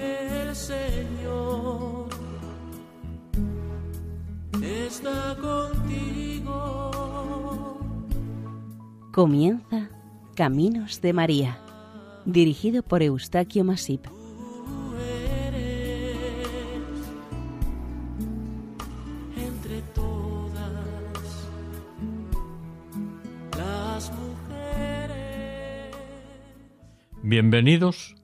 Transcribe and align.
El 0.00 0.56
Señor 0.56 2.08
está 4.60 5.36
contigo. 5.40 6.90
Comienza 9.12 9.88
Caminos 10.34 11.00
de 11.00 11.12
María, 11.12 11.60
dirigido 12.24 12.82
por 12.82 13.04
Eustaquio 13.04 13.62
Masip. 13.62 14.15
Bienvenidos 27.38 28.14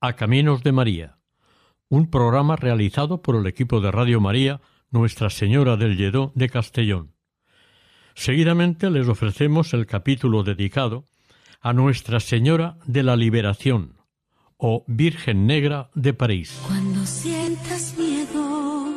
a 0.00 0.14
Caminos 0.14 0.62
de 0.62 0.72
María, 0.72 1.18
un 1.90 2.10
programa 2.10 2.56
realizado 2.56 3.20
por 3.20 3.36
el 3.36 3.46
equipo 3.46 3.82
de 3.82 3.90
Radio 3.90 4.18
María 4.18 4.62
Nuestra 4.90 5.28
Señora 5.28 5.76
del 5.76 5.98
Lledó 5.98 6.32
de 6.34 6.48
Castellón. 6.48 7.12
Seguidamente 8.14 8.88
les 8.88 9.08
ofrecemos 9.08 9.74
el 9.74 9.84
capítulo 9.84 10.42
dedicado 10.42 11.04
a 11.60 11.74
Nuestra 11.74 12.18
Señora 12.18 12.78
de 12.86 13.02
la 13.02 13.14
Liberación 13.14 13.98
o 14.56 14.86
Virgen 14.86 15.46
Negra 15.46 15.90
de 15.94 16.14
París. 16.14 16.58
Cuando 16.66 17.04
sientas 17.04 17.94
miedo, 17.98 18.88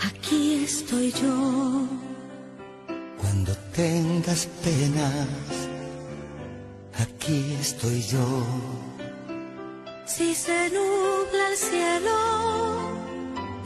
aquí 0.00 0.62
estoy 0.62 1.10
yo. 1.10 1.88
Cuando 3.20 3.52
tengas 3.74 4.46
penas, 4.62 5.67
aquí 6.98 7.54
estoy 7.60 8.02
yo. 8.02 8.46
Si 10.06 10.34
se 10.34 10.70
nubla 10.70 11.50
el 11.50 11.56
cielo 11.56 12.90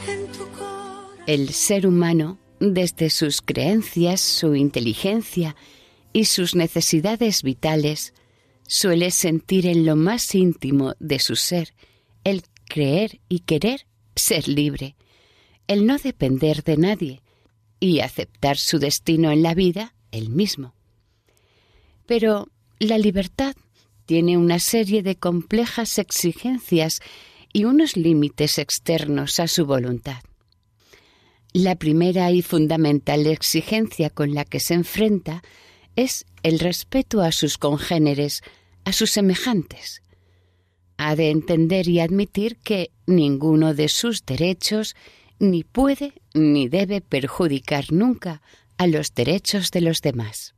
en 0.08 0.27
tu 0.33 0.47
corazón. 0.50 1.19
El 1.27 1.48
ser 1.50 1.86
humano, 1.86 2.39
desde 2.61 3.11
sus 3.11 3.41
creencias, 3.42 4.20
su 4.20 4.55
inteligencia 4.55 5.56
y 6.12 6.27
sus 6.27 6.55
necesidades 6.55 7.42
vitales, 7.42 8.12
suele 8.66 9.11
sentir 9.11 9.67
en 9.67 9.86
lo 9.86 9.96
más 9.96 10.34
íntimo 10.34 10.94
de 10.98 11.19
su 11.19 11.36
ser 11.36 11.74
el 12.24 12.42
creer 12.69 13.20
y 13.28 13.41
querer 13.41 13.86
ser 14.14 14.48
libre, 14.48 14.96
el 15.67 15.86
no 15.86 15.98
depender 15.98 16.62
de 16.62 16.77
nadie 16.77 17.22
y 17.80 18.00
aceptar 18.00 18.58
su 18.58 18.78
destino 18.78 19.30
en 19.30 19.42
la 19.42 19.55
vida 19.55 19.94
él 20.11 20.30
mismo. 20.30 20.74
Pero 22.06 22.48
la 22.84 22.98
libertad 22.98 23.55
tiene 24.06 24.36
una 24.36 24.58
serie 24.58 25.02
de 25.02 25.16
complejas 25.16 25.98
exigencias 25.98 27.00
y 27.52 27.64
unos 27.64 27.97
límites 27.97 28.58
externos 28.58 29.39
a 29.41 29.47
su 29.47 29.66
voluntad. 29.66 30.22
La 31.52 31.77
primera 31.77 32.30
y 32.30 32.42
fundamental 32.42 33.27
exigencia 33.27 34.11
con 34.11 34.34
la 34.34 34.44
que 34.44 34.58
se 34.58 34.74
enfrenta 34.74 35.42
es 35.97 36.24
el 36.42 36.58
respeto 36.58 37.20
a 37.20 37.30
sus 37.30 37.58
congéneres, 37.58 38.42
a 38.84 38.92
sus 38.92 39.11
semejantes. 39.11 40.02
Ha 40.96 41.14
de 41.14 41.30
entender 41.30 41.89
y 41.89 42.00
admitir 42.00 42.56
que 42.56 42.91
ninguno 43.06 43.74
de 43.74 43.89
sus 43.89 44.24
derechos 44.24 44.96
ni 45.39 45.62
puede 45.62 46.14
ni 46.34 46.69
debe 46.69 47.00
perjudicar 47.00 47.92
nunca 47.92 48.42
a 48.78 48.86
los 48.86 49.14
derechos 49.14 49.70
de 49.70 49.83
los 49.83 50.00
demás. 50.00 50.55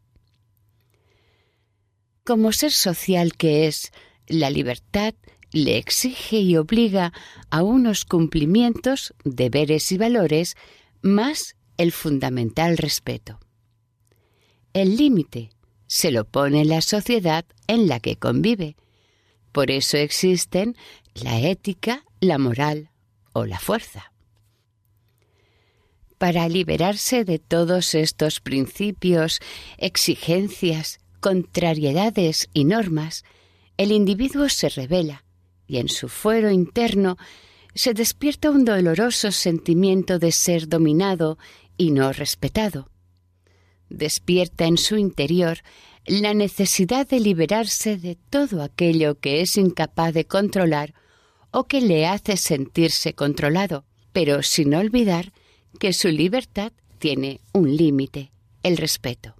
Como 2.24 2.52
ser 2.52 2.72
social 2.72 3.34
que 3.36 3.66
es, 3.66 3.92
la 4.26 4.48
libertad 4.48 5.12
le 5.52 5.76
exige 5.76 6.38
y 6.38 6.56
obliga 6.56 7.12
a 7.50 7.62
unos 7.62 8.06
cumplimientos, 8.06 9.12
deberes 9.24 9.92
y 9.92 9.98
valores, 9.98 10.56
más 11.02 11.54
el 11.76 11.92
fundamental 11.92 12.78
respeto. 12.78 13.40
El 14.72 14.96
límite 14.96 15.50
se 15.86 16.10
lo 16.10 16.24
pone 16.24 16.64
la 16.64 16.80
sociedad 16.80 17.44
en 17.66 17.88
la 17.88 18.00
que 18.00 18.16
convive. 18.16 18.76
Por 19.52 19.70
eso 19.70 19.98
existen 19.98 20.76
la 21.12 21.38
ética, 21.40 22.04
la 22.20 22.38
moral 22.38 22.90
o 23.34 23.44
la 23.44 23.60
fuerza. 23.60 24.12
Para 26.16 26.48
liberarse 26.48 27.26
de 27.26 27.38
todos 27.38 27.94
estos 27.94 28.40
principios, 28.40 29.40
exigencias, 29.76 31.00
contrariedades 31.24 32.50
y 32.52 32.64
normas, 32.66 33.24
el 33.78 33.92
individuo 33.92 34.50
se 34.50 34.68
revela 34.68 35.24
y 35.66 35.78
en 35.78 35.88
su 35.88 36.10
fuero 36.10 36.50
interno 36.50 37.16
se 37.74 37.94
despierta 37.94 38.50
un 38.50 38.66
doloroso 38.66 39.32
sentimiento 39.32 40.18
de 40.18 40.32
ser 40.32 40.68
dominado 40.68 41.38
y 41.78 41.92
no 41.92 42.12
respetado. 42.12 42.90
Despierta 43.88 44.66
en 44.66 44.76
su 44.76 44.98
interior 44.98 45.60
la 46.04 46.34
necesidad 46.34 47.08
de 47.08 47.20
liberarse 47.20 47.96
de 47.96 48.18
todo 48.28 48.62
aquello 48.62 49.18
que 49.18 49.40
es 49.40 49.56
incapaz 49.56 50.12
de 50.12 50.26
controlar 50.26 50.92
o 51.52 51.64
que 51.64 51.80
le 51.80 52.06
hace 52.06 52.36
sentirse 52.36 53.14
controlado, 53.14 53.86
pero 54.12 54.42
sin 54.42 54.74
olvidar 54.74 55.32
que 55.80 55.94
su 55.94 56.08
libertad 56.08 56.72
tiene 56.98 57.40
un 57.54 57.74
límite, 57.74 58.30
el 58.62 58.76
respeto. 58.76 59.36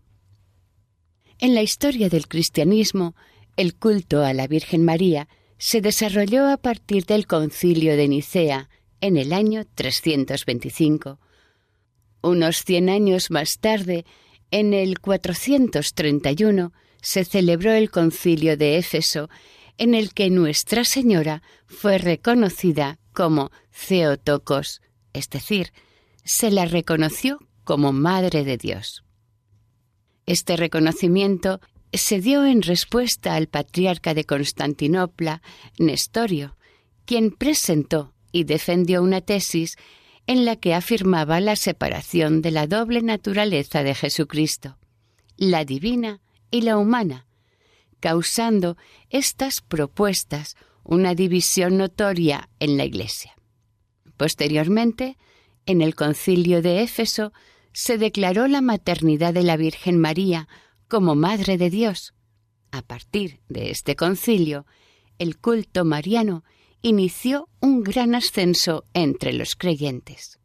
En 1.38 1.54
la 1.54 1.62
historia 1.62 2.08
del 2.08 2.28
cristianismo, 2.28 3.14
el 3.56 3.74
culto 3.74 4.24
a 4.24 4.32
la 4.32 4.46
Virgen 4.46 4.84
María 4.84 5.28
se 5.58 5.80
desarrolló 5.80 6.48
a 6.48 6.56
partir 6.56 7.06
del 7.06 7.26
concilio 7.26 7.96
de 7.96 8.08
Nicea 8.08 8.68
en 9.00 9.16
el 9.16 9.32
año 9.32 9.64
325. 9.74 11.18
Unos 12.22 12.64
cien 12.64 12.88
años 12.88 13.30
más 13.30 13.58
tarde, 13.58 14.04
en 14.50 14.72
el 14.72 15.00
431, 15.00 16.72
se 17.02 17.24
celebró 17.24 17.72
el 17.72 17.90
concilio 17.90 18.56
de 18.56 18.78
Éfeso, 18.78 19.28
en 19.76 19.94
el 19.94 20.14
que 20.14 20.30
Nuestra 20.30 20.84
Señora 20.84 21.42
fue 21.66 21.98
reconocida 21.98 22.98
como 23.12 23.50
Theotokos, 23.88 24.80
es 25.12 25.28
decir, 25.28 25.72
se 26.24 26.50
la 26.50 26.64
reconoció 26.64 27.38
como 27.64 27.92
Madre 27.92 28.44
de 28.44 28.56
Dios. 28.56 29.03
Este 30.26 30.56
reconocimiento 30.56 31.60
se 31.92 32.20
dio 32.20 32.44
en 32.44 32.62
respuesta 32.62 33.34
al 33.34 33.46
patriarca 33.46 34.14
de 34.14 34.24
Constantinopla, 34.24 35.42
Nestorio, 35.78 36.56
quien 37.04 37.30
presentó 37.30 38.14
y 38.32 38.44
defendió 38.44 39.02
una 39.02 39.20
tesis 39.20 39.76
en 40.26 40.44
la 40.44 40.56
que 40.56 40.74
afirmaba 40.74 41.40
la 41.40 41.56
separación 41.56 42.40
de 42.42 42.50
la 42.50 42.66
doble 42.66 43.02
naturaleza 43.02 43.82
de 43.82 43.94
Jesucristo, 43.94 44.78
la 45.36 45.64
divina 45.64 46.20
y 46.50 46.62
la 46.62 46.78
humana, 46.78 47.26
causando 48.00 48.76
estas 49.10 49.60
propuestas 49.60 50.56
una 50.82 51.14
división 51.14 51.78
notoria 51.78 52.48
en 52.60 52.76
la 52.76 52.84
Iglesia. 52.84 53.34
Posteriormente, 54.16 55.16
en 55.66 55.80
el 55.80 55.94
concilio 55.94 56.62
de 56.62 56.82
Éfeso, 56.82 57.32
se 57.74 57.98
declaró 57.98 58.46
la 58.46 58.62
maternidad 58.62 59.34
de 59.34 59.42
la 59.42 59.58
Virgen 59.58 59.98
María 59.98 60.48
como 60.88 61.16
Madre 61.16 61.58
de 61.58 61.68
Dios. 61.68 62.14
A 62.70 62.82
partir 62.82 63.40
de 63.48 63.70
este 63.70 63.96
concilio, 63.96 64.64
el 65.18 65.38
culto 65.38 65.84
mariano 65.84 66.44
inició 66.82 67.48
un 67.60 67.82
gran 67.82 68.14
ascenso 68.14 68.84
entre 68.94 69.32
los 69.32 69.56
creyentes. 69.56 70.38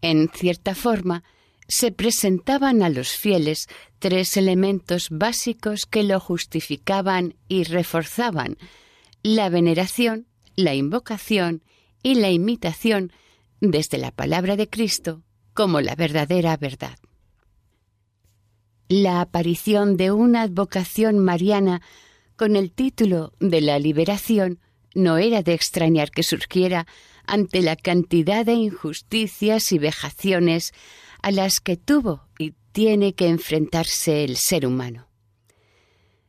En 0.00 0.30
cierta 0.30 0.74
forma, 0.74 1.24
se 1.66 1.92
presentaban 1.92 2.82
a 2.82 2.88
los 2.88 3.10
fieles 3.10 3.68
tres 3.98 4.36
elementos 4.38 5.08
básicos 5.10 5.84
que 5.84 6.04
lo 6.04 6.20
justificaban 6.20 7.34
y 7.48 7.64
reforzaban 7.64 8.56
la 9.22 9.50
veneración, 9.50 10.26
la 10.56 10.74
invocación 10.74 11.62
y 12.02 12.14
la 12.14 12.30
imitación 12.30 13.12
desde 13.60 13.98
la 13.98 14.10
palabra 14.10 14.56
de 14.56 14.68
Cristo 14.68 15.22
como 15.54 15.80
la 15.80 15.94
verdadera 15.94 16.56
verdad. 16.56 16.98
La 18.88 19.20
aparición 19.20 19.96
de 19.96 20.12
una 20.12 20.42
advocación 20.42 21.18
mariana 21.18 21.82
con 22.36 22.56
el 22.56 22.70
título 22.70 23.32
de 23.40 23.60
la 23.60 23.78
liberación 23.78 24.60
no 24.94 25.18
era 25.18 25.42
de 25.42 25.54
extrañar 25.54 26.10
que 26.10 26.22
surgiera 26.22 26.86
ante 27.26 27.60
la 27.60 27.76
cantidad 27.76 28.46
de 28.46 28.54
injusticias 28.54 29.72
y 29.72 29.78
vejaciones 29.78 30.72
a 31.20 31.30
las 31.30 31.60
que 31.60 31.76
tuvo 31.76 32.28
y 32.38 32.54
tiene 32.72 33.14
que 33.14 33.26
enfrentarse 33.26 34.24
el 34.24 34.36
ser 34.36 34.66
humano. 34.66 35.08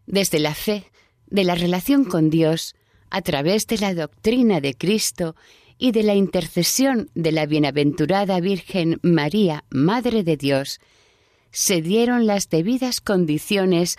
Desde 0.08 0.40
la 0.40 0.56
fe 0.56 0.92
de 1.28 1.44
la 1.44 1.56
relación 1.56 2.04
con 2.04 2.30
Dios, 2.30 2.76
a 3.12 3.22
través 3.22 3.68
de 3.68 3.78
la 3.78 3.94
doctrina 3.94 4.60
de 4.60 4.76
Cristo 4.76 5.36
y 5.82 5.94
de 5.94 6.04
la 6.04 6.14
intercesión 6.14 7.10
de 7.16 7.32
la 7.32 7.46
bienaventurada 7.46 8.42
Virgen 8.42 9.00
María, 9.02 9.64
Madre 9.70 10.24
de 10.24 10.36
Dios, 10.36 10.82
se 11.52 11.82
dieron 11.82 12.28
las 12.28 12.50
debidas 12.50 13.00
condiciones 13.00 13.96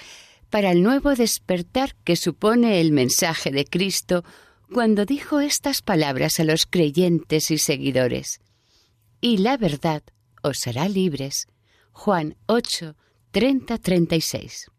para 0.51 0.73
el 0.73 0.83
nuevo 0.83 1.15
despertar 1.15 1.97
que 2.05 2.17
supone 2.17 2.83
el 2.83 2.93
mensaje 2.93 3.51
de 3.51 3.65
Cristo 3.65 4.25
cuando 4.71 5.07
dijo 5.07 5.41
estas 5.41 5.81
palabras 5.81 6.39
a 6.39 6.45
los 6.45 6.67
creyentes 6.67 7.51
y 7.51 7.57
seguidores. 7.57 8.41
Y 9.23 9.39
la 9.39 9.57
verdad 9.57 10.03
os 10.43 10.67
hará 10.67 10.87
libres. 10.87 11.49
Juan 11.93 12.37
8, 12.47 12.95
30-36. 13.33 14.71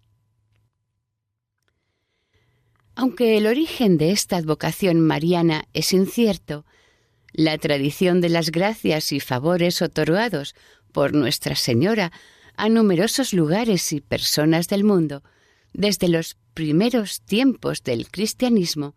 Aunque 2.93 3.37
el 3.37 3.47
origen 3.47 3.97
de 3.97 4.11
esta 4.11 4.37
advocación 4.37 5.01
mariana 5.01 5.65
es 5.73 5.93
incierto, 5.93 6.63
la 7.33 7.57
tradición 7.57 8.21
de 8.21 8.29
las 8.29 8.51
gracias 8.51 9.11
y 9.11 9.19
favores 9.19 9.81
otorgados 9.81 10.55
por 10.91 11.13
Nuestra 11.13 11.55
Señora 11.55 12.11
a 12.55 12.69
numerosos 12.69 13.33
lugares 13.33 13.93
y 13.93 14.01
personas 14.01 14.67
del 14.67 14.83
mundo, 14.83 15.23
desde 15.73 16.09
los 16.09 16.37
primeros 16.53 17.21
tiempos 17.21 17.83
del 17.83 18.09
cristianismo, 18.09 18.95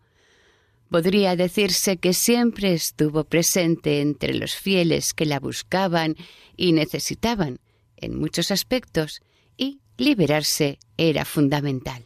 podría 0.89 1.35
decirse 1.35 1.97
que 1.97 2.13
siempre 2.13 2.73
estuvo 2.73 3.23
presente 3.23 4.01
entre 4.01 4.33
los 4.33 4.55
fieles 4.55 5.13
que 5.13 5.25
la 5.25 5.39
buscaban 5.39 6.15
y 6.57 6.73
necesitaban 6.73 7.59
en 7.97 8.19
muchos 8.19 8.51
aspectos, 8.51 9.21
y 9.57 9.79
liberarse 9.97 10.79
era 10.97 11.25
fundamental. 11.25 12.05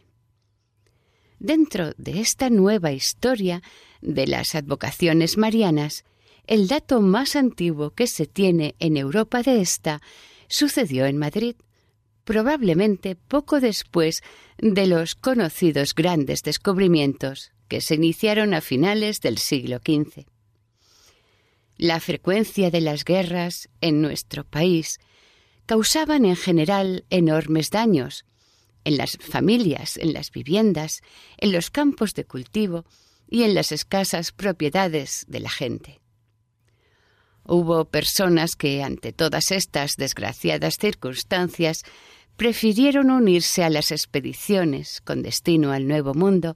Dentro 1.38 1.92
de 1.96 2.20
esta 2.20 2.48
nueva 2.48 2.92
historia 2.92 3.62
de 4.00 4.26
las 4.26 4.54
advocaciones 4.54 5.36
marianas, 5.36 6.04
el 6.46 6.68
dato 6.68 7.00
más 7.00 7.36
antiguo 7.36 7.90
que 7.90 8.06
se 8.06 8.26
tiene 8.26 8.74
en 8.78 8.96
Europa 8.96 9.42
de 9.42 9.60
esta 9.60 10.00
sucedió 10.48 11.06
en 11.06 11.16
Madrid, 11.18 11.56
probablemente 12.24 13.16
poco 13.16 13.60
después 13.60 14.22
de 14.58 14.86
los 14.86 15.14
conocidos 15.14 15.94
grandes 15.94 16.42
descubrimientos 16.42 17.52
que 17.68 17.80
se 17.80 17.94
iniciaron 17.94 18.52
a 18.54 18.60
finales 18.60 19.20
del 19.20 19.38
siglo 19.38 19.78
XV. 19.78 20.26
La 21.76 21.98
frecuencia 22.00 22.70
de 22.70 22.80
las 22.80 23.04
guerras 23.04 23.68
en 23.80 24.02
nuestro 24.02 24.44
país 24.44 24.98
causaban 25.66 26.24
en 26.24 26.36
general 26.36 27.04
enormes 27.10 27.70
daños 27.70 28.24
en 28.84 28.96
las 28.96 29.16
familias, 29.18 29.96
en 29.96 30.12
las 30.12 30.30
viviendas, 30.30 31.02
en 31.38 31.52
los 31.52 31.70
campos 31.70 32.14
de 32.14 32.24
cultivo 32.24 32.84
y 33.28 33.44
en 33.44 33.54
las 33.54 33.72
escasas 33.72 34.32
propiedades 34.32 35.24
de 35.28 35.40
la 35.40 35.50
gente. 35.50 35.99
Hubo 37.52 37.84
personas 37.84 38.54
que, 38.54 38.84
ante 38.84 39.12
todas 39.12 39.50
estas 39.50 39.96
desgraciadas 39.96 40.76
circunstancias, 40.80 41.82
prefirieron 42.36 43.10
unirse 43.10 43.64
a 43.64 43.70
las 43.70 43.90
expediciones 43.90 45.00
con 45.00 45.22
destino 45.22 45.72
al 45.72 45.88
Nuevo 45.88 46.14
Mundo 46.14 46.54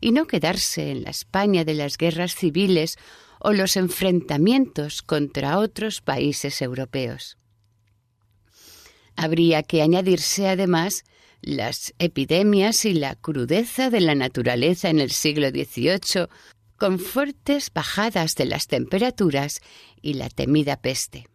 y 0.00 0.12
no 0.12 0.28
quedarse 0.28 0.92
en 0.92 1.02
la 1.02 1.10
España 1.10 1.64
de 1.64 1.74
las 1.74 1.98
guerras 1.98 2.36
civiles 2.36 2.96
o 3.40 3.52
los 3.52 3.76
enfrentamientos 3.76 5.02
contra 5.02 5.58
otros 5.58 6.00
países 6.00 6.62
europeos. 6.62 7.38
Habría 9.16 9.64
que 9.64 9.82
añadirse 9.82 10.46
además 10.46 11.02
las 11.40 11.92
epidemias 11.98 12.84
y 12.84 12.94
la 12.94 13.16
crudeza 13.16 13.90
de 13.90 14.00
la 14.00 14.14
naturaleza 14.14 14.90
en 14.90 15.00
el 15.00 15.10
siglo 15.10 15.48
XVIII 15.48 16.28
con 16.76 16.98
fuertes 16.98 17.70
bajadas 17.72 18.34
de 18.34 18.46
las 18.46 18.66
temperaturas 18.66 19.60
y 20.02 20.14
la 20.14 20.28
temida 20.28 20.80
peste. 20.80 21.28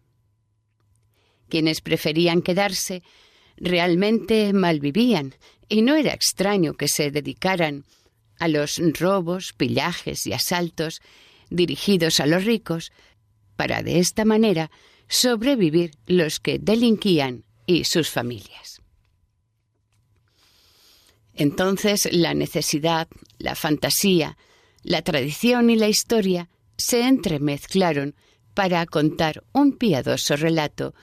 Quienes 1.50 1.82
preferían 1.82 2.42
quedarse 2.42 3.04
realmente 3.58 4.54
malvivían, 4.54 5.36
y 5.68 5.82
no 5.82 5.96
era 5.96 6.14
extraño 6.14 6.74
que 6.74 6.88
se 6.88 7.12
dedicaran 7.12 7.86
a 8.40 8.48
los 8.48 8.82
robos, 9.00 9.54
pillajes 9.54 10.26
y 10.26 10.34
asaltos 10.34 11.02
dirigidos 11.50 12.20
a 12.20 12.26
los 12.26 12.46
ricos, 12.46 12.92
para 13.56 13.84
de 13.84 14.00
esta 14.00 14.26
manera 14.26 14.72
sobrevivir 15.08 15.92
los 16.08 16.40
que 16.40 16.58
delinquían 16.58 17.46
y 17.66 17.84
sus 17.84 18.10
familias. 18.10 18.82
Entonces 21.34 22.12
la 22.12 22.34
necesidad, 22.34 23.08
la 23.38 23.56
fantasía, 23.56 24.38
la 24.84 25.02
tradición 25.02 25.70
y 25.70 25.76
la 25.76 25.88
historia 25.88 26.50
se 26.78 27.08
entremezclaron 27.08 28.16
para 28.54 28.86
contar 28.86 29.44
un 29.54 29.78
piadoso 29.78 30.36
relato 30.36 30.94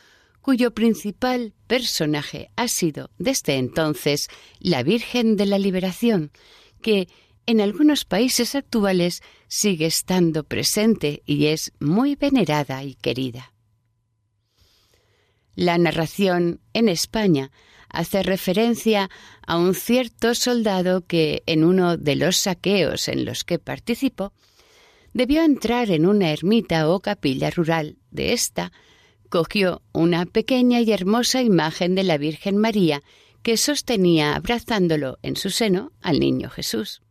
cuyo 0.41 0.73
principal 0.73 1.53
personaje 1.67 2.51
ha 2.57 2.69
sido 2.69 3.11
desde 3.19 3.57
entonces 3.57 4.29
la 4.61 4.83
Virgen 4.83 5.37
de 5.37 5.47
la 5.47 5.59
Liberación, 5.59 6.33
que 6.81 7.09
en 7.47 7.61
algunos 7.61 8.05
países 8.05 8.55
actuales 8.55 9.23
sigue 9.47 9.87
estando 9.87 10.45
presente 10.45 11.23
y 11.27 11.47
es 11.47 11.73
muy 11.81 12.15
venerada 12.15 12.83
y 12.85 12.95
querida. 12.95 13.53
La 15.55 15.77
narración 15.77 16.61
en 16.73 16.89
España 16.89 17.51
hace 17.89 18.23
referencia 18.23 19.11
a 19.47 19.57
un 19.57 19.75
cierto 19.75 20.35
soldado 20.35 21.07
que, 21.07 21.43
en 21.47 21.65
uno 21.65 21.97
de 21.97 22.17
los 22.17 22.37
saqueos 22.37 23.09
en 23.09 23.25
los 23.25 23.45
que 23.45 23.59
participó, 23.59 24.33
debió 25.13 25.43
entrar 25.43 25.91
en 25.91 26.07
una 26.07 26.31
ermita 26.31 26.89
o 26.89 27.01
capilla 27.01 27.51
rural 27.51 27.97
de 28.11 28.33
esta, 28.33 28.73
cogió 29.29 29.83
una 29.93 30.27
pequeña 30.27 30.81
y 30.81 30.93
hermosa 30.93 31.43
imagen 31.43 31.95
de 31.95 32.05
la 32.05 32.19
Virgen 32.19 32.57
María 32.57 33.03
que 33.43 33.57
sostenía 33.57 34.35
abrazándolo 34.35 35.19
en 35.23 35.37
su 35.37 35.51
seno 35.51 35.93
al 36.01 36.21
niño 36.21 36.51
Jesús. 36.51 37.03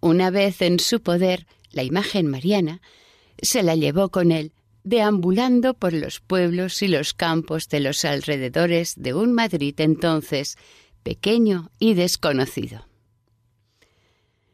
Una 0.00 0.30
vez 0.30 0.62
en 0.62 0.78
su 0.78 1.00
poder, 1.00 1.46
la 1.70 1.82
imagen 1.82 2.26
mariana 2.26 2.80
se 3.40 3.62
la 3.62 3.74
llevó 3.74 4.10
con 4.10 4.32
él 4.32 4.52
deambulando 4.86 5.74
por 5.74 5.92
los 5.92 6.20
pueblos 6.20 6.80
y 6.80 6.86
los 6.86 7.12
campos 7.12 7.68
de 7.68 7.80
los 7.80 8.04
alrededores 8.04 8.94
de 8.96 9.14
un 9.14 9.32
Madrid 9.32 9.74
entonces 9.78 10.56
pequeño 11.02 11.72
y 11.80 11.94
desconocido. 11.94 12.86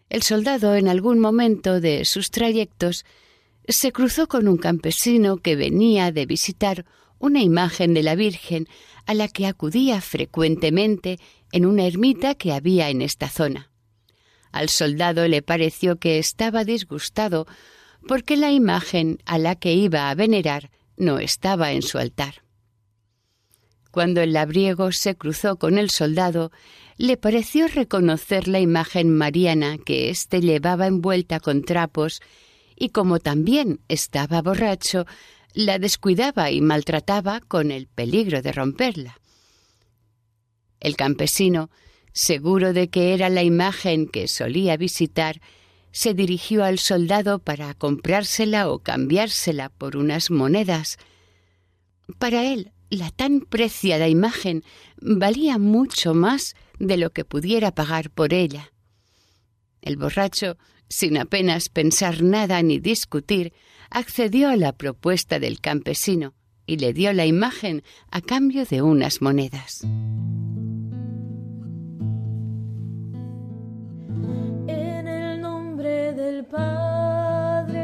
El 0.09 0.23
soldado 0.23 0.75
en 0.75 0.89
algún 0.89 1.19
momento 1.19 1.83
de 1.83 2.07
sus 2.07 2.31
trayectos 2.31 3.05
se 3.69 3.93
cruzó 3.93 4.27
con 4.27 4.49
un 4.49 4.57
campesino 4.57 5.37
que 5.37 5.55
venía 5.55 6.13
de 6.13 6.25
visitar 6.25 6.87
una 7.19 7.43
imagen 7.43 7.93
de 7.93 8.03
la 8.03 8.15
Virgen 8.15 8.69
a 9.05 9.13
la 9.13 9.29
que 9.29 9.47
acudía 9.47 10.01
frecuentemente 10.01 11.19
en 11.53 11.67
una 11.67 11.87
ermita 11.87 12.37
que 12.37 12.53
había 12.53 12.89
en 12.89 13.03
esta 13.03 13.29
zona. 13.29 13.71
Al 14.51 14.71
soldado 14.71 15.29
le 15.29 15.43
pareció 15.43 15.97
que 15.97 16.19
estaba 16.19 16.65
disgustado 16.65 17.47
porque 18.07 18.37
la 18.37 18.51
imagen 18.51 19.19
a 19.25 19.39
la 19.39 19.55
que 19.57 19.75
iba 19.75 20.11
a 20.11 20.15
venerar 20.15 20.71
no 20.97 21.19
estaba 21.19 21.73
en 21.73 21.83
su 21.83 21.99
altar. 21.99 22.43
Cuando 23.91 24.23
el 24.23 24.33
labriego 24.33 24.91
se 24.93 25.17
cruzó 25.17 25.57
con 25.57 25.77
el 25.77 25.91
soldado, 25.91 26.51
le 26.97 27.17
pareció 27.17 27.69
reconocer 27.69 28.49
la 28.49 28.61
imagen 28.61 29.15
mariana 29.15 29.77
que 29.79 30.09
éste 30.09 30.41
llevaba 30.41 30.87
envuelta 30.87 31.41
con 31.41 31.63
trapos, 31.63 32.21
y 32.77 32.89
como 32.89 33.19
también 33.19 33.81
estaba 33.89 34.41
borracho, 34.41 35.07
la 35.53 35.79
descuidaba 35.79 36.51
y 36.51 36.61
maltrataba 36.61 37.41
con 37.41 37.71
el 37.71 37.87
peligro 37.87 38.41
de 38.41 38.53
romperla. 38.53 39.21
El 40.81 40.97
campesino, 40.97 41.71
seguro 42.13 42.73
de 42.73 42.89
que 42.89 43.15
era 43.15 43.29
la 43.29 43.43
imagen 43.43 44.09
que 44.09 44.27
solía 44.27 44.77
visitar, 44.77 45.41
se 45.93 46.15
dirigió 46.15 46.65
al 46.65 46.79
soldado 46.79 47.39
para 47.39 47.75
comprársela 47.75 48.71
o 48.71 48.81
cambiársela 48.81 49.69
por 49.69 49.97
unas 49.97 50.31
monedas. 50.31 50.99
Para 52.19 52.45
él, 52.45 52.73
la 52.91 53.11
tan 53.11 53.41
preciada 53.41 54.09
imagen 54.09 54.65
valía 54.97 55.59
mucho 55.59 56.15
más 56.15 56.57
de 56.79 56.97
lo 56.97 57.11
que 57.11 57.25
pudiera 57.25 57.75
pagar 57.75 58.11
por 58.11 58.35
ella. 58.35 58.73
El 59.81 59.97
borracho, 59.97 60.59
sin 60.89 61.17
apenas 61.17 61.69
pensar 61.69 62.23
nada 62.23 62.63
ni 62.63 62.79
discutir, 62.79 63.53
accedió 63.91 64.49
a 64.49 64.57
la 64.57 64.73
propuesta 64.73 65.39
del 65.39 65.61
campesino 65.61 66.35
y 66.67 66.77
le 66.77 66.93
dio 66.93 67.13
la 67.13 67.27
imagen 67.27 67.83
a 68.11 68.21
cambio 68.21 68.65
de 68.65 68.83
unas 68.83 69.21
monedas. 69.21 69.87
Del 75.83 76.45
Padre, 76.45 77.81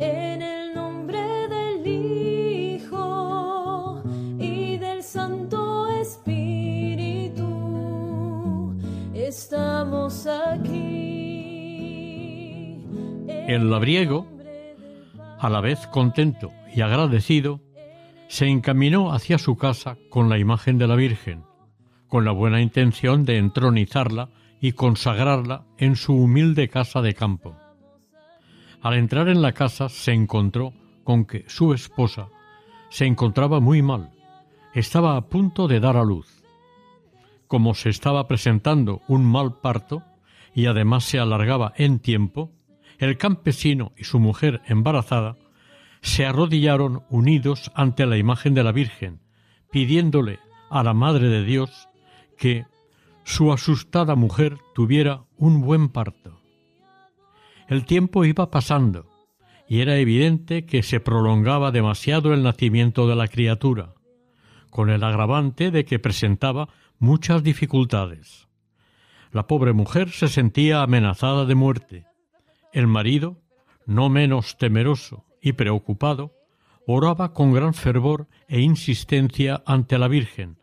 en 0.00 0.42
el 0.42 0.74
nombre 0.74 1.20
del 1.48 1.86
Hijo 1.86 2.82
y 4.36 4.76
del 4.76 5.04
Santo 5.04 5.86
Espíritu, 6.00 7.44
estamos 9.14 10.26
aquí. 10.26 10.64
El 13.46 13.70
labriego, 13.70 14.26
a 15.38 15.48
la 15.48 15.60
vez 15.60 15.86
contento 15.86 16.50
y 16.74 16.80
agradecido, 16.80 17.60
se 18.26 18.48
encaminó 18.48 19.12
hacia 19.12 19.38
su 19.38 19.56
casa 19.56 19.96
con 20.10 20.28
la 20.28 20.36
imagen 20.38 20.78
de 20.78 20.88
la 20.88 20.96
Virgen, 20.96 21.44
con 22.08 22.24
la 22.24 22.32
buena 22.32 22.60
intención 22.60 23.24
de 23.24 23.38
entronizarla 23.38 24.30
y 24.60 24.72
consagrarla 24.72 25.64
en 25.78 25.96
su 25.96 26.14
humilde 26.14 26.68
casa 26.68 27.02
de 27.02 27.14
campo. 27.14 27.56
Al 28.80 28.94
entrar 28.94 29.28
en 29.28 29.42
la 29.42 29.52
casa 29.52 29.88
se 29.88 30.12
encontró 30.12 30.72
con 31.04 31.24
que 31.24 31.44
su 31.48 31.72
esposa 31.72 32.28
se 32.88 33.06
encontraba 33.06 33.60
muy 33.60 33.82
mal, 33.82 34.10
estaba 34.74 35.16
a 35.16 35.28
punto 35.28 35.68
de 35.68 35.80
dar 35.80 35.96
a 35.96 36.04
luz. 36.04 36.44
Como 37.46 37.74
se 37.74 37.90
estaba 37.90 38.26
presentando 38.26 39.02
un 39.08 39.24
mal 39.24 39.60
parto 39.60 40.02
y 40.54 40.66
además 40.66 41.04
se 41.04 41.18
alargaba 41.18 41.72
en 41.76 41.98
tiempo, 41.98 42.52
el 42.98 43.18
campesino 43.18 43.92
y 43.96 44.04
su 44.04 44.18
mujer 44.18 44.62
embarazada 44.66 45.36
se 46.00 46.24
arrodillaron 46.24 47.02
unidos 47.10 47.70
ante 47.74 48.06
la 48.06 48.16
imagen 48.16 48.54
de 48.54 48.64
la 48.64 48.72
Virgen, 48.72 49.20
pidiéndole 49.70 50.38
a 50.70 50.82
la 50.82 50.94
Madre 50.94 51.28
de 51.28 51.44
Dios 51.44 51.88
que 52.38 52.66
su 53.26 53.52
asustada 53.52 54.14
mujer 54.14 54.56
tuviera 54.72 55.24
un 55.36 55.60
buen 55.60 55.88
parto. 55.88 56.40
El 57.66 57.84
tiempo 57.84 58.24
iba 58.24 58.52
pasando 58.52 59.10
y 59.68 59.80
era 59.80 59.96
evidente 59.96 60.64
que 60.64 60.84
se 60.84 61.00
prolongaba 61.00 61.72
demasiado 61.72 62.32
el 62.32 62.44
nacimiento 62.44 63.08
de 63.08 63.16
la 63.16 63.26
criatura, 63.26 63.94
con 64.70 64.90
el 64.90 65.02
agravante 65.02 65.72
de 65.72 65.84
que 65.84 65.98
presentaba 65.98 66.68
muchas 67.00 67.42
dificultades. 67.42 68.46
La 69.32 69.48
pobre 69.48 69.72
mujer 69.72 70.10
se 70.10 70.28
sentía 70.28 70.82
amenazada 70.82 71.46
de 71.46 71.56
muerte. 71.56 72.06
El 72.72 72.86
marido, 72.86 73.42
no 73.86 74.08
menos 74.08 74.56
temeroso 74.56 75.24
y 75.42 75.54
preocupado, 75.54 76.32
oraba 76.86 77.32
con 77.32 77.52
gran 77.52 77.74
fervor 77.74 78.28
e 78.46 78.60
insistencia 78.60 79.64
ante 79.66 79.98
la 79.98 80.06
Virgen, 80.06 80.58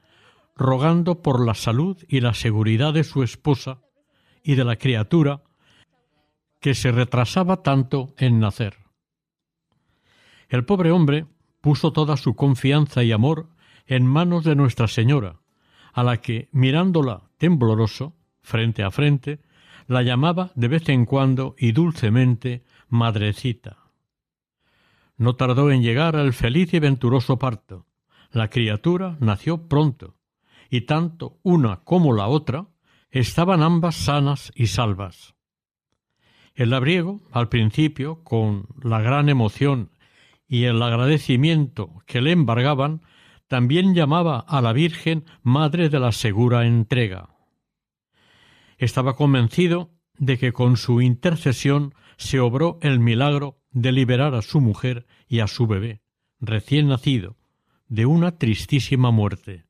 rogando 0.55 1.22
por 1.22 1.45
la 1.45 1.53
salud 1.53 1.98
y 2.07 2.22
la 2.22 2.33
seguridad 2.33 2.93
de 2.93 3.03
su 3.03 3.24
esposa 3.24 3.81
y 4.43 4.55
de 4.55 4.63
la 4.63 4.75
criatura 4.75 5.43
que 6.60 6.75
se 6.75 6.91
retrasaba 6.91 7.63
tanto 7.63 8.13
en 8.17 8.39
nacer. 8.39 8.77
El 10.50 10.65
pobre 10.65 10.91
hombre 10.91 11.25
puso 11.62 11.91
toda 11.91 12.17
su 12.17 12.36
confianza 12.36 13.03
y 13.03 13.12
amor 13.12 13.50
en 13.86 14.05
manos 14.05 14.43
de 14.43 14.55
Nuestra 14.55 14.88
Señora, 14.88 15.41
a 15.93 16.03
la 16.03 16.17
que, 16.22 16.50
mirándola 16.51 17.29
tembloroso, 17.38 18.15
frente 18.41 18.83
a 18.83 18.91
frente, 18.91 19.39
la 19.88 20.01
llamaba 20.03 20.51
de 20.55 20.67
vez 20.67 20.88
en 20.89 21.05
cuando 21.05 21.55
y 21.57 21.72
dulcemente 21.72 22.63
Madrecita. 22.88 23.77
No 25.17 25.36
tardó 25.36 25.72
en 25.72 25.81
llegar 25.81 26.15
al 26.15 26.33
feliz 26.33 26.74
y 26.74 26.79
venturoso 26.79 27.38
parto. 27.38 27.86
La 28.31 28.50
criatura 28.50 29.17
nació 29.19 29.67
pronto, 29.67 30.15
y 30.74 30.82
tanto 30.82 31.38
una 31.44 31.84
como 31.84 32.13
la 32.13 32.25
otra 32.25 32.65
estaban 33.12 33.62
ambas 33.62 33.94
sanas 33.94 34.51
y 34.56 34.65
salvas. 34.65 35.36
El 36.56 36.72
labriego, 36.72 37.22
al 37.32 37.48
principio, 37.48 38.24
con 38.24 38.65
la 38.82 39.00
gran 39.00 39.30
emoción 39.30 39.92
y 40.48 40.63
el 40.63 40.82
agradecimiento 40.82 42.01
que 42.08 42.22
le 42.22 42.32
embargaban, 42.32 43.03
también 43.48 43.94
llamaba 43.94 44.39
a 44.39 44.63
la 44.63 44.74
Virgen 44.74 45.25
Madre 45.44 45.89
de 45.89 46.00
la 46.00 46.12
Segura 46.12 46.65
Entrega. 46.65 47.30
Estaba 48.80 49.15
convencido 49.15 49.92
de 50.18 50.39
que 50.39 50.53
con 50.53 50.75
su 50.77 51.01
intercesión 51.01 51.94
se 52.18 52.39
obró 52.39 52.80
el 52.82 53.00
milagro 53.00 53.60
de 53.70 53.92
liberar 53.92 54.34
a 54.34 54.42
su 54.42 54.60
mujer 54.60 55.06
y 55.27 55.42
a 55.42 55.46
su 55.46 55.68
bebé, 55.68 56.01
recién 56.39 56.88
nacido, 56.88 57.38
de 57.89 58.08
una 58.08 58.39
tristísima 58.39 59.12
muerte. 59.12 59.68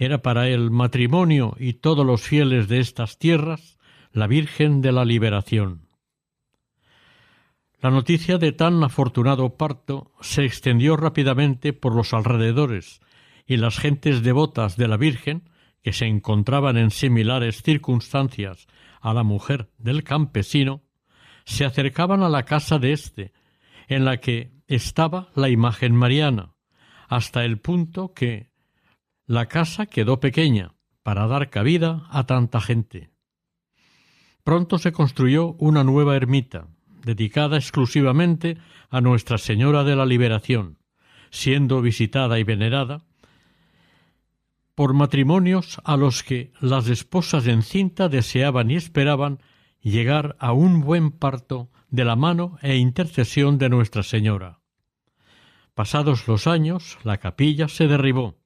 Era 0.00 0.22
para 0.22 0.48
el 0.48 0.70
matrimonio 0.70 1.54
y 1.58 1.74
todos 1.74 2.06
los 2.06 2.22
fieles 2.22 2.68
de 2.68 2.80
estas 2.80 3.18
tierras 3.18 3.76
la 4.12 4.26
Virgen 4.26 4.80
de 4.80 4.92
la 4.92 5.04
Liberación. 5.04 5.90
La 7.82 7.90
noticia 7.90 8.38
de 8.38 8.52
tan 8.52 8.82
afortunado 8.82 9.58
parto 9.58 10.10
se 10.22 10.46
extendió 10.46 10.96
rápidamente 10.96 11.74
por 11.74 11.94
los 11.94 12.14
alrededores 12.14 13.02
y 13.44 13.58
las 13.58 13.78
gentes 13.78 14.22
devotas 14.22 14.78
de 14.78 14.88
la 14.88 14.96
Virgen, 14.96 15.50
que 15.82 15.92
se 15.92 16.06
encontraban 16.06 16.78
en 16.78 16.90
similares 16.90 17.62
circunstancias 17.62 18.68
a 19.02 19.12
la 19.12 19.22
mujer 19.22 19.68
del 19.76 20.02
campesino, 20.02 20.80
se 21.44 21.66
acercaban 21.66 22.22
a 22.22 22.30
la 22.30 22.44
casa 22.44 22.78
de 22.78 22.94
éste, 22.94 23.34
en 23.86 24.06
la 24.06 24.16
que 24.16 24.50
estaba 24.66 25.28
la 25.34 25.50
imagen 25.50 25.94
mariana, 25.94 26.54
hasta 27.06 27.44
el 27.44 27.58
punto 27.58 28.14
que 28.14 28.49
la 29.30 29.46
casa 29.46 29.86
quedó 29.86 30.18
pequeña 30.18 30.74
para 31.04 31.28
dar 31.28 31.50
cabida 31.50 32.02
a 32.10 32.26
tanta 32.26 32.60
gente. 32.60 33.12
Pronto 34.42 34.76
se 34.76 34.90
construyó 34.90 35.52
una 35.52 35.84
nueva 35.84 36.16
ermita, 36.16 36.66
dedicada 37.04 37.56
exclusivamente 37.56 38.58
a 38.88 39.00
Nuestra 39.00 39.38
Señora 39.38 39.84
de 39.84 39.94
la 39.94 40.04
Liberación, 40.04 40.78
siendo 41.30 41.80
visitada 41.80 42.40
y 42.40 42.42
venerada 42.42 43.04
por 44.74 44.94
matrimonios 44.94 45.80
a 45.84 45.96
los 45.96 46.24
que 46.24 46.52
las 46.60 46.88
esposas 46.88 47.46
encinta 47.46 48.08
deseaban 48.08 48.68
y 48.68 48.74
esperaban 48.74 49.38
llegar 49.80 50.34
a 50.40 50.52
un 50.52 50.80
buen 50.80 51.12
parto 51.12 51.70
de 51.88 52.04
la 52.04 52.16
mano 52.16 52.58
e 52.62 52.78
intercesión 52.78 53.58
de 53.58 53.68
Nuestra 53.68 54.02
Señora. 54.02 54.58
Pasados 55.74 56.26
los 56.26 56.48
años, 56.48 56.98
la 57.04 57.18
capilla 57.18 57.68
se 57.68 57.86
derribó 57.86 58.39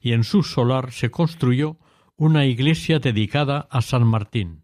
y 0.00 0.12
en 0.12 0.24
su 0.24 0.42
solar 0.42 0.92
se 0.92 1.10
construyó 1.10 1.78
una 2.16 2.46
iglesia 2.46 2.98
dedicada 2.98 3.68
a 3.70 3.80
San 3.82 4.06
Martín. 4.06 4.62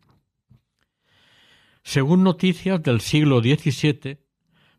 Según 1.83 2.25
noticias 2.25 2.83
del 2.83 3.01
siglo 3.01 3.41
XVII, 3.41 4.19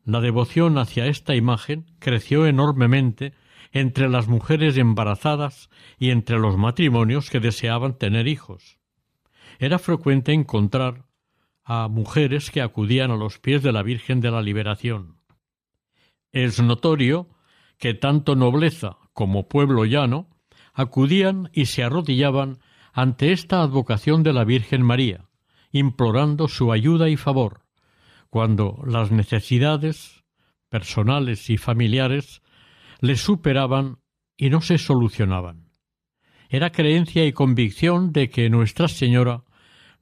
la 0.04 0.22
devoción 0.22 0.78
hacia 0.78 1.08
esta 1.08 1.36
imagen 1.36 1.86
creció 2.00 2.48
enormemente 2.48 3.34
entre 3.72 4.10
las 4.10 4.28
mujeres 4.28 4.78
embarazadas 4.78 5.70
y 5.98 6.10
entre 6.12 6.40
los 6.40 6.58
matrimonios 6.58 7.30
que 7.30 7.40
deseaban 7.40 7.98
tener 7.98 8.28
hijos. 8.28 8.80
Era 9.60 9.80
frecuente 9.80 10.34
encontrar 10.34 11.06
a 11.64 11.88
mujeres 11.88 12.52
que 12.52 12.62
acudían 12.62 13.12
a 13.12 13.16
los 13.18 13.40
pies 13.40 13.64
de 13.64 13.72
la 13.72 13.84
Virgen 13.84 14.22
de 14.22 14.32
la 14.32 14.42
Liberación. 14.42 15.18
Es 16.32 16.62
notorio 16.62 17.30
que 17.78 17.94
tanto 17.94 18.36
nobleza 18.36 18.98
como 19.14 19.48
pueblo 19.48 19.86
llano 19.86 20.35
acudían 20.76 21.50
y 21.54 21.66
se 21.66 21.84
arrodillaban 21.84 22.60
ante 22.94 23.32
esta 23.32 23.62
advocación 23.62 24.22
de 24.24 24.34
la 24.34 24.44
Virgen 24.44 24.84
María, 24.84 25.26
implorando 25.72 26.48
su 26.48 26.72
ayuda 26.72 27.10
y 27.10 27.18
favor, 27.18 27.62
cuando 28.30 28.84
las 28.86 29.12
necesidades 29.12 30.24
personales 30.70 31.50
y 31.50 31.58
familiares 31.58 32.42
les 33.00 33.22
superaban 33.22 34.00
y 34.38 34.50
no 34.50 34.62
se 34.62 34.78
solucionaban. 34.78 35.70
Era 36.50 36.72
creencia 36.72 37.26
y 37.26 37.34
convicción 37.34 38.12
de 38.12 38.30
que 38.30 38.50
Nuestra 38.50 38.88
Señora 38.88 39.44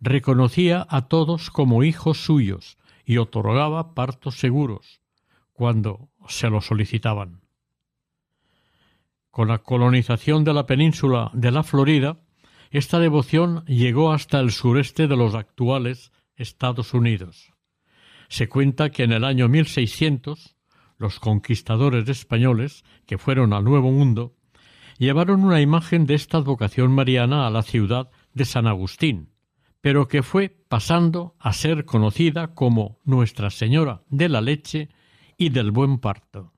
reconocía 0.01 0.85
a 0.89 1.07
todos 1.07 1.49
como 1.49 1.83
hijos 1.83 2.17
suyos 2.17 2.77
y 3.05 3.17
otorgaba 3.17 3.93
partos 3.93 4.39
seguros 4.39 5.01
cuando 5.53 6.09
se 6.27 6.49
lo 6.49 6.61
solicitaban. 6.61 7.42
Con 9.33 9.47
la 9.47 9.57
colonización 9.57 10.43
de 10.43 10.53
la 10.53 10.67
península 10.67 11.31
de 11.33 11.49
la 11.49 11.63
Florida, 11.63 12.19
esta 12.69 12.99
devoción 12.99 13.65
llegó 13.65 14.11
hasta 14.11 14.39
el 14.39 14.51
sureste 14.51 15.07
de 15.07 15.17
los 15.17 15.33
actuales 15.33 16.11
Estados 16.35 16.93
Unidos. 16.93 17.51
Se 18.29 18.47
cuenta 18.47 18.91
que 18.91 19.01
en 19.01 19.11
el 19.11 19.23
año 19.23 19.49
1600 19.49 20.55
los 20.99 21.19
conquistadores 21.19 22.07
españoles, 22.09 22.83
que 23.07 23.17
fueron 23.17 23.53
al 23.53 23.63
Nuevo 23.63 23.91
Mundo, 23.91 24.35
llevaron 24.99 25.43
una 25.43 25.61
imagen 25.61 26.05
de 26.05 26.13
esta 26.13 26.37
advocación 26.37 26.91
mariana 26.91 27.47
a 27.47 27.49
la 27.49 27.63
ciudad 27.63 28.11
de 28.35 28.45
San 28.45 28.67
Agustín, 28.67 29.31
pero 29.81 30.07
que 30.07 30.21
fue 30.21 30.49
pasando 30.69 31.35
a 31.39 31.53
ser 31.53 31.85
conocida 31.85 32.53
como 32.53 32.99
Nuestra 33.03 33.49
Señora 33.49 34.03
de 34.09 34.29
la 34.29 34.41
Leche 34.41 34.89
y 35.39 35.49
del 35.49 35.71
Buen 35.71 35.97
Parto. 35.97 36.53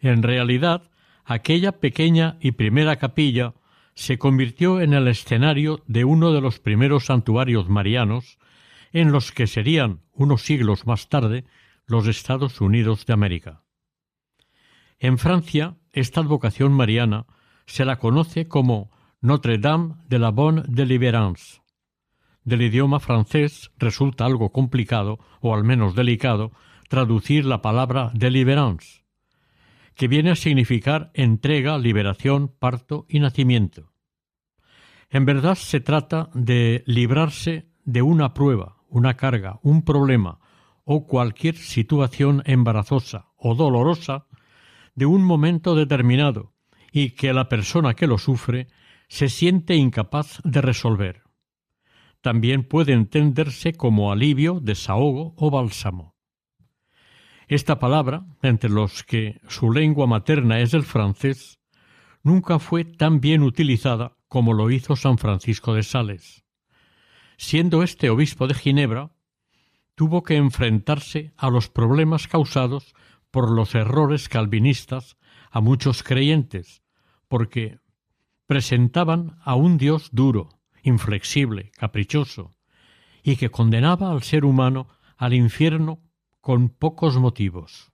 En 0.00 0.22
realidad, 0.22 0.90
aquella 1.24 1.72
pequeña 1.72 2.36
y 2.40 2.52
primera 2.52 2.96
capilla 2.96 3.54
se 3.94 4.18
convirtió 4.18 4.80
en 4.80 4.92
el 4.92 5.08
escenario 5.08 5.82
de 5.86 6.04
uno 6.04 6.32
de 6.32 6.40
los 6.40 6.58
primeros 6.58 7.06
santuarios 7.06 7.68
marianos 7.68 8.38
en 8.92 9.12
los 9.12 9.32
que 9.32 9.46
serían, 9.46 10.00
unos 10.12 10.42
siglos 10.42 10.86
más 10.86 11.08
tarde, 11.08 11.44
los 11.86 12.06
Estados 12.06 12.60
Unidos 12.60 13.06
de 13.06 13.12
América. 13.12 13.62
En 14.98 15.18
Francia, 15.18 15.76
esta 15.92 16.20
advocación 16.20 16.72
mariana 16.72 17.26
se 17.66 17.84
la 17.84 17.98
conoce 17.98 18.46
como 18.46 18.90
Notre 19.20 19.58
Dame 19.58 19.94
de 20.08 20.18
la 20.18 20.30
Bonne 20.30 20.62
Délivrance. 20.66 21.60
Del 22.44 22.62
idioma 22.62 23.00
francés 23.00 23.70
resulta 23.78 24.26
algo 24.26 24.52
complicado, 24.52 25.18
o 25.40 25.54
al 25.54 25.64
menos 25.64 25.94
delicado, 25.94 26.52
traducir 26.88 27.46
la 27.46 27.62
palabra 27.62 28.10
délivrance, 28.14 29.03
que 29.94 30.08
viene 30.08 30.30
a 30.30 30.36
significar 30.36 31.10
entrega, 31.14 31.78
liberación, 31.78 32.48
parto 32.48 33.06
y 33.08 33.20
nacimiento. 33.20 33.92
En 35.10 35.24
verdad 35.24 35.54
se 35.54 35.80
trata 35.80 36.30
de 36.34 36.82
librarse 36.86 37.68
de 37.84 38.02
una 38.02 38.34
prueba, 38.34 38.78
una 38.88 39.14
carga, 39.14 39.60
un 39.62 39.82
problema 39.82 40.40
o 40.84 41.06
cualquier 41.06 41.56
situación 41.56 42.42
embarazosa 42.46 43.32
o 43.36 43.54
dolorosa 43.54 44.26
de 44.94 45.06
un 45.06 45.22
momento 45.22 45.74
determinado 45.74 46.52
y 46.92 47.10
que 47.10 47.32
la 47.32 47.48
persona 47.48 47.94
que 47.94 48.06
lo 48.06 48.18
sufre 48.18 48.68
se 49.08 49.28
siente 49.28 49.76
incapaz 49.76 50.40
de 50.44 50.60
resolver. 50.60 51.22
También 52.20 52.64
puede 52.64 52.92
entenderse 52.92 53.74
como 53.74 54.10
alivio, 54.10 54.60
desahogo 54.60 55.34
o 55.36 55.50
bálsamo. 55.50 56.13
Esta 57.48 57.78
palabra, 57.78 58.24
entre 58.42 58.70
los 58.70 59.02
que 59.02 59.40
su 59.48 59.70
lengua 59.70 60.06
materna 60.06 60.60
es 60.60 60.72
el 60.72 60.84
francés, 60.84 61.60
nunca 62.22 62.58
fue 62.58 62.84
tan 62.84 63.20
bien 63.20 63.42
utilizada 63.42 64.16
como 64.28 64.54
lo 64.54 64.70
hizo 64.70 64.96
San 64.96 65.18
Francisco 65.18 65.74
de 65.74 65.82
Sales. 65.82 66.44
Siendo 67.36 67.82
este 67.82 68.10
obispo 68.10 68.46
de 68.46 68.54
Ginebra, 68.54 69.10
tuvo 69.94 70.22
que 70.22 70.36
enfrentarse 70.36 71.32
a 71.36 71.50
los 71.50 71.68
problemas 71.68 72.26
causados 72.28 72.94
por 73.30 73.50
los 73.50 73.74
errores 73.74 74.28
calvinistas 74.28 75.16
a 75.50 75.60
muchos 75.60 76.02
creyentes, 76.02 76.82
porque 77.28 77.78
presentaban 78.46 79.36
a 79.42 79.54
un 79.54 79.76
Dios 79.76 80.08
duro, 80.12 80.60
inflexible, 80.82 81.70
caprichoso, 81.76 82.52
y 83.22 83.36
que 83.36 83.50
condenaba 83.50 84.10
al 84.10 84.22
ser 84.22 84.44
humano 84.44 84.88
al 85.16 85.34
infierno 85.34 86.00
con 86.44 86.68
pocos 86.68 87.16
motivos. 87.16 87.90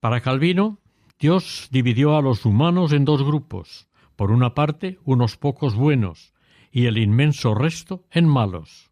Para 0.00 0.22
Calvino, 0.22 0.78
Dios 1.18 1.68
dividió 1.70 2.16
a 2.16 2.22
los 2.22 2.46
humanos 2.46 2.94
en 2.94 3.04
dos 3.04 3.22
grupos, 3.22 3.90
por 4.16 4.30
una 4.30 4.54
parte 4.54 4.98
unos 5.04 5.36
pocos 5.36 5.74
buenos 5.74 6.32
y 6.72 6.86
el 6.86 6.96
inmenso 6.96 7.54
resto 7.54 8.06
en 8.10 8.26
malos. 8.26 8.90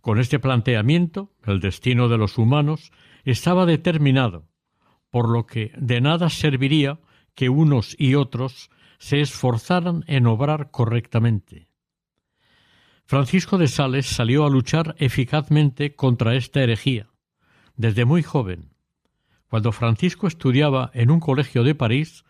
Con 0.00 0.18
este 0.18 0.40
planteamiento, 0.40 1.30
el 1.44 1.60
destino 1.60 2.08
de 2.08 2.18
los 2.18 2.38
humanos 2.38 2.90
estaba 3.22 3.66
determinado, 3.66 4.48
por 5.08 5.28
lo 5.28 5.46
que 5.46 5.70
de 5.78 6.00
nada 6.00 6.28
serviría 6.28 6.98
que 7.36 7.48
unos 7.48 7.94
y 8.00 8.16
otros 8.16 8.68
se 8.98 9.20
esforzaran 9.20 10.02
en 10.08 10.26
obrar 10.26 10.72
correctamente. 10.72 11.68
Francisco 13.08 13.56
de 13.56 13.68
Sales 13.68 14.06
salió 14.06 14.44
a 14.44 14.50
luchar 14.50 14.96
eficazmente 14.98 15.94
contra 15.94 16.34
esta 16.34 16.60
herejía, 16.60 17.06
desde 17.76 18.04
muy 18.04 18.24
joven. 18.24 18.74
Cuando 19.48 19.70
Francisco 19.70 20.26
estudiaba 20.26 20.90
en 20.92 21.12
un 21.12 21.20
colegio 21.20 21.62
de 21.62 21.76
París, 21.76 22.24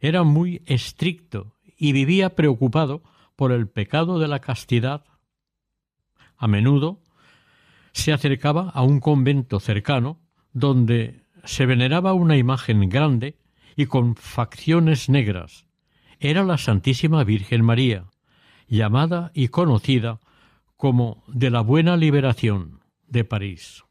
era 0.00 0.24
muy 0.24 0.60
estricto 0.66 1.54
y 1.78 1.92
vivía 1.92 2.36
preocupado 2.36 3.02
por 3.36 3.52
el 3.52 3.68
pecado 3.68 4.18
de 4.18 4.28
la 4.28 4.40
castidad. 4.40 5.04
A 6.36 6.46
menudo 6.46 7.02
se 7.92 8.12
acercaba 8.12 8.68
a 8.68 8.82
un 8.82 9.00
convento 9.00 9.60
cercano 9.60 10.20
donde 10.52 11.22
se 11.44 11.64
veneraba 11.64 12.12
una 12.12 12.36
imagen 12.36 12.86
grande 12.90 13.38
y 13.76 13.86
con 13.86 14.14
facciones 14.14 15.08
negras. 15.08 15.66
Era 16.20 16.44
la 16.44 16.58
Santísima 16.58 17.24
Virgen 17.24 17.64
María, 17.64 18.07
llamada 18.68 19.32
y 19.34 19.48
conocida 19.48 20.20
como 20.76 21.24
de 21.26 21.50
la 21.50 21.60
Buena 21.60 21.96
Liberación 21.96 22.80
de 23.06 23.24
París. 23.24 23.84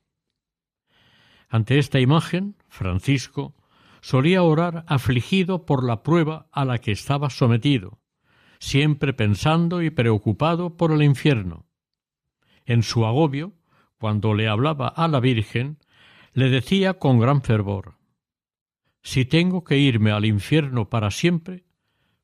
Ante 1.50 1.80
esta 1.80 2.00
imagen, 2.00 2.56
Francisco 2.70 3.56
solía 4.02 4.44
orar 4.44 4.86
afligido 4.88 5.66
por 5.66 5.84
la 5.84 6.04
prueba 6.04 6.48
a 6.52 6.66
la 6.66 6.78
que 6.78 6.92
estaba 6.92 7.30
sometido, 7.30 8.00
siempre 8.60 9.14
pensando 9.14 9.82
y 9.82 9.90
preocupado 9.90 10.78
por 10.78 10.92
el 10.92 11.02
infierno. 11.04 11.66
En 12.66 12.84
su 12.84 13.06
agobio, 13.06 13.54
cuando 13.98 14.34
le 14.34 14.48
hablaba 14.48 14.88
a 14.88 15.08
la 15.08 15.20
Virgen, 15.20 15.80
le 16.34 16.50
decía 16.50 16.96
con 16.96 17.20
gran 17.20 17.42
fervor 17.42 17.96
Si 19.02 19.26
tengo 19.26 19.64
que 19.64 19.78
irme 19.78 20.12
al 20.12 20.26
infierno 20.26 20.90
para 20.90 21.10
siempre, 21.12 21.66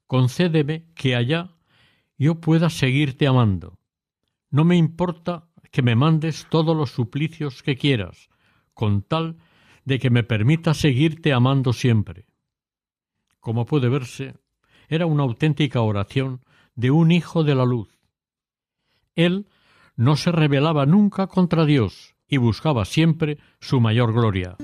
concédeme 0.06 0.86
que 0.96 1.16
allá 1.16 1.53
yo 2.24 2.36
pueda 2.36 2.70
seguirte 2.70 3.28
amando. 3.28 3.78
No 4.50 4.64
me 4.64 4.78
importa 4.78 5.50
que 5.72 5.82
me 5.82 5.96
mandes 5.96 6.48
todos 6.50 6.76
los 6.76 6.92
suplicios 6.92 7.62
que 7.64 7.76
quieras, 7.76 8.30
con 8.74 9.02
tal 9.02 9.38
de 9.84 10.00
que 10.00 10.10
me 10.10 10.24
permita 10.24 10.74
seguirte 10.74 11.34
amando 11.34 11.74
siempre. 11.74 12.26
Como 13.42 13.66
puede 13.66 13.90
verse, 13.90 14.36
era 14.88 15.06
una 15.06 15.24
auténtica 15.24 15.82
oración 15.82 16.40
de 16.76 16.92
un 16.92 17.12
hijo 17.12 17.44
de 17.44 17.56
la 17.56 17.66
luz. 17.66 17.90
Él 19.16 19.48
no 19.98 20.16
se 20.16 20.32
rebelaba 20.32 20.86
nunca 20.86 21.28
contra 21.28 21.66
Dios 21.66 22.16
y 22.26 22.38
buscaba 22.38 22.86
siempre 22.86 23.38
su 23.60 23.82
mayor 23.82 24.14
gloria. 24.14 24.56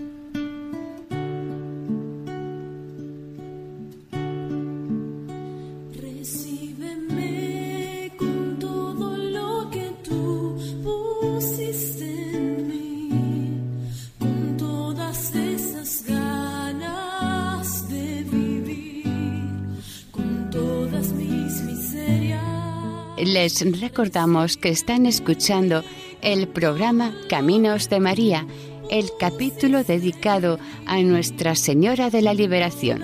Les 23.62 23.82
recordamos 23.82 24.56
que 24.56 24.70
están 24.70 25.06
escuchando 25.06 25.84
el 26.22 26.48
programa 26.48 27.14
Caminos 27.28 27.90
de 27.90 28.00
María, 28.00 28.48
el 28.90 29.10
capítulo 29.20 29.84
dedicado 29.84 30.60
a 30.86 31.02
Nuestra 31.02 31.56
Señora 31.56 32.10
de 32.10 32.22
la 32.22 32.34
Liberación. 32.34 33.04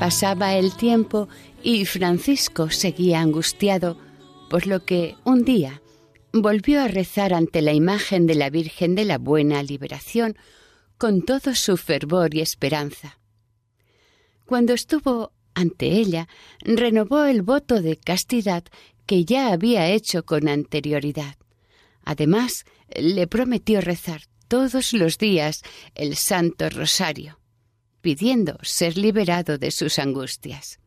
Pasaba 0.00 0.54
el 0.56 0.74
tiempo 0.74 1.28
y 1.62 1.84
Francisco 1.84 2.70
seguía 2.70 3.20
angustiado, 3.20 3.98
por 4.50 4.66
lo 4.66 4.84
que 4.84 5.14
un 5.22 5.44
día 5.44 5.80
volvió 6.32 6.80
a 6.80 6.88
rezar 6.88 7.34
ante 7.34 7.62
la 7.62 7.72
imagen 7.72 8.26
de 8.26 8.34
la 8.34 8.50
Virgen 8.50 8.96
de 8.96 9.04
la 9.04 9.18
Buena 9.18 9.62
Liberación, 9.62 10.36
con 11.02 11.22
todo 11.22 11.56
su 11.56 11.76
fervor 11.76 12.32
y 12.32 12.42
esperanza. 12.42 13.18
Cuando 14.46 14.72
estuvo 14.72 15.32
ante 15.52 15.86
ella, 15.96 16.28
renovó 16.60 17.24
el 17.24 17.42
voto 17.42 17.82
de 17.82 17.96
castidad 17.96 18.62
que 19.04 19.24
ya 19.24 19.52
había 19.52 19.88
hecho 19.88 20.24
con 20.24 20.46
anterioridad. 20.46 21.34
Además, 22.04 22.64
le 22.94 23.26
prometió 23.26 23.80
rezar 23.80 24.22
todos 24.46 24.92
los 24.92 25.18
días 25.18 25.62
el 25.96 26.14
Santo 26.14 26.70
Rosario, 26.70 27.40
pidiendo 28.00 28.56
ser 28.62 28.96
liberado 28.96 29.58
de 29.58 29.72
sus 29.72 29.98
angustias. 29.98 30.78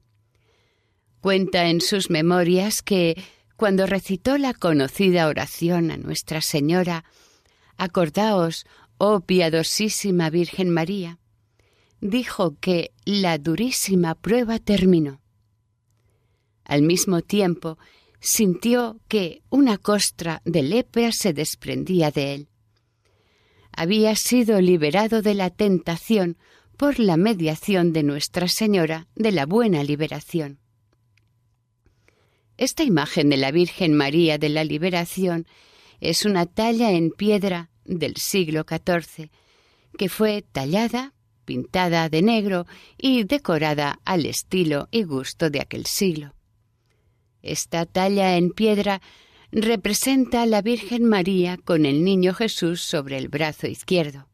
Cuenta 1.20 1.68
en 1.68 1.82
sus 1.82 2.10
memorias 2.10 2.82
que, 2.82 3.22
cuando 3.58 3.86
recitó 3.86 4.38
la 4.38 4.54
conocida 4.54 5.28
oración 5.28 5.92
a 5.92 5.98
Nuestra 5.98 6.40
Señora, 6.40 7.04
Acordaos, 7.78 8.66
oh 8.98 9.22
piadosísima 9.22 10.30
Virgen 10.30 10.70
María, 10.70 11.20
dijo 12.02 12.58
que 12.60 12.92
la 13.06 13.38
durísima 13.38 14.16
prueba 14.16 14.60
terminó. 14.60 15.22
Al 16.64 16.82
mismo 16.82 17.22
tiempo, 17.22 17.78
sintió 18.20 19.00
que 19.08 19.42
una 19.50 19.78
costra 19.78 20.42
de 20.46 20.64
lepra 20.64 21.12
se 21.12 21.34
desprendía 21.34 22.12
de 22.12 22.34
él. 22.34 22.48
Había 23.72 24.16
sido 24.16 24.62
liberado 24.62 25.22
de 25.22 25.36
la 25.36 25.50
tentación 25.50 26.38
por 26.78 27.00
la 27.00 27.18
mediación 27.18 27.94
de 27.94 28.04
Nuestra 28.04 28.48
Señora 28.48 29.08
de 29.16 29.32
la 29.32 29.46
Buena 29.46 29.84
Liberación. 29.84 30.60
Esta 32.58 32.84
imagen 32.84 33.30
de 33.30 33.38
la 33.38 33.52
Virgen 33.52 33.94
María 33.94 34.38
de 34.38 34.50
la 34.50 34.64
Liberación 34.64 35.46
es 36.00 36.26
una 36.26 36.46
talla 36.46 36.92
en 36.92 37.12
piedra 37.12 37.70
del 37.86 38.18
siglo 38.18 38.66
XIV, 38.68 39.30
que 39.98 40.10
fue 40.10 40.42
tallada, 40.42 41.14
pintada 41.46 42.10
de 42.10 42.22
negro 42.22 42.66
y 42.98 43.24
decorada 43.24 44.00
al 44.04 44.26
estilo 44.26 44.88
y 44.92 45.04
gusto 45.04 45.50
de 45.50 45.62
aquel 45.62 45.86
siglo. 45.86 46.34
Esta 47.42 47.86
talla 47.86 48.38
en 48.38 48.50
piedra 48.50 49.02
representa 49.52 50.42
a 50.42 50.46
la 50.46 50.62
Virgen 50.62 51.06
María 51.06 51.58
con 51.58 51.86
el 51.86 52.04
Niño 52.04 52.34
Jesús 52.34 52.82
sobre 52.82 53.18
el 53.18 53.30
brazo 53.30 53.68
izquierdo. 53.68 54.28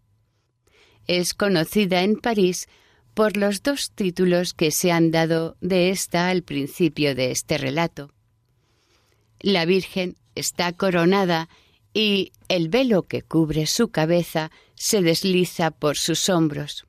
Es 1.05 1.33
conocida 1.33 2.03
en 2.03 2.15
París 2.15 2.67
por 3.13 3.35
los 3.35 3.61
dos 3.61 3.91
títulos 3.91 4.53
que 4.53 4.71
se 4.71 4.91
han 4.91 5.11
dado 5.11 5.57
de 5.59 5.89
esta 5.89 6.29
al 6.29 6.43
principio 6.43 7.13
de 7.13 7.31
este 7.31 7.57
relato. 7.57 8.11
La 9.39 9.65
Virgen 9.65 10.15
está 10.35 10.71
coronada 10.71 11.49
y 11.93 12.31
el 12.47 12.69
velo 12.69 13.03
que 13.03 13.21
cubre 13.21 13.67
su 13.67 13.89
cabeza 13.89 14.51
se 14.75 15.01
desliza 15.01 15.71
por 15.71 15.97
sus 15.97 16.29
hombros. 16.29 16.85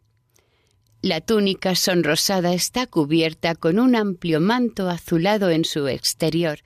La 1.00 1.20
túnica 1.20 1.74
sonrosada 1.74 2.54
está 2.54 2.86
cubierta 2.86 3.56
con 3.56 3.80
un 3.80 3.96
amplio 3.96 4.40
manto 4.40 4.88
azulado 4.88 5.50
en 5.50 5.64
su 5.64 5.88
exterior 5.88 6.60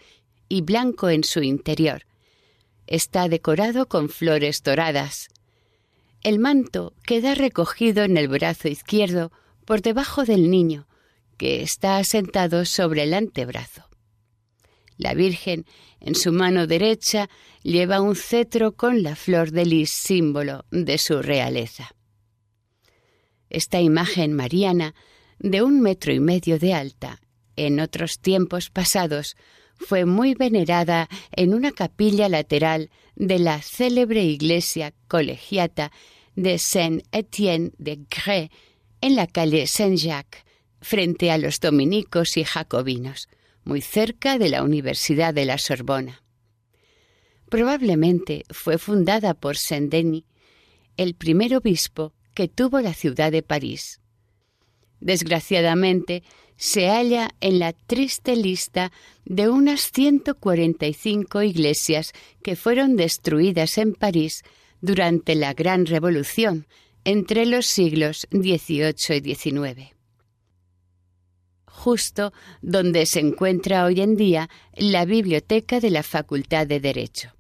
y 0.49 0.61
blanco 0.61 1.09
en 1.09 1.25
su 1.25 1.43
interior. 1.43 2.05
Está 2.87 3.29
decorado 3.29 3.89
con 3.89 4.11
flores 4.11 4.63
doradas. 4.63 5.29
El 6.23 6.39
manto 6.39 6.93
queda 7.05 7.35
recogido 7.35 8.05
en 8.05 8.17
el 8.17 8.29
brazo 8.29 8.69
izquierdo 8.69 9.33
por 9.65 9.81
debajo 9.81 10.25
del 10.25 10.51
niño, 10.51 10.87
que 11.39 11.63
está 11.63 12.03
sentado 12.05 12.65
sobre 12.65 13.05
el 13.05 13.15
antebrazo. 13.15 13.85
La 14.97 15.15
Virgen, 15.15 15.67
en 16.01 16.15
su 16.15 16.33
mano 16.33 16.67
derecha, 16.67 17.29
lleva 17.63 18.01
un 18.01 18.17
cetro 18.17 18.77
con 18.77 19.03
la 19.03 19.17
flor 19.17 19.51
de 19.51 19.67
lis, 19.67 19.91
símbolo 19.91 20.65
de 20.71 20.99
su 20.99 21.23
realeza. 21.23 21.95
Esta 23.51 23.81
imagen 23.81 24.33
mariana, 24.33 24.95
de 25.39 25.63
un 25.63 25.81
metro 25.81 26.13
y 26.13 26.21
medio 26.21 26.59
de 26.59 26.75
alta, 26.75 27.21
en 27.57 27.81
otros 27.81 28.21
tiempos 28.21 28.71
pasados, 28.71 29.37
fue 29.79 30.05
muy 30.05 30.35
venerada 30.35 31.09
en 31.33 31.55
una 31.55 31.73
capilla 31.73 32.29
lateral 32.29 32.91
de 33.15 33.39
la 33.39 33.61
célebre 33.63 34.25
iglesia 34.25 34.95
colegiata 35.09 35.93
de 36.35 36.59
Saint-Étienne 36.59 37.73
de 37.79 38.01
Grès, 38.09 38.51
en 39.01 39.17
la 39.17 39.27
calle 39.27 39.67
Saint-Jacques, 39.67 40.45
frente 40.81 41.31
a 41.31 41.39
los 41.39 41.61
dominicos 41.61 42.37
y 42.37 42.45
jacobinos, 42.45 43.29
muy 43.67 43.81
cerca 43.83 44.39
de 44.39 44.49
la 44.49 44.63
Universidad 44.63 45.35
de 45.35 45.45
la 45.45 45.59
Sorbona. 45.59 46.23
Probablemente 47.51 48.45
fue 48.51 48.79
fundada 48.79 49.35
por 49.35 49.57
Saint-Denis, 49.57 50.25
el 50.97 51.15
primer 51.15 51.55
obispo 51.57 52.15
que 52.33 52.47
tuvo 52.49 52.81
la 52.81 52.95
ciudad 52.95 53.33
de 53.33 53.43
París. 53.43 54.01
Desgraciadamente, 55.01 56.23
se 56.57 56.89
halla 56.89 57.35
en 57.41 57.59
la 57.59 57.73
triste 57.73 58.37
lista 58.37 58.93
de 59.25 59.49
unas 59.49 59.91
145 59.93 61.43
iglesias 61.43 62.13
que 62.43 62.55
fueron 62.57 62.97
destruidas 62.97 63.79
en 63.79 63.95
París 63.95 64.43
durante 64.81 65.35
la 65.35 65.55
Gran 65.55 65.87
Revolución 65.87 66.67
entre 67.05 67.47
los 67.47 67.67
siglos 67.67 68.29
XVIII 68.31 69.17
y 69.17 69.35
XIX 69.35 69.96
justo 71.77 72.33
donde 72.63 73.07
se 73.07 73.21
encuentra 73.21 73.85
hoy 73.85 74.01
en 74.01 74.17
día 74.17 74.49
la 74.75 75.05
biblioteca 75.05 75.79
de 75.79 75.91
la 75.91 76.03
Facultad 76.03 76.67
de 76.67 76.81
Derecho. 76.81 77.33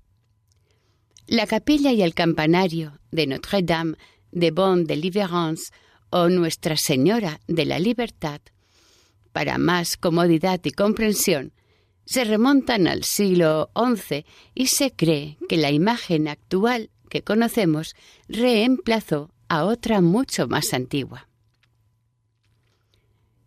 La 1.27 1.47
capilla 1.47 1.91
y 1.93 2.03
el 2.03 2.15
campanario 2.15 3.01
de 3.11 3.27
Notre-Dame 3.27 3.97
de 4.31 4.51
Bon 4.51 4.85
de 4.85 4.97
Liverance 4.97 5.73
o 6.11 6.29
Nuestra 6.29 6.77
Señora 6.77 7.41
de 7.49 7.65
la 7.65 7.79
Libertad, 7.79 8.41
para 9.33 9.59
más 9.59 9.97
comodidad 9.97 10.61
y 10.65 10.71
comprensión, 10.71 11.53
se 12.05 12.25
remontan 12.25 12.87
al 12.87 13.03
siglo 13.03 13.71
XI 13.75 14.25
y 14.55 14.69
se 14.69 14.93
cree 14.93 15.39
que 15.49 15.57
la 15.57 15.73
imagen 15.73 16.29
actual 16.29 16.91
que 17.09 17.23
conocemos 17.23 17.95
reemplazó 18.29 19.31
a 19.49 19.65
otra 19.65 20.01
mucho 20.01 20.47
más 20.47 20.73
antigua. 20.73 21.29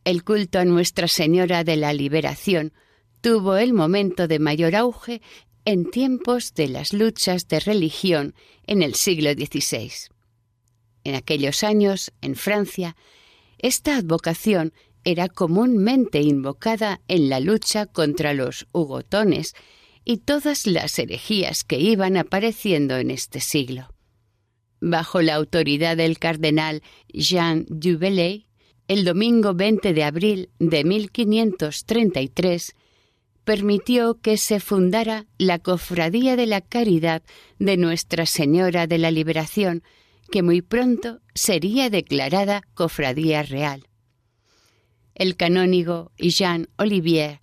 El 0.03 0.23
culto 0.23 0.59
a 0.59 0.65
Nuestra 0.65 1.07
Señora 1.07 1.63
de 1.63 1.75
la 1.77 1.93
Liberación 1.93 2.73
tuvo 3.21 3.57
el 3.57 3.73
momento 3.73 4.27
de 4.27 4.39
mayor 4.39 4.75
auge 4.75 5.21
en 5.65 5.89
tiempos 5.89 6.53
de 6.53 6.67
las 6.67 6.93
luchas 6.93 7.47
de 7.47 7.59
religión 7.59 8.33
en 8.65 8.81
el 8.81 8.95
siglo 8.95 9.31
XVI. 9.31 9.91
En 11.03 11.15
aquellos 11.15 11.63
años, 11.63 12.11
en 12.21 12.35
Francia, 12.35 12.95
esta 13.57 13.97
advocación 13.97 14.73
era 15.03 15.27
comúnmente 15.27 16.21
invocada 16.21 17.01
en 17.07 17.29
la 17.29 17.39
lucha 17.39 17.85
contra 17.85 18.33
los 18.33 18.67
hugotones 18.71 19.53
y 20.05 20.17
todas 20.17 20.65
las 20.65 20.97
herejías 20.97 21.63
que 21.63 21.79
iban 21.79 22.17
apareciendo 22.17 22.97
en 22.97 23.11
este 23.11 23.39
siglo. 23.39 23.93
Bajo 24.81 25.21
la 25.21 25.35
autoridad 25.35 25.97
del 25.97 26.19
cardenal 26.19 26.81
Jean 27.13 27.65
Dubellay, 27.69 28.48
el 28.89 29.05
domingo 29.05 29.53
20 29.53 29.93
de 29.93 30.03
abril 30.03 30.49
de 30.57 30.83
1533, 30.83 32.75
permitió 33.43 34.19
que 34.19 34.35
se 34.35 34.59
fundara 34.59 35.27
la 35.37 35.59
Cofradía 35.59 36.35
de 36.35 36.47
la 36.47 36.61
Caridad 36.61 37.21
de 37.59 37.77
Nuestra 37.77 38.25
Señora 38.25 38.87
de 38.87 38.97
la 38.97 39.11
Liberación, 39.11 39.83
que 40.31 40.41
muy 40.41 40.63
pronto 40.63 41.19
sería 41.35 41.91
declarada 41.91 42.63
Cofradía 42.73 43.43
Real. 43.43 43.87
El 45.13 45.35
canónigo 45.35 46.11
Jean 46.17 46.67
Olivier, 46.75 47.41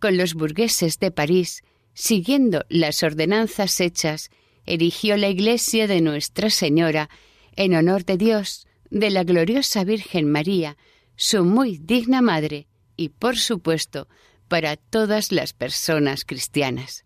con 0.00 0.16
los 0.16 0.34
burgueses 0.34 0.98
de 0.98 1.12
París, 1.12 1.62
siguiendo 1.94 2.64
las 2.68 3.04
ordenanzas 3.04 3.80
hechas, 3.80 4.28
erigió 4.66 5.16
la 5.16 5.28
iglesia 5.28 5.86
de 5.86 6.00
Nuestra 6.00 6.50
Señora 6.50 7.08
en 7.54 7.76
honor 7.76 8.04
de 8.04 8.16
Dios, 8.16 8.66
de 8.90 9.10
la 9.10 9.24
gloriosa 9.24 9.84
Virgen 9.84 10.30
María, 10.30 10.76
su 11.16 11.44
muy 11.44 11.78
digna 11.78 12.22
madre 12.22 12.66
y, 12.96 13.08
por 13.10 13.38
supuesto, 13.38 14.08
para 14.48 14.76
todas 14.76 15.32
las 15.32 15.52
personas 15.52 16.24
cristianas. 16.24 17.04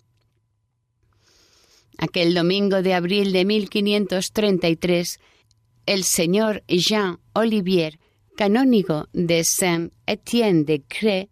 Aquel 1.98 2.34
domingo 2.34 2.82
de 2.82 2.94
abril 2.94 3.32
de 3.32 3.44
1533, 3.44 5.20
el 5.86 6.04
señor 6.04 6.64
Jean 6.66 7.20
Olivier, 7.34 8.00
canónigo 8.36 9.08
de 9.12 9.44
Saint-Étienne 9.44 10.64
de 10.64 10.82
Cré, 10.82 11.28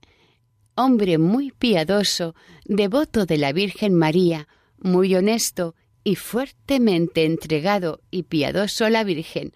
hombre 0.77 1.19
muy 1.19 1.51
piadoso, 1.51 2.35
devoto 2.65 3.27
de 3.27 3.39
la 3.39 3.53
Virgen 3.53 3.95
María, 3.95 4.49
muy 4.79 5.15
honesto 5.15 5.75
y 6.05 6.17
fuertemente 6.17 7.25
entregado 7.25 8.01
y 8.11 8.25
piadoso 8.25 8.85
a 8.85 8.91
la 8.91 9.05
Virgen, 9.05 9.53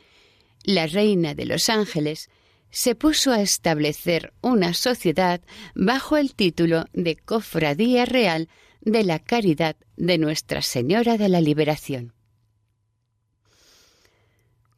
la 0.66 0.86
reina 0.86 1.34
de 1.34 1.46
los 1.46 1.70
ángeles, 1.70 2.28
se 2.70 2.94
puso 2.94 3.32
a 3.32 3.40
establecer 3.40 4.34
una 4.42 4.74
sociedad 4.74 5.40
bajo 5.74 6.16
el 6.16 6.34
título 6.34 6.84
de 6.92 7.16
Cofradía 7.16 8.04
Real 8.04 8.48
de 8.80 9.04
la 9.04 9.20
Caridad 9.20 9.76
de 9.96 10.18
Nuestra 10.18 10.60
Señora 10.62 11.16
de 11.16 11.28
la 11.28 11.40
Liberación. 11.40 12.12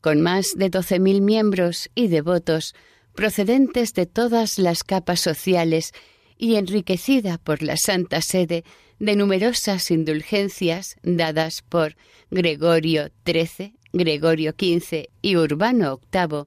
Con 0.00 0.20
más 0.20 0.52
de 0.56 0.68
doce 0.68 1.00
mil 1.00 1.22
miembros 1.22 1.90
y 1.94 2.08
devotos 2.08 2.74
procedentes 3.14 3.94
de 3.94 4.06
todas 4.06 4.58
las 4.58 4.84
capas 4.84 5.20
sociales 5.20 5.92
y 6.36 6.54
enriquecida 6.54 7.38
por 7.38 7.62
la 7.62 7.76
Santa 7.76 8.20
Sede 8.20 8.62
de 8.98 9.16
numerosas 9.16 9.90
indulgencias 9.90 10.96
dadas 11.02 11.62
por 11.62 11.96
Gregorio 12.30 13.10
XIII, 13.26 13.77
Gregorio 13.92 14.52
XV 14.52 15.08
y 15.22 15.36
Urbano 15.36 16.00
VIII, 16.12 16.44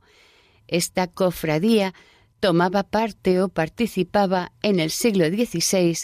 esta 0.67 1.07
cofradía 1.07 1.93
tomaba 2.39 2.83
parte 2.83 3.41
o 3.41 3.49
participaba 3.49 4.51
en 4.61 4.79
el 4.79 4.91
siglo 4.91 5.27
XVI 5.27 5.97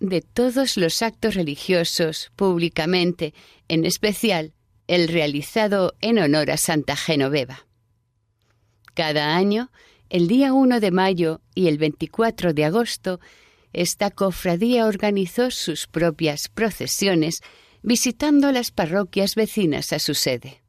de 0.00 0.20
todos 0.22 0.76
los 0.76 1.02
actos 1.02 1.34
religiosos 1.34 2.32
públicamente, 2.36 3.34
en 3.68 3.84
especial 3.84 4.52
el 4.88 5.08
realizado 5.08 5.94
en 6.00 6.18
honor 6.18 6.50
a 6.50 6.56
Santa 6.56 6.96
Genoveva. 6.96 7.66
Cada 8.94 9.36
año, 9.36 9.70
el 10.08 10.26
día 10.26 10.52
1 10.52 10.80
de 10.80 10.90
mayo 10.90 11.40
y 11.54 11.68
el 11.68 11.78
24 11.78 12.52
de 12.54 12.64
agosto, 12.64 13.20
esta 13.72 14.10
cofradía 14.10 14.86
organizó 14.86 15.50
sus 15.50 15.86
propias 15.86 16.48
procesiones 16.48 17.42
visitando 17.82 18.50
las 18.50 18.72
parroquias 18.72 19.36
vecinas 19.36 19.92
a 19.92 19.98
su 19.98 20.14
sede. 20.14 20.60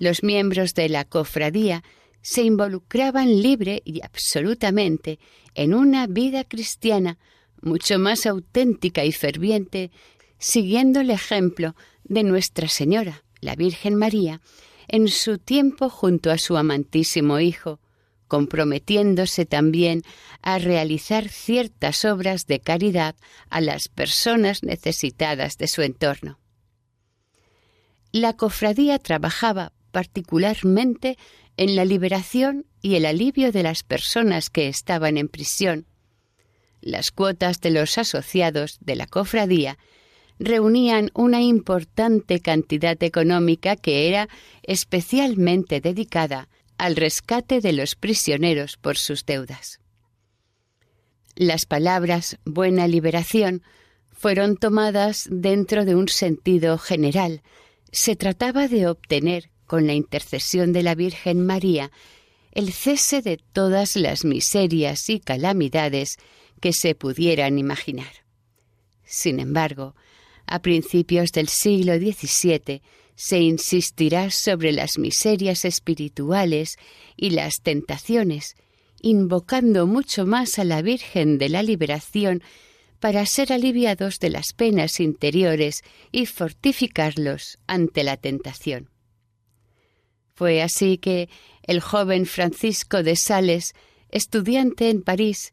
Los 0.00 0.22
miembros 0.22 0.72
de 0.72 0.88
la 0.88 1.04
cofradía 1.04 1.84
se 2.22 2.42
involucraban 2.42 3.42
libre 3.42 3.82
y 3.84 4.00
absolutamente 4.02 5.18
en 5.54 5.74
una 5.74 6.06
vida 6.06 6.44
cristiana 6.44 7.18
mucho 7.60 7.98
más 7.98 8.24
auténtica 8.24 9.04
y 9.04 9.12
ferviente, 9.12 9.90
siguiendo 10.38 11.00
el 11.00 11.10
ejemplo 11.10 11.76
de 12.04 12.22
Nuestra 12.22 12.66
Señora, 12.68 13.24
la 13.42 13.56
Virgen 13.56 13.94
María, 13.94 14.40
en 14.88 15.06
su 15.08 15.36
tiempo 15.36 15.90
junto 15.90 16.30
a 16.30 16.38
su 16.38 16.56
amantísimo 16.56 17.38
Hijo, 17.38 17.78
comprometiéndose 18.26 19.44
también 19.44 20.02
a 20.40 20.58
realizar 20.58 21.28
ciertas 21.28 22.06
obras 22.06 22.46
de 22.46 22.60
caridad 22.60 23.16
a 23.50 23.60
las 23.60 23.88
personas 23.88 24.62
necesitadas 24.62 25.58
de 25.58 25.68
su 25.68 25.82
entorno. 25.82 26.38
La 28.12 28.34
cofradía 28.38 28.98
trabajaba 28.98 29.74
particularmente 29.90 31.16
en 31.56 31.76
la 31.76 31.84
liberación 31.84 32.66
y 32.80 32.94
el 32.94 33.06
alivio 33.06 33.52
de 33.52 33.62
las 33.62 33.82
personas 33.82 34.50
que 34.50 34.68
estaban 34.68 35.16
en 35.16 35.28
prisión. 35.28 35.86
Las 36.80 37.10
cuotas 37.10 37.60
de 37.60 37.70
los 37.70 37.98
asociados 37.98 38.78
de 38.80 38.96
la 38.96 39.06
cofradía 39.06 39.78
reunían 40.38 41.10
una 41.14 41.42
importante 41.42 42.40
cantidad 42.40 43.00
económica 43.02 43.76
que 43.76 44.08
era 44.08 44.28
especialmente 44.62 45.80
dedicada 45.82 46.48
al 46.78 46.96
rescate 46.96 47.60
de 47.60 47.74
los 47.74 47.94
prisioneros 47.94 48.78
por 48.78 48.96
sus 48.96 49.26
deudas. 49.26 49.80
Las 51.36 51.66
palabras 51.66 52.38
buena 52.46 52.88
liberación 52.88 53.62
fueron 54.12 54.56
tomadas 54.56 55.28
dentro 55.30 55.84
de 55.84 55.94
un 55.94 56.08
sentido 56.08 56.78
general. 56.78 57.42
Se 57.92 58.16
trataba 58.16 58.68
de 58.68 58.86
obtener, 58.86 59.50
con 59.70 59.86
la 59.86 59.94
intercesión 59.94 60.72
de 60.72 60.82
la 60.82 60.96
Virgen 60.96 61.46
María, 61.46 61.92
el 62.50 62.72
cese 62.72 63.22
de 63.22 63.36
todas 63.36 63.94
las 63.94 64.24
miserias 64.24 65.08
y 65.08 65.20
calamidades 65.20 66.16
que 66.60 66.72
se 66.72 66.96
pudieran 66.96 67.56
imaginar. 67.56 68.10
Sin 69.04 69.38
embargo, 69.38 69.94
a 70.44 70.60
principios 70.60 71.30
del 71.30 71.46
siglo 71.46 71.94
XVII 71.98 72.82
se 73.14 73.38
insistirá 73.38 74.32
sobre 74.32 74.72
las 74.72 74.98
miserias 74.98 75.64
espirituales 75.64 76.76
y 77.16 77.30
las 77.30 77.60
tentaciones, 77.60 78.56
invocando 79.00 79.86
mucho 79.86 80.26
más 80.26 80.58
a 80.58 80.64
la 80.64 80.82
Virgen 80.82 81.38
de 81.38 81.48
la 81.48 81.62
Liberación 81.62 82.42
para 82.98 83.24
ser 83.24 83.52
aliviados 83.52 84.18
de 84.18 84.30
las 84.30 84.52
penas 84.52 84.98
interiores 84.98 85.82
y 86.10 86.26
fortificarlos 86.26 87.60
ante 87.68 88.02
la 88.02 88.16
tentación. 88.16 88.89
Fue 90.40 90.62
así 90.62 90.96
que 90.96 91.28
el 91.64 91.82
joven 91.82 92.24
Francisco 92.24 93.02
de 93.02 93.14
Sales, 93.14 93.74
estudiante 94.08 94.88
en 94.88 95.02
París, 95.02 95.52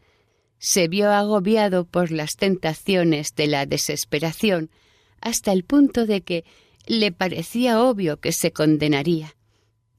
se 0.60 0.88
vio 0.88 1.12
agobiado 1.12 1.84
por 1.84 2.10
las 2.10 2.38
tentaciones 2.38 3.36
de 3.36 3.48
la 3.48 3.66
desesperación, 3.66 4.70
hasta 5.20 5.52
el 5.52 5.66
punto 5.66 6.06
de 6.06 6.22
que 6.22 6.46
le 6.86 7.12
parecía 7.12 7.84
obvio 7.84 8.22
que 8.22 8.32
se 8.32 8.54
condenaría. 8.54 9.36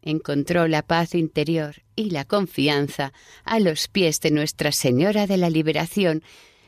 Encontró 0.01 0.66
la 0.68 0.81
paz 0.81 1.14
interior 1.14 1.83
y 1.94 2.09
la 2.09 2.24
confianza 2.24 3.12
a 3.44 3.61
los 3.61 3.88
pies 3.88 4.20
de 4.20 4.31
Nuestra 4.31 4.72
Señora 4.72 5.27
de 5.27 5.37
la 5.37 5.51
Liberación, 5.51 6.22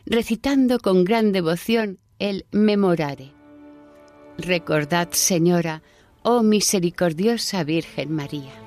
recitando 0.04 0.78
con 0.78 1.04
gran 1.04 1.32
devoción 1.32 2.00
el 2.18 2.44
Memorare. 2.50 3.32
Recordad, 4.36 5.08
Señora, 5.12 5.82
oh 6.22 6.42
misericordiosa 6.42 7.64
Virgen 7.64 8.12
María. 8.12 8.59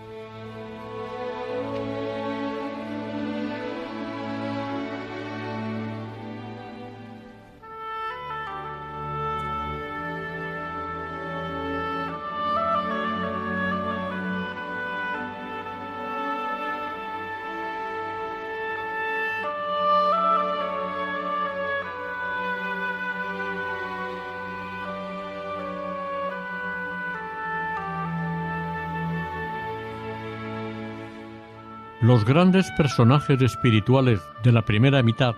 Los 32.13 32.25
grandes 32.25 32.69
personajes 32.69 33.41
espirituales 33.41 34.21
de 34.43 34.51
la 34.51 34.61
primera 34.61 35.01
mitad 35.01 35.33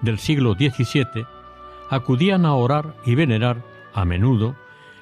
del 0.00 0.18
siglo 0.18 0.54
XVII 0.54 1.24
acudían 1.90 2.44
a 2.44 2.54
orar 2.54 2.96
y 3.06 3.14
venerar, 3.14 3.62
a 3.94 4.04
menudo, 4.04 4.56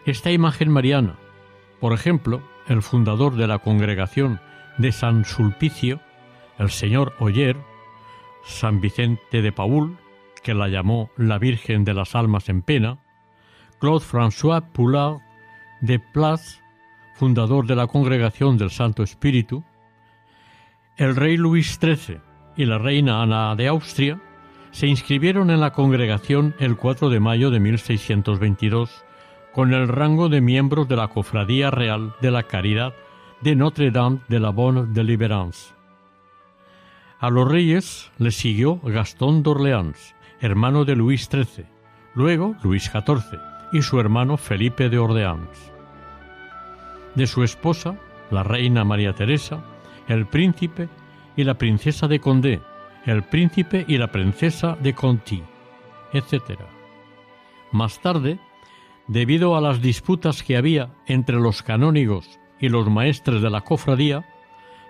esta 0.05 0.31
imagen 0.31 0.71
mariana. 0.71 1.17
Por 1.81 1.95
ejemplo, 1.95 2.43
el 2.69 2.83
fundador 2.83 3.35
de 3.37 3.47
la 3.47 3.61
congregación 3.61 4.43
de 4.77 4.93
San 4.93 5.25
Sulpicio, 5.25 6.01
el 6.59 6.69
señor 6.69 7.15
Oyer, 7.19 7.57
San 8.45 8.83
Vicente 8.83 9.41
de 9.41 9.53
Paul, 9.53 9.97
que 10.43 10.53
la 10.53 10.69
llamó 10.69 11.09
la 11.17 11.39
Virgen 11.39 11.85
de 11.85 11.95
las 11.95 12.15
Almas 12.15 12.51
en 12.51 12.61
Pena, 12.61 12.99
Claude 13.81 14.05
François 14.05 14.71
Poulard 14.71 15.23
de 15.81 15.99
Place, 15.99 16.61
fundador 17.15 17.67
de 17.67 17.75
la 17.75 17.87
congregación 17.87 18.59
del 18.59 18.71
Santo 18.71 19.03
Espíritu, 19.03 19.65
el 20.97 21.15
rey 21.15 21.37
Luis 21.37 21.79
XIII 21.79 22.21
y 22.57 22.65
la 22.65 22.79
reina 22.79 23.23
Ana 23.23 23.55
de 23.55 23.69
Austria 23.69 24.19
se 24.71 24.87
inscribieron 24.87 25.51
en 25.51 25.61
la 25.61 25.73
congregación 25.73 26.55
el 26.59 26.77
4 26.77 27.11
de 27.11 27.21
mayo 27.21 27.51
de 27.51 27.61
1622 27.61 29.05
con 29.53 29.75
el 29.75 29.89
rango 29.89 30.29
de 30.31 30.41
miembros 30.41 30.89
de 30.89 30.97
la 30.97 31.09
Cofradía 31.09 31.71
Real 31.71 32.15
de 32.23 32.31
la 32.31 32.45
Caridad 32.45 32.95
de 33.43 33.55
Notre-Dame 33.57 34.21
de 34.29 34.41
la 34.41 34.51
Bonne 34.51 34.87
Deliverance. 34.93 35.75
A 37.19 37.29
los 37.29 37.47
reyes 37.47 38.11
les 38.19 38.35
siguió 38.35 38.81
Gastón 38.83 39.43
d'Orléans, 39.43 40.15
hermano 40.41 40.87
de 40.87 40.97
Luis 40.97 41.29
XIII, 41.31 41.67
luego 42.15 42.57
Luis 42.63 42.91
XIV 42.91 43.39
y 43.73 43.83
su 43.83 44.01
hermano 44.01 44.39
Felipe 44.39 44.89
de 44.89 44.99
Orleans. 44.99 45.73
De 47.15 47.27
su 47.27 47.43
esposa, 47.43 47.97
la 48.31 48.43
reina 48.43 48.85
María 48.85 49.15
Teresa, 49.15 49.63
el 50.09 50.27
príncipe 50.27 50.88
y 51.37 51.45
la 51.45 51.55
princesa 51.55 52.09
de 52.09 52.21
Condé, 52.21 52.61
el 53.05 53.23
príncipe 53.25 53.85
y 53.87 53.99
la 53.99 54.11
princesa 54.11 54.77
de 54.81 54.95
Conti, 54.95 55.42
etc. 56.12 56.61
Más 57.73 58.01
tarde, 58.01 58.38
debido 59.07 59.57
a 59.57 59.61
las 59.61 59.81
disputas 59.81 60.42
que 60.42 60.57
había 60.57 60.90
entre 61.07 61.37
los 61.37 61.62
canónigos 61.62 62.38
y 62.59 62.69
los 62.69 62.88
maestres 62.88 63.42
de 63.42 63.51
la 63.51 63.61
cofradía, 63.61 64.25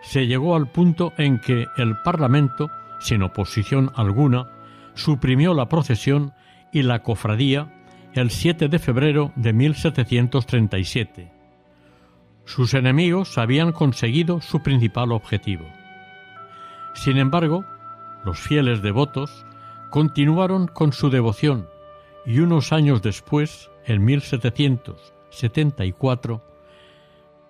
se 0.02 0.26
llegó 0.26 0.54
al 0.54 0.70
punto 0.70 1.12
en 1.18 1.40
que 1.40 1.66
el 1.76 1.96
Parlamento, 2.02 2.70
sin 3.00 3.22
oposición 3.22 3.90
alguna, 3.96 4.46
suprimió 4.94 5.52
la 5.52 5.68
procesión 5.68 6.32
y 6.72 6.82
la 6.82 7.02
cofradía 7.02 7.72
el 8.14 8.30
7 8.30 8.68
de 8.68 8.78
febrero 8.78 9.32
de 9.36 9.52
1737 9.52 11.35
sus 12.46 12.72
enemigos 12.74 13.36
habían 13.36 13.72
conseguido 13.72 14.40
su 14.40 14.62
principal 14.62 15.12
objetivo. 15.12 15.66
Sin 16.94 17.18
embargo, 17.18 17.66
los 18.24 18.38
fieles 18.38 18.80
devotos 18.80 19.44
continuaron 19.90 20.68
con 20.68 20.92
su 20.92 21.10
devoción 21.10 21.68
y 22.24 22.38
unos 22.40 22.72
años 22.72 23.02
después, 23.02 23.70
en 23.84 24.02
1774, 24.04 26.42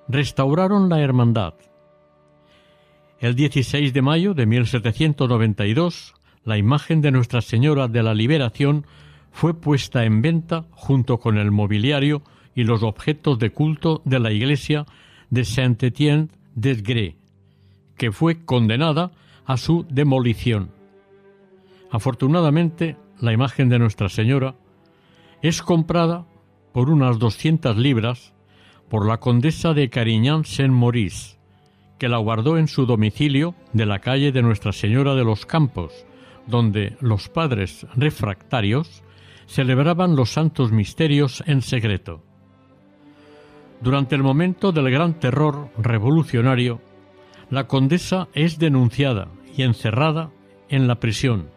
restauraron 0.09 0.88
la 0.88 1.00
hermandad. 1.00 1.54
El 3.18 3.35
16 3.35 3.94
de 3.94 4.02
mayo 4.02 4.35
de 4.35 4.44
1792, 4.44 6.12
la 6.44 6.59
imagen 6.59 7.00
de 7.00 7.11
Nuestra 7.11 7.40
Señora 7.40 7.88
de 7.88 8.02
la 8.02 8.12
Liberación 8.12 8.85
fue 9.32 9.54
puesta 9.54 10.04
en 10.04 10.20
venta 10.20 10.66
junto 10.72 11.18
con 11.18 11.38
el 11.38 11.50
mobiliario 11.50 12.22
y 12.57 12.64
los 12.64 12.83
objetos 12.83 13.38
de 13.38 13.51
culto 13.51 14.03
de 14.05 14.19
la 14.19 14.33
iglesia 14.33 14.87
de 15.31 15.45
Saint-Étienne 15.45 16.31
des 16.55 16.83
Grès, 16.83 17.14
que 17.97 18.11
fue 18.11 18.45
condenada 18.45 19.12
a 19.45 19.57
su 19.59 19.87
demolición. 19.90 20.71
Afortunadamente, 21.90 22.97
la 23.21 23.33
imagen 23.33 23.69
de 23.69 23.79
Nuestra 23.79 24.09
Señora 24.09 24.57
es 25.42 25.62
comprada 25.62 26.27
por 26.73 26.90
unas 26.90 27.19
200 27.19 27.77
libras 27.77 28.33
por 28.88 29.07
la 29.07 29.19
condesa 29.19 29.75
de 29.75 29.90
Carignan-Saint-Maurice, 29.90 31.37
que 31.99 32.09
la 32.09 32.19
guardó 32.19 32.57
en 32.57 32.69
su 32.69 32.87
domicilio 32.87 33.55
de 33.73 33.87
la 33.87 33.99
calle 33.99 34.33
de 34.33 34.42
Nuestra 34.42 34.73
Señora 34.73 35.14
de 35.14 35.25
los 35.25 35.45
Campos, 35.45 35.92
donde 36.47 36.97
los 37.01 37.29
padres 37.29 37.87
refractarios 37.97 39.03
celebraban 39.47 40.16
los 40.16 40.31
santos 40.31 40.73
misterios 40.73 41.42
en 41.47 41.62
secreto. 41.62 42.23
Durante 43.81 44.15
el 44.15 44.23
momento 44.23 44.73
del 44.73 44.91
gran 44.91 45.15
terror 45.21 45.69
revolucionario, 45.79 46.81
la 47.51 47.67
condesa 47.67 48.29
es 48.33 48.59
denunciada 48.59 49.29
y 49.57 49.62
encerrada 49.62 50.31
en 50.69 50.89
la 50.89 50.97
prisión. 50.97 51.51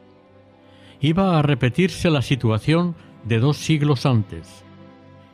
Iba 1.02 1.40
a 1.40 1.42
repetirse 1.42 2.10
la 2.10 2.22
situación 2.22 2.96
de 3.24 3.40
dos 3.40 3.58
siglos 3.58 4.06
antes. 4.06 4.64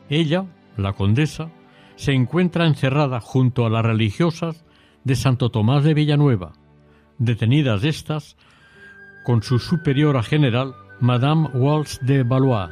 Ella, 0.09 0.45
la 0.77 0.93
condesa, 0.93 1.49
se 1.95 2.13
encuentra 2.13 2.67
encerrada 2.67 3.19
junto 3.19 3.65
a 3.65 3.69
las 3.69 3.83
religiosas 3.83 4.65
de 5.03 5.15
Santo 5.15 5.49
Tomás 5.49 5.83
de 5.83 5.93
Villanueva, 5.93 6.53
detenidas 7.17 7.83
estas 7.83 8.37
con 9.23 9.41
su 9.41 9.59
superiora 9.59 10.21
general, 10.21 10.75
Madame 10.99 11.49
Walsh 11.53 11.99
de 11.99 12.23
Valois. 12.23 12.69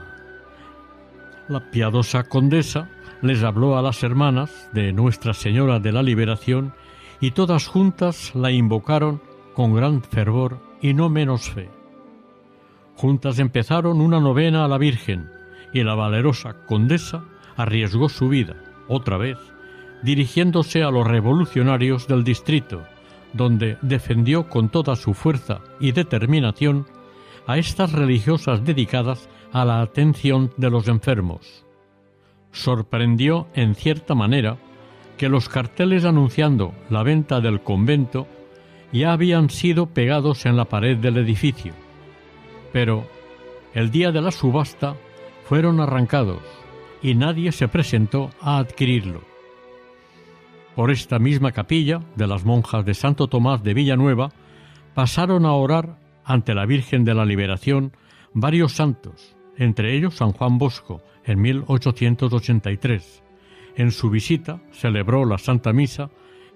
La 1.47 1.71
piadosa 1.71 2.23
condesa 2.23 2.89
les 3.23 3.41
habló 3.41 3.77
a 3.77 3.81
las 3.81 4.03
hermanas 4.03 4.69
de 4.73 4.91
Nuestra 4.91 5.33
Señora 5.33 5.79
de 5.79 5.93
la 5.93 6.03
Liberación 6.03 6.73
y 7.21 7.31
todas 7.31 7.67
juntas 7.67 8.35
la 8.35 8.51
invocaron 8.51 9.21
con 9.55 9.73
gran 9.73 10.03
fervor 10.03 10.59
y 10.81 10.93
no 10.93 11.09
menos 11.09 11.49
fe. 11.49 11.69
Juntas 12.97 13.39
empezaron 13.39 14.01
una 14.01 14.19
novena 14.19 14.65
a 14.65 14.67
la 14.67 14.77
Virgen 14.77 15.31
y 15.73 15.83
la 15.83 15.95
valerosa 15.95 16.65
condesa 16.65 17.23
arriesgó 17.55 18.09
su 18.09 18.27
vida, 18.27 18.55
otra 18.89 19.17
vez, 19.17 19.37
dirigiéndose 20.03 20.83
a 20.83 20.91
los 20.91 21.07
revolucionarios 21.07 22.07
del 22.09 22.25
distrito, 22.25 22.83
donde 23.31 23.77
defendió 23.81 24.49
con 24.49 24.67
toda 24.67 24.97
su 24.97 25.13
fuerza 25.13 25.61
y 25.79 25.93
determinación 25.93 26.87
a 27.47 27.57
estas 27.57 27.93
religiosas 27.93 28.65
dedicadas 28.65 29.29
a 29.53 29.63
la 29.63 29.81
atención 29.81 30.51
de 30.57 30.69
los 30.69 30.89
enfermos. 30.89 31.62
Sorprendió, 32.53 33.47
en 33.55 33.75
cierta 33.75 34.15
manera, 34.15 34.57
que 35.17 35.27
los 35.27 35.49
carteles 35.49 36.05
anunciando 36.05 36.73
la 36.89 37.03
venta 37.03 37.41
del 37.41 37.61
convento 37.61 38.27
ya 38.93 39.11
habían 39.11 39.49
sido 39.49 39.87
pegados 39.87 40.45
en 40.45 40.55
la 40.55 40.65
pared 40.65 40.97
del 40.97 41.17
edificio, 41.17 41.73
pero 42.71 43.05
el 43.73 43.89
día 43.91 44.11
de 44.11 44.21
la 44.21 44.31
subasta 44.31 44.95
fueron 45.45 45.79
arrancados 45.79 46.41
y 47.01 47.15
nadie 47.15 47.51
se 47.51 47.67
presentó 47.67 48.29
a 48.39 48.59
adquirirlo. 48.59 49.21
Por 50.75 50.91
esta 50.91 51.19
misma 51.19 51.51
capilla 51.51 52.01
de 52.15 52.27
las 52.27 52.45
monjas 52.45 52.85
de 52.85 52.93
Santo 52.93 53.27
Tomás 53.27 53.63
de 53.63 53.73
Villanueva 53.73 54.31
pasaron 54.93 55.45
a 55.45 55.53
orar 55.53 55.97
ante 56.23 56.53
la 56.53 56.65
Virgen 56.65 57.03
de 57.03 57.15
la 57.15 57.25
Liberación 57.25 57.93
varios 58.33 58.73
santos, 58.73 59.35
entre 59.57 59.95
ellos 59.95 60.15
San 60.15 60.31
Juan 60.33 60.57
Bosco, 60.59 61.01
en 61.25 61.41
1883. 61.41 63.23
En 63.75 63.91
su 63.91 64.09
visita 64.09 64.61
celebró 64.71 65.25
la 65.25 65.37
Santa 65.37 65.73
Misa 65.73 66.09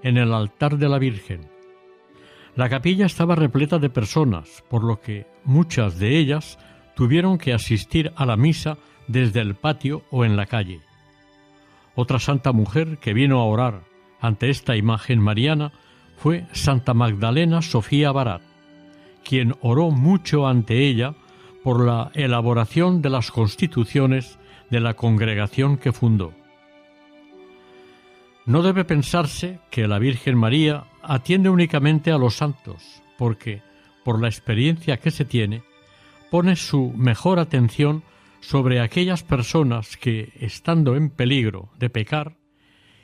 en 0.04 0.18
el 0.18 0.34
altar 0.34 0.78
de 0.78 0.90
la 0.90 1.00
Virgen. 1.00 1.50
La 2.56 2.70
capilla 2.70 3.06
estaba 3.06 3.36
repleta 3.36 3.80
de 3.80 3.90
personas, 3.90 4.64
por 4.70 4.84
lo 4.84 5.00
que 5.00 5.28
muchas 5.44 6.00
de 6.00 6.18
ellas 6.18 6.58
tuvieron 6.96 7.38
que 7.38 7.54
asistir 7.54 8.12
a 8.16 8.26
la 8.26 8.36
misa 8.36 8.78
desde 9.08 9.42
el 9.42 9.56
patio 9.56 10.04
o 10.10 10.26
en 10.26 10.36
la 10.36 10.48
calle. 10.48 10.82
Otra 11.96 12.20
santa 12.20 12.52
mujer 12.52 12.98
que 12.98 13.14
vino 13.14 13.40
a 13.40 13.46
orar 13.46 13.82
ante 14.20 14.50
esta 14.50 14.76
imagen 14.76 15.20
mariana 15.20 15.72
fue 16.18 16.48
Santa 16.52 16.94
Magdalena 16.94 17.62
Sofía 17.62 18.12
Barat, 18.12 18.42
quien 19.24 19.56
oró 19.62 19.92
mucho 19.92 20.48
ante 20.48 20.88
ella 20.88 21.14
por 21.64 21.86
la 21.86 22.12
elaboración 22.16 23.02
de 23.02 23.10
las 23.10 23.30
constituciones 23.30 24.40
de 24.70 24.80
la 24.80 24.96
congregación 24.96 25.78
que 25.78 25.92
fundó. 25.92 26.34
No 28.46 28.62
debe 28.62 28.86
pensarse 28.86 29.60
que 29.70 29.88
la 29.88 30.00
Virgen 30.00 30.38
María 30.38 30.86
atiende 31.02 31.50
únicamente 31.50 32.12
a 32.12 32.18
los 32.18 32.36
santos, 32.36 33.04
porque, 33.18 33.62
por 34.06 34.22
la 34.22 34.28
experiencia 34.28 34.98
que 34.98 35.12
se 35.12 35.26
tiene, 35.26 35.64
pone 36.32 36.56
su 36.56 36.94
mejor 36.96 37.40
atención 37.40 38.04
sobre 38.40 38.80
aquellas 38.80 39.24
personas 39.24 39.98
que, 39.98 40.32
estando 40.40 40.96
en 40.96 41.10
peligro 41.10 41.70
de 41.78 41.90
pecar 41.90 42.38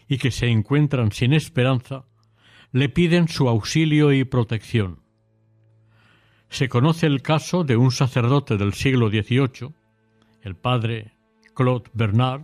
y 0.07 0.17
que 0.17 0.31
se 0.31 0.47
encuentran 0.47 1.11
sin 1.11 1.33
esperanza, 1.33 2.05
le 2.71 2.89
piden 2.89 3.27
su 3.27 3.49
auxilio 3.49 4.11
y 4.13 4.23
protección. 4.23 5.01
Se 6.49 6.69
conoce 6.69 7.07
el 7.07 7.21
caso 7.21 7.63
de 7.63 7.75
un 7.77 7.91
sacerdote 7.91 8.57
del 8.57 8.73
siglo 8.73 9.09
XVIII, 9.09 9.73
el 10.41 10.55
padre 10.55 11.13
Claude 11.53 11.89
Bernard, 11.93 12.43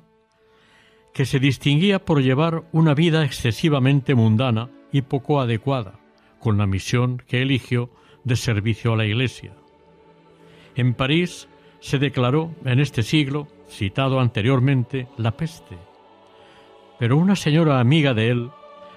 que 1.13 1.26
se 1.26 1.39
distinguía 1.39 2.04
por 2.06 2.22
llevar 2.22 2.63
una 2.72 2.93
vida 2.93 3.26
excesivamente 3.26 4.15
mundana 4.15 4.69
y 4.91 5.02
poco 5.02 5.41
adecuada 5.41 6.00
con 6.39 6.58
la 6.58 6.67
misión 6.67 7.22
que 7.28 7.41
eligió 7.41 7.89
de 8.24 8.36
servicio 8.36 8.93
a 8.93 8.98
la 8.98 9.06
Iglesia. 9.06 9.54
En 10.76 10.93
París 10.93 11.48
se 11.80 12.00
declaró 12.00 12.56
en 12.65 12.80
este 12.80 13.04
siglo, 13.04 13.48
citado 13.69 14.19
anteriormente, 14.19 15.08
la 15.17 15.32
peste. 15.32 15.78
Pero 16.98 17.17
una 17.17 17.36
señora 17.36 17.80
amiga 17.80 18.13
de 18.13 18.30
él 18.30 18.52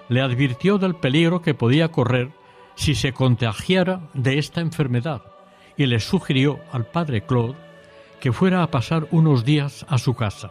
le 0.09 0.21
advirtió 0.21 0.77
del 0.77 0.95
peligro 0.95 1.41
que 1.41 1.53
podía 1.53 1.89
correr 1.89 2.31
si 2.75 2.95
se 2.95 3.13
contagiara 3.13 4.09
de 4.13 4.37
esta 4.37 4.61
enfermedad 4.61 5.23
y 5.77 5.85
le 5.85 5.99
sugirió 5.99 6.59
al 6.71 6.85
padre 6.85 7.25
Claude 7.25 7.57
que 8.23 8.31
fuera 8.31 8.63
a 8.63 8.71
pasar 8.71 9.05
unos 9.11 9.43
días 9.43 9.85
a 9.89 9.97
su 9.97 10.13
casa. 10.13 10.49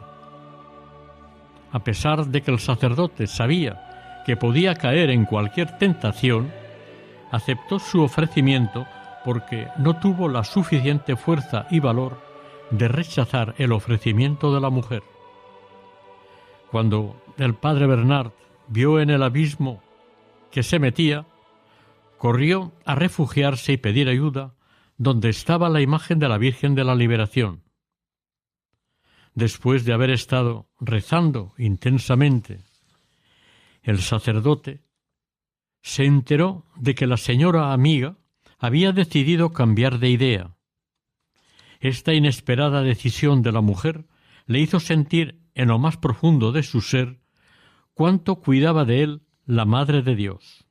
A 1.73 1.83
pesar 1.83 2.27
de 2.27 2.43
que 2.43 2.51
el 2.51 2.59
sacerdote 2.59 3.27
sabía 3.27 4.23
que 4.27 4.37
podía 4.37 4.75
caer 4.75 5.09
en 5.09 5.25
cualquier 5.25 5.79
tentación, 5.79 6.53
aceptó 7.31 7.79
su 7.79 8.03
ofrecimiento 8.03 8.87
porque 9.25 9.69
no 9.79 9.99
tuvo 9.99 10.29
la 10.29 10.45
suficiente 10.45 11.17
fuerza 11.17 11.67
y 11.71 11.81
valor 11.81 12.19
de 12.73 12.89
rechazar 12.89 13.55
el 13.57 13.73
ofrecimiento 13.73 14.55
de 14.55 14.61
la 14.61 14.69
mujer. 14.69 15.03
Cuando 16.71 17.17
el 17.39 17.55
padre 17.55 17.87
Bernard 17.87 18.33
vio 18.69 19.01
en 19.01 19.09
el 19.09 19.23
abismo 19.23 19.83
que 20.51 20.63
se 20.63 20.79
metía, 20.79 21.25
corrió 22.19 22.73
a 22.85 22.97
refugiarse 22.97 23.73
y 23.73 23.77
pedir 23.79 24.11
ayuda 24.11 24.53
donde 25.03 25.31
estaba 25.31 25.69
la 25.69 25.81
imagen 25.81 26.21
de 26.21 26.29
la 26.29 26.39
Virgen 26.39 26.77
de 26.77 26.85
la 26.85 26.95
Liberación. 26.95 27.65
Después 29.35 29.85
de 29.85 29.93
haber 29.93 30.11
estado 30.11 30.69
rezando 30.79 31.55
intensamente, 31.59 32.63
el 33.83 33.99
sacerdote 33.99 34.85
se 35.83 36.05
enteró 36.05 36.67
de 36.77 36.95
que 36.95 37.09
la 37.09 37.17
señora 37.17 37.73
amiga 37.73 38.17
había 38.61 38.93
decidido 38.93 39.53
cambiar 39.53 39.99
de 39.99 40.09
idea. 40.09 40.57
Esta 41.81 42.15
inesperada 42.15 42.83
decisión 42.83 43.43
de 43.43 43.51
la 43.51 43.61
mujer 43.61 44.07
le 44.47 44.61
hizo 44.61 44.79
sentir 44.79 45.41
en 45.57 45.67
lo 45.67 45.81
más 45.81 45.97
profundo 45.97 46.53
de 46.53 46.63
su 46.63 46.81
ser 46.81 47.19
cuánto 47.93 48.37
cuidaba 48.37 48.85
de 48.85 49.03
él 49.03 49.23
la 49.47 49.65
Madre 49.65 50.03
de 50.03 50.15
Dios. 50.15 50.65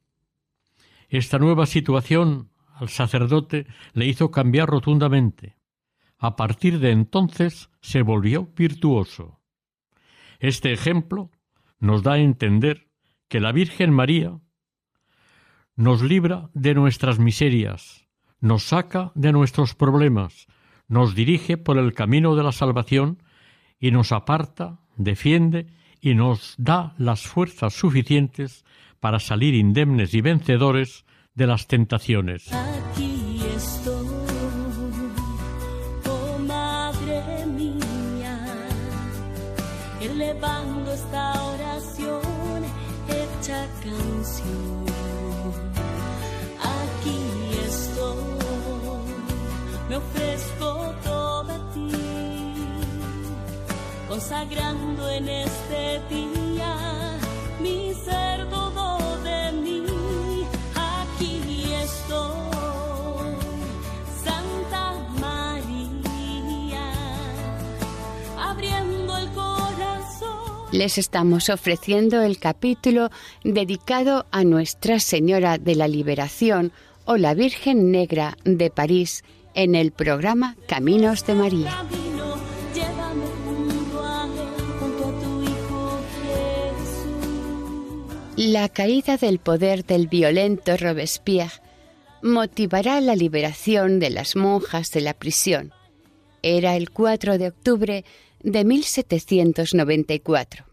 Esta 1.09 1.37
nueva 1.37 1.65
situación 1.65 2.50
al 2.81 2.89
sacerdote 2.89 3.67
le 3.93 4.07
hizo 4.07 4.31
cambiar 4.31 4.67
rotundamente. 4.67 5.55
A 6.17 6.35
partir 6.35 6.79
de 6.79 6.89
entonces 6.89 7.69
se 7.79 8.01
volvió 8.01 8.49
virtuoso. 8.55 9.39
Este 10.39 10.73
ejemplo 10.73 11.29
nos 11.79 12.01
da 12.01 12.13
a 12.13 12.19
entender 12.19 12.89
que 13.27 13.39
la 13.39 13.51
Virgen 13.51 13.93
María 13.93 14.39
nos 15.75 16.01
libra 16.01 16.49
de 16.55 16.73
nuestras 16.73 17.19
miserias, 17.19 18.07
nos 18.39 18.63
saca 18.63 19.11
de 19.13 19.31
nuestros 19.31 19.75
problemas, 19.75 20.47
nos 20.87 21.13
dirige 21.13 21.57
por 21.57 21.77
el 21.77 21.93
camino 21.93 22.35
de 22.35 22.43
la 22.43 22.51
salvación 22.51 23.21
y 23.79 23.91
nos 23.91 24.11
aparta, 24.11 24.79
defiende 24.97 25.67
y 26.01 26.15
nos 26.15 26.55
da 26.57 26.95
las 26.97 27.27
fuerzas 27.27 27.73
suficientes 27.75 28.65
para 28.99 29.19
salir 29.19 29.53
indemnes 29.53 30.15
y 30.15 30.21
vencedores 30.21 31.05
de 31.35 31.47
las 31.47 31.67
tentaciones. 31.67 32.51
Aquí 32.51 33.41
estoy, 33.55 34.07
oh 36.09 36.39
Madre 36.39 37.45
mía, 37.45 38.45
elevando 40.01 40.91
esta 40.93 41.43
oración 41.43 42.63
hecha 43.07 43.67
canción. 43.83 44.85
Aquí 46.61 47.19
estoy, 47.65 48.17
me 49.89 49.95
ofrezco 49.95 50.93
toda 51.03 51.55
a 51.55 51.71
ti, 51.73 51.91
consagrando 54.09 55.09
en 55.09 55.29
este 55.29 55.50
Les 70.71 70.97
estamos 70.97 71.49
ofreciendo 71.49 72.21
el 72.21 72.39
capítulo 72.39 73.09
dedicado 73.43 74.25
a 74.31 74.45
Nuestra 74.45 75.01
Señora 75.01 75.57
de 75.57 75.75
la 75.75 75.89
Liberación 75.89 76.71
o 77.03 77.17
la 77.17 77.33
Virgen 77.33 77.91
Negra 77.91 78.37
de 78.45 78.69
París 78.69 79.25
en 79.53 79.75
el 79.75 79.91
programa 79.91 80.55
Caminos 80.67 81.25
de 81.25 81.35
María. 81.35 81.85
La 88.37 88.69
caída 88.69 89.17
del 89.17 89.39
poder 89.39 89.85
del 89.85 90.07
violento 90.07 90.77
Robespierre 90.77 91.61
motivará 92.21 93.01
la 93.01 93.17
liberación 93.17 93.99
de 93.99 94.09
las 94.09 94.37
monjas 94.37 94.89
de 94.91 95.01
la 95.01 95.13
prisión. 95.13 95.73
Era 96.43 96.77
el 96.77 96.91
4 96.91 97.37
de 97.37 97.49
octubre 97.49 98.05
de 98.43 98.65
1794. 98.65 100.65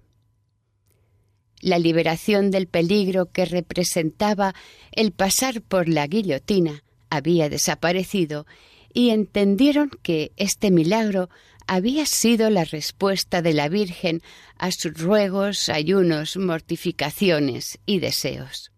La 1.61 1.79
liberación 1.79 2.51
del 2.51 2.69
peligro 2.69 3.27
que 3.27 3.45
representaba 3.45 4.55
el 4.93 5.12
pasar 5.12 5.62
por 5.62 5.89
la 5.89 6.07
guillotina 6.07 6.85
había 7.11 7.49
desaparecido 7.49 8.47
y 8.93 9.11
entendieron 9.11 9.91
que 10.03 10.33
este 10.37 10.71
milagro 10.71 11.29
había 11.66 12.07
sido 12.07 12.49
la 12.49 12.64
respuesta 12.64 13.43
de 13.43 13.53
la 13.53 13.69
Virgen 13.69 14.23
a 14.57 14.73
sus 14.73 14.95
ruegos, 14.95 15.69
ayunos, 15.69 16.37
mortificaciones 16.37 17.79
y 17.85 17.99
deseos. 17.99 18.73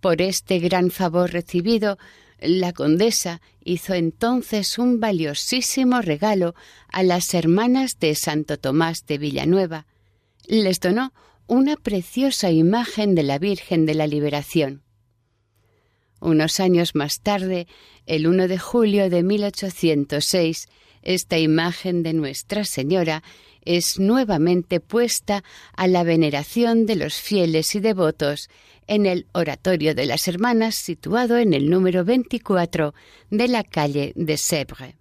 Por 0.00 0.22
este 0.22 0.60
gran 0.60 0.90
favor 0.90 1.32
recibido, 1.32 1.98
la 2.40 2.72
condesa 2.72 3.40
hizo 3.64 3.94
entonces 3.94 4.78
un 4.78 5.00
valiosísimo 5.00 6.02
regalo 6.02 6.54
a 6.88 7.02
las 7.02 7.34
hermanas 7.34 7.98
de 7.98 8.14
Santo 8.14 8.58
Tomás 8.58 9.06
de 9.06 9.18
Villanueva. 9.18 9.86
Les 10.46 10.80
donó 10.80 11.12
una 11.46 11.76
preciosa 11.76 12.50
imagen 12.50 13.14
de 13.14 13.22
la 13.22 13.38
Virgen 13.38 13.86
de 13.86 13.94
la 13.94 14.06
Liberación. 14.06 14.82
Unos 16.20 16.60
años 16.60 16.94
más 16.94 17.20
tarde, 17.20 17.66
el 18.06 18.26
1 18.26 18.48
de 18.48 18.58
julio 18.58 19.10
de 19.10 19.22
1806, 19.22 20.68
esta 21.06 21.38
imagen 21.38 22.02
de 22.02 22.12
Nuestra 22.12 22.64
Señora 22.64 23.22
es 23.64 23.98
nuevamente 23.98 24.80
puesta 24.80 25.44
a 25.76 25.86
la 25.86 26.02
veneración 26.02 26.84
de 26.84 26.96
los 26.96 27.14
fieles 27.14 27.74
y 27.74 27.80
devotos 27.80 28.50
en 28.88 29.06
el 29.06 29.26
Oratorio 29.32 29.94
de 29.94 30.06
las 30.06 30.28
Hermanas 30.28 30.74
situado 30.74 31.38
en 31.38 31.54
el 31.54 31.70
número 31.70 32.04
24 32.04 32.92
de 33.30 33.48
la 33.48 33.62
calle 33.62 34.12
de 34.16 34.34
Sèvres. 34.34 34.94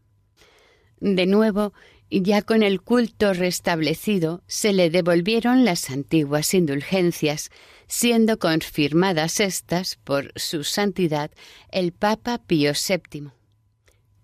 De 1.00 1.26
nuevo, 1.26 1.74
ya 2.10 2.42
con 2.44 2.62
el 2.62 2.82
culto 2.82 3.34
restablecido, 3.34 4.44
se 4.48 4.74
le 4.74 4.90
devolvieron 4.90 5.66
las 5.66 5.90
antiguas 5.90 6.54
indulgencias, 6.54 7.50
siendo 7.88 8.38
confirmadas 8.38 9.40
estas 9.40 9.98
por 10.04 10.32
su 10.36 10.64
santidad 10.64 11.32
el 11.72 11.92
Papa 11.94 12.40
Pío 12.46 12.74
VII. 12.74 13.35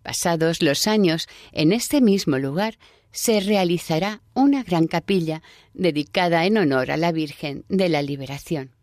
Pasados 0.03 0.61
los 0.61 0.87
años, 0.87 1.27
en 1.51 1.73
este 1.73 2.01
mismo 2.01 2.37
lugar 2.37 2.77
se 3.11 3.39
realizará 3.39 4.21
una 4.33 4.63
gran 4.63 4.87
capilla 4.87 5.41
dedicada 5.73 6.45
en 6.45 6.57
honor 6.57 6.91
a 6.91 6.97
la 6.97 7.11
Virgen 7.11 7.65
de 7.69 7.89
la 7.89 8.01
Liberación. 8.01 8.75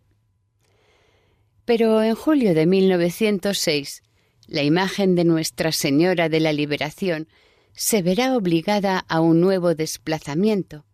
Pero 1.65 2.03
en 2.03 2.15
julio 2.15 2.55
de 2.55 2.67
1906, 2.67 4.03
la 4.47 4.63
imagen 4.63 5.15
de 5.15 5.25
Nuestra 5.25 5.73
Señora 5.73 6.29
de 6.29 6.41
la 6.41 6.53
Liberación 6.53 7.29
se 7.73 8.03
verá 8.03 8.37
obligada 8.37 9.05
a 9.09 9.21
un 9.21 9.41
nuevo 9.41 9.75
desplazamiento. 9.75 10.85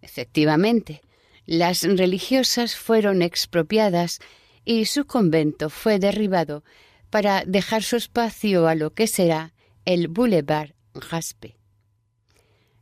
Efectivamente, 0.00 1.02
las 1.44 1.82
religiosas 1.82 2.76
fueron 2.76 3.22
expropiadas 3.22 4.20
y 4.64 4.84
su 4.84 5.06
convento 5.06 5.70
fue 5.70 5.98
derribado 5.98 6.62
para 7.10 7.44
dejar 7.44 7.82
su 7.82 7.96
espacio 7.96 8.68
a 8.68 8.74
lo 8.74 8.92
que 8.94 9.06
será 9.06 9.54
el 9.84 10.08
Boulevard 10.08 10.74
Raspe. 10.94 11.56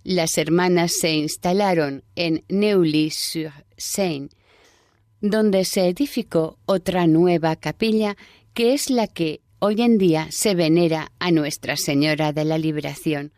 Las 0.03 0.39
hermanas 0.39 0.93
se 0.93 1.15
instalaron 1.15 2.05
en 2.15 2.45
Neuilly-sur-Seine, 2.49 4.29
donde 5.21 5.65
se 5.65 5.89
edificó 5.89 6.59
otra 6.67 7.07
nueva 7.07 7.57
capilla 7.57 8.17
que 8.55 8.73
es 8.73 8.91
la 8.91 9.07
que 9.07 9.41
hoy 9.59 9.83
en 9.83 9.99
día 9.99 10.29
se 10.31 10.55
venera 10.55 11.13
a 11.19 11.31
Nuestra 11.31 11.77
Señora 11.77 12.33
de 12.33 12.45
la 12.45 12.59
Liberación. 12.59 13.33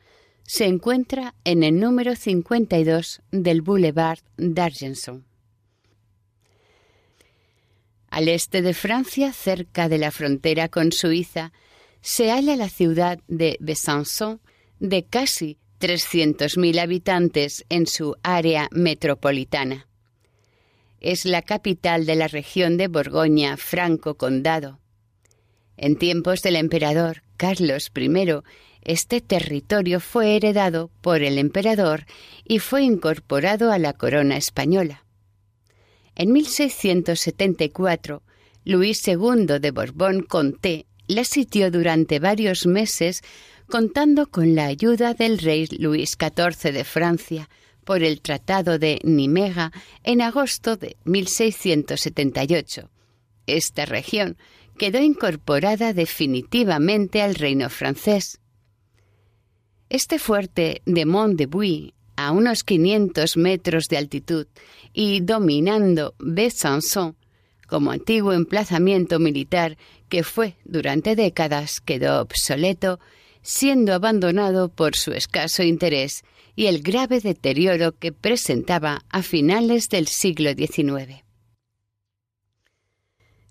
Se 0.44 0.66
encuentra 0.66 1.34
en 1.44 1.62
el 1.62 1.78
número 1.80 2.16
52 2.16 3.22
del 3.30 3.62
Boulevard 3.62 4.20
d'Argenson. 4.36 5.27
Al 8.10 8.28
este 8.28 8.62
de 8.62 8.74
Francia, 8.74 9.32
cerca 9.32 9.88
de 9.88 9.98
la 9.98 10.10
frontera 10.10 10.68
con 10.68 10.92
Suiza, 10.92 11.52
se 12.00 12.30
halla 12.30 12.56
la 12.56 12.68
ciudad 12.68 13.18
de 13.28 13.56
Besançon, 13.60 14.40
de 14.80 15.04
casi 15.04 15.58
300.000 15.80 16.80
habitantes 16.80 17.64
en 17.68 17.86
su 17.86 18.16
área 18.22 18.68
metropolitana. 18.70 19.86
Es 21.00 21.24
la 21.24 21.42
capital 21.42 22.06
de 22.06 22.16
la 22.16 22.28
región 22.28 22.76
de 22.76 22.88
Borgoña, 22.88 23.56
Franco 23.56 24.16
Condado. 24.16 24.80
En 25.76 25.96
tiempos 25.96 26.42
del 26.42 26.56
emperador 26.56 27.22
Carlos 27.36 27.92
I, 27.94 28.42
este 28.82 29.20
territorio 29.20 30.00
fue 30.00 30.34
heredado 30.34 30.90
por 31.02 31.22
el 31.22 31.38
emperador 31.38 32.04
y 32.44 32.58
fue 32.58 32.82
incorporado 32.82 33.70
a 33.70 33.78
la 33.78 33.92
corona 33.92 34.36
española. 34.36 35.04
En 36.18 36.32
1674, 36.32 38.22
Luis 38.64 39.06
II 39.06 39.60
de 39.60 39.70
Borbón-Conté 39.70 40.86
la 41.06 41.22
sitió 41.22 41.70
durante 41.70 42.18
varios 42.18 42.66
meses 42.66 43.22
contando 43.70 44.26
con 44.26 44.56
la 44.56 44.66
ayuda 44.66 45.14
del 45.14 45.38
rey 45.38 45.68
Luis 45.78 46.18
XIV 46.18 46.72
de 46.72 46.82
Francia 46.82 47.48
por 47.84 48.02
el 48.02 48.20
Tratado 48.20 48.80
de 48.80 48.98
Nimega 49.04 49.70
en 50.02 50.20
agosto 50.20 50.76
de 50.76 50.96
1678. 51.04 52.90
Esta 53.46 53.86
región 53.86 54.36
quedó 54.76 54.98
incorporada 55.00 55.92
definitivamente 55.92 57.22
al 57.22 57.36
reino 57.36 57.70
francés. 57.70 58.40
Este 59.88 60.18
fuerte 60.18 60.82
de 60.84 61.06
Mont 61.06 61.38
de 61.38 61.46
Buy, 61.46 61.94
a 62.18 62.32
unos 62.32 62.64
500 62.64 63.36
metros 63.36 63.84
de 63.88 63.96
altitud 63.96 64.48
y 64.92 65.20
dominando 65.20 66.14
Besançon 66.18 67.16
como 67.68 67.92
antiguo 67.92 68.32
emplazamiento 68.32 69.20
militar 69.20 69.78
que 70.08 70.24
fue 70.24 70.56
durante 70.64 71.14
décadas, 71.14 71.80
quedó 71.80 72.20
obsoleto, 72.20 72.98
siendo 73.42 73.94
abandonado 73.94 74.68
por 74.68 74.96
su 74.96 75.12
escaso 75.12 75.62
interés 75.62 76.24
y 76.56 76.66
el 76.66 76.82
grave 76.82 77.20
deterioro 77.20 77.96
que 77.96 78.10
presentaba 78.10 79.04
a 79.10 79.22
finales 79.22 79.88
del 79.88 80.08
siglo 80.08 80.50
XIX. 80.54 81.22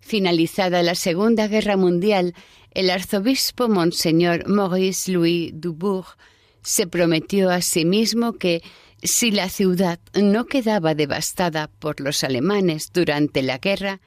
Finalizada 0.02 0.84
la 0.84 0.96
Segunda 0.96 1.48
Guerra 1.48 1.78
Mundial, 1.78 2.34
el 2.72 2.90
arzobispo 2.90 3.70
Monseñor 3.70 4.46
Maurice 4.50 5.12
Louis 5.12 5.52
Dubourg 5.54 6.18
se 6.62 6.88
prometió 6.88 7.50
a 7.50 7.62
sí 7.62 7.86
mismo 7.86 8.34
que, 8.34 8.62
si 9.04 9.32
la 9.32 9.50
ciudad 9.50 10.00
no 10.14 10.46
quedaba 10.46 10.96
devastada 10.96 11.68
por 11.68 12.02
los 12.02 12.24
alemanes 12.24 12.92
durante 12.94 13.42
la 13.42 13.60
guerra, 13.60 14.02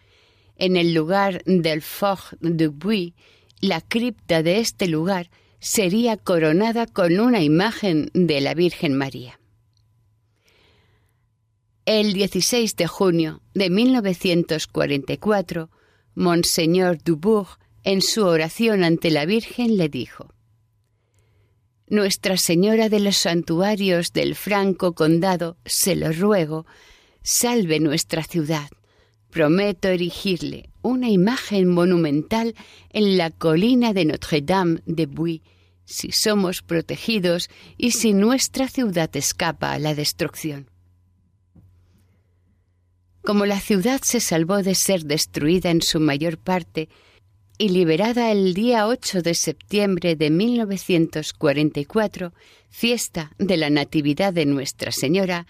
en 0.57 0.77
el 0.77 0.93
lugar 0.93 1.43
del 1.45 1.81
Fort 1.81 2.39
de 2.41 2.69
Buy, 2.69 3.15
la 3.61 3.81
cripta 3.81 4.43
de 4.43 4.59
este 4.59 4.89
lugar 4.89 5.31
sería 5.59 6.17
coronada 6.17 6.87
con 6.87 7.21
una 7.21 7.43
imagen 7.43 8.11
de 8.15 8.41
la 8.41 8.55
Virgen 8.55 8.95
María. 8.95 9.39
El 11.87 12.13
16 12.13 12.77
de 12.77 12.87
junio 12.87 13.43
de 13.55 13.71
1944, 13.71 15.71
Monseñor 16.15 16.99
Dubourg, 17.03 17.59
en 17.83 18.03
su 18.03 18.25
oración 18.25 18.85
ante 18.85 19.11
la 19.11 19.25
Virgen, 19.25 19.77
le 19.77 19.89
dijo, 19.89 20.35
Nuestra 21.91 22.36
Señora 22.36 22.88
de 22.88 23.01
los 23.01 23.16
Santuarios 23.16 24.12
del 24.12 24.36
Franco 24.36 24.95
Condado, 24.95 25.57
se 25.64 25.97
lo 25.97 26.12
ruego, 26.12 26.64
salve 27.24 27.80
nuestra 27.80 28.22
ciudad. 28.22 28.70
Prometo 29.28 29.88
erigirle 29.88 30.70
una 30.82 31.09
imagen 31.09 31.66
monumental 31.68 32.55
en 32.91 33.18
la 33.18 33.30
colina 33.32 33.93
de 33.93 34.05
Notre-Dame 34.05 34.82
de 34.86 35.07
Buy, 35.07 35.43
si 35.84 36.12
somos 36.12 36.62
protegidos 36.62 37.51
y 37.76 37.91
si 37.91 38.12
nuestra 38.12 38.68
ciudad 38.68 39.11
escapa 39.16 39.72
a 39.72 39.80
la 39.80 39.97
destrucción. 39.97 40.70
Como 43.24 43.47
la 43.47 43.59
ciudad 43.59 44.01
se 44.05 44.20
salvó 44.20 44.62
de 44.62 44.76
ser 44.76 45.07
destruida 45.07 45.70
en 45.70 45.82
su 45.82 45.99
mayor 45.99 46.38
parte 46.38 46.88
y 47.61 47.69
liberada 47.69 48.33
el 48.33 48.55
día 48.55 48.87
8 48.87 49.21
de 49.21 49.35
septiembre 49.35 50.17
de 50.17 50.31
1944, 50.31 52.33
fiesta 52.71 53.33
de 53.37 53.59
la 53.59 53.69
Natividad 53.69 54.33
de 54.33 54.47
Nuestra 54.47 54.93
Señora, 54.93 55.47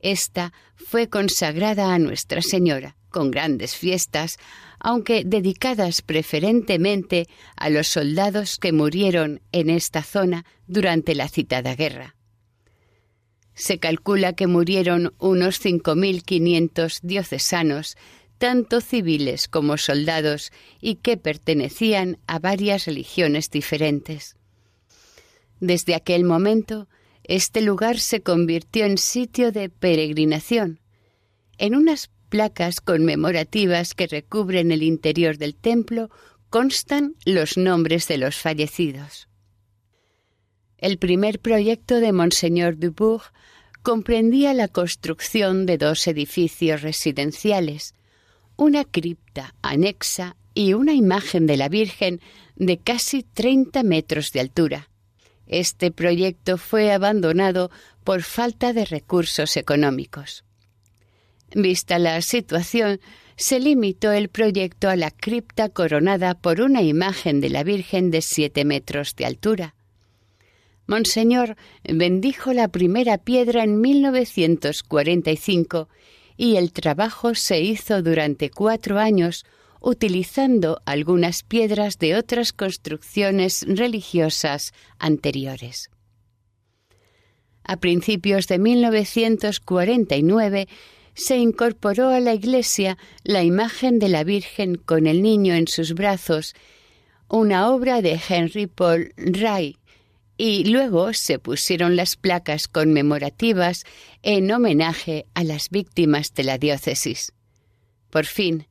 esta 0.00 0.52
fue 0.74 1.08
consagrada 1.08 1.94
a 1.94 1.98
Nuestra 1.98 2.42
Señora 2.42 2.98
con 3.08 3.30
grandes 3.30 3.74
fiestas, 3.74 4.36
aunque 4.80 5.24
dedicadas 5.24 6.02
preferentemente 6.02 7.26
a 7.56 7.70
los 7.70 7.88
soldados 7.88 8.58
que 8.58 8.72
murieron 8.72 9.40
en 9.50 9.70
esta 9.70 10.02
zona 10.02 10.44
durante 10.66 11.14
la 11.14 11.30
citada 11.30 11.74
guerra. 11.74 12.16
Se 13.54 13.78
calcula 13.78 14.34
que 14.34 14.46
murieron 14.46 15.14
unos 15.18 15.64
5.500 15.64 17.00
diocesanos, 17.00 17.96
tanto 18.38 18.80
civiles 18.80 19.48
como 19.48 19.78
soldados, 19.78 20.52
y 20.80 20.96
que 20.96 21.16
pertenecían 21.16 22.18
a 22.26 22.38
varias 22.38 22.86
religiones 22.86 23.50
diferentes. 23.50 24.36
Desde 25.60 25.94
aquel 25.94 26.24
momento, 26.24 26.88
este 27.24 27.60
lugar 27.60 27.98
se 27.98 28.20
convirtió 28.22 28.84
en 28.84 28.98
sitio 28.98 29.52
de 29.52 29.68
peregrinación. 29.68 30.80
En 31.58 31.74
unas 31.74 32.10
placas 32.28 32.80
conmemorativas 32.80 33.94
que 33.94 34.06
recubren 34.06 34.70
el 34.70 34.82
interior 34.82 35.38
del 35.38 35.54
templo 35.54 36.10
constan 36.50 37.14
los 37.24 37.56
nombres 37.56 38.06
de 38.08 38.18
los 38.18 38.36
fallecidos. 38.36 39.28
El 40.78 40.98
primer 40.98 41.40
proyecto 41.40 42.00
de 42.00 42.12
Monseñor 42.12 42.78
Dubourg 42.78 43.32
comprendía 43.82 44.52
la 44.52 44.68
construcción 44.68 45.64
de 45.64 45.78
dos 45.78 46.06
edificios 46.06 46.82
residenciales, 46.82 47.94
una 48.56 48.84
cripta 48.84 49.54
anexa 49.62 50.36
y 50.54 50.72
una 50.72 50.94
imagen 50.94 51.46
de 51.46 51.56
la 51.56 51.68
Virgen 51.68 52.20
de 52.56 52.78
casi 52.78 53.22
30 53.22 53.82
metros 53.82 54.32
de 54.32 54.40
altura. 54.40 54.90
Este 55.46 55.90
proyecto 55.90 56.56
fue 56.56 56.92
abandonado 56.92 57.70
por 58.04 58.22
falta 58.22 58.72
de 58.72 58.84
recursos 58.84 59.56
económicos. 59.56 60.44
Vista 61.54 61.98
la 61.98 62.20
situación, 62.22 63.00
se 63.36 63.60
limitó 63.60 64.12
el 64.12 64.30
proyecto 64.30 64.88
a 64.88 64.96
la 64.96 65.10
cripta 65.10 65.68
coronada 65.68 66.34
por 66.34 66.62
una 66.62 66.82
imagen 66.82 67.40
de 67.40 67.50
la 67.50 67.62
Virgen 67.62 68.10
de 68.10 68.22
siete 68.22 68.64
metros 68.64 69.14
de 69.14 69.26
altura. 69.26 69.76
Monseñor 70.86 71.56
bendijo 71.84 72.52
la 72.52 72.68
primera 72.68 73.18
piedra 73.18 73.64
en 73.64 73.80
1945 73.80 75.88
y 76.36 76.56
el 76.56 76.72
trabajo 76.72 77.34
se 77.34 77.60
hizo 77.60 78.02
durante 78.02 78.50
cuatro 78.50 78.98
años 78.98 79.46
utilizando 79.80 80.80
algunas 80.84 81.42
piedras 81.42 81.98
de 81.98 82.16
otras 82.16 82.52
construcciones 82.52 83.64
religiosas 83.68 84.74
anteriores. 84.98 85.90
A 87.62 87.78
principios 87.78 88.46
de 88.46 88.58
1949 88.58 90.68
se 91.14 91.38
incorporó 91.38 92.10
a 92.10 92.20
la 92.20 92.34
iglesia 92.34 92.98
la 93.24 93.42
imagen 93.42 93.98
de 93.98 94.08
la 94.08 94.22
Virgen 94.22 94.76
con 94.76 95.06
el 95.06 95.22
niño 95.22 95.54
en 95.54 95.66
sus 95.66 95.94
brazos, 95.94 96.52
una 97.28 97.70
obra 97.70 98.02
de 98.02 98.20
Henry 98.28 98.66
Paul 98.66 99.14
Ray, 99.16 99.78
y 100.36 100.64
luego 100.64 101.12
se 101.12 101.38
pusieron 101.38 101.96
las 101.96 102.16
placas 102.16 102.68
conmemorativas 102.68 103.84
en 104.22 104.50
homenaje 104.50 105.26
a 105.34 105.44
las 105.44 105.70
víctimas 105.70 106.34
de 106.34 106.44
la 106.44 106.58
diócesis. 106.58 107.32
Por 108.10 108.26
fin, 108.26 108.66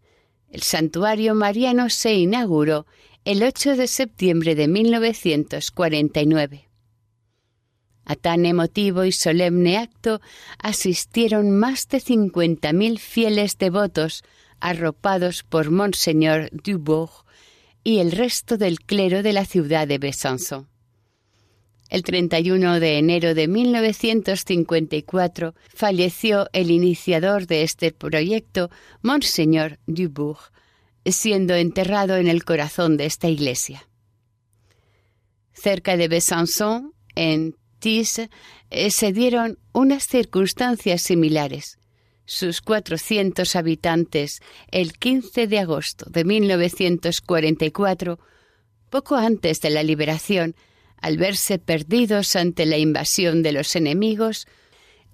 el 0.50 0.62
santuario 0.62 1.36
mariano 1.36 1.90
se 1.90 2.14
inauguró 2.14 2.86
el 3.26 3.44
8 3.44 3.76
de 3.76 3.88
septiembre 3.88 4.56
de 4.56 4.68
1949. 4.68 6.70
A 8.06 8.16
tan 8.16 8.46
emotivo 8.46 9.04
y 9.04 9.12
solemne 9.12 9.78
acto 9.78 10.22
asistieron 10.60 11.52
más 11.52 11.88
de 11.88 12.00
cincuenta 12.00 12.72
mil 12.72 13.00
fieles 13.00 13.58
devotos 13.58 14.24
arropados 14.60 15.42
por 15.42 15.72
Monseñor 15.72 16.50
Dubourg 16.52 17.26
y 17.84 18.00
el 18.00 18.12
resto 18.12 18.58
del 18.58 18.80
clero 18.80 19.24
de 19.24 19.34
la 19.34 19.46
ciudad 19.46 19.88
de 19.88 19.98
Besançon. 19.98 20.68
El 21.90 22.04
31 22.04 22.80
de 22.80 22.98
enero 22.98 23.36
de 23.36 23.48
1954 23.48 25.54
falleció 25.74 26.48
el 26.52 26.72
iniciador 26.72 27.46
de 27.46 27.64
este 27.64 27.92
proyecto, 27.92 28.72
Monseñor 29.02 29.80
Dubourg, 29.86 30.40
siendo 31.06 31.54
enterrado 31.54 32.18
en 32.18 32.28
el 32.28 32.44
corazón 32.44 32.98
de 32.98 33.06
esta 33.06 33.30
iglesia. 33.30 33.88
Cerca 35.54 35.96
de 35.96 36.08
Besançon, 36.08 36.94
en 37.16 37.56
Tis, 37.80 38.20
eh, 38.72 38.90
se 38.90 39.14
dieron 39.14 39.60
unas 39.72 40.08
circunstancias 40.08 41.04
similares. 41.04 41.78
Sus 42.26 42.62
400 42.62 43.56
habitantes, 43.56 44.42
el 44.72 44.94
15 44.94 45.46
de 45.46 45.60
agosto 45.60 46.10
de 46.10 46.26
1944, 46.26 48.20
poco 48.90 49.16
antes 49.16 49.62
de 49.62 49.70
la 49.70 49.84
liberación, 49.84 50.56
al 51.02 51.18
verse 51.18 51.60
perdidos 51.60 52.36
ante 52.36 52.66
la 52.66 52.78
invasión 52.78 53.44
de 53.44 53.52
los 53.52 53.76
enemigos, 53.76 54.48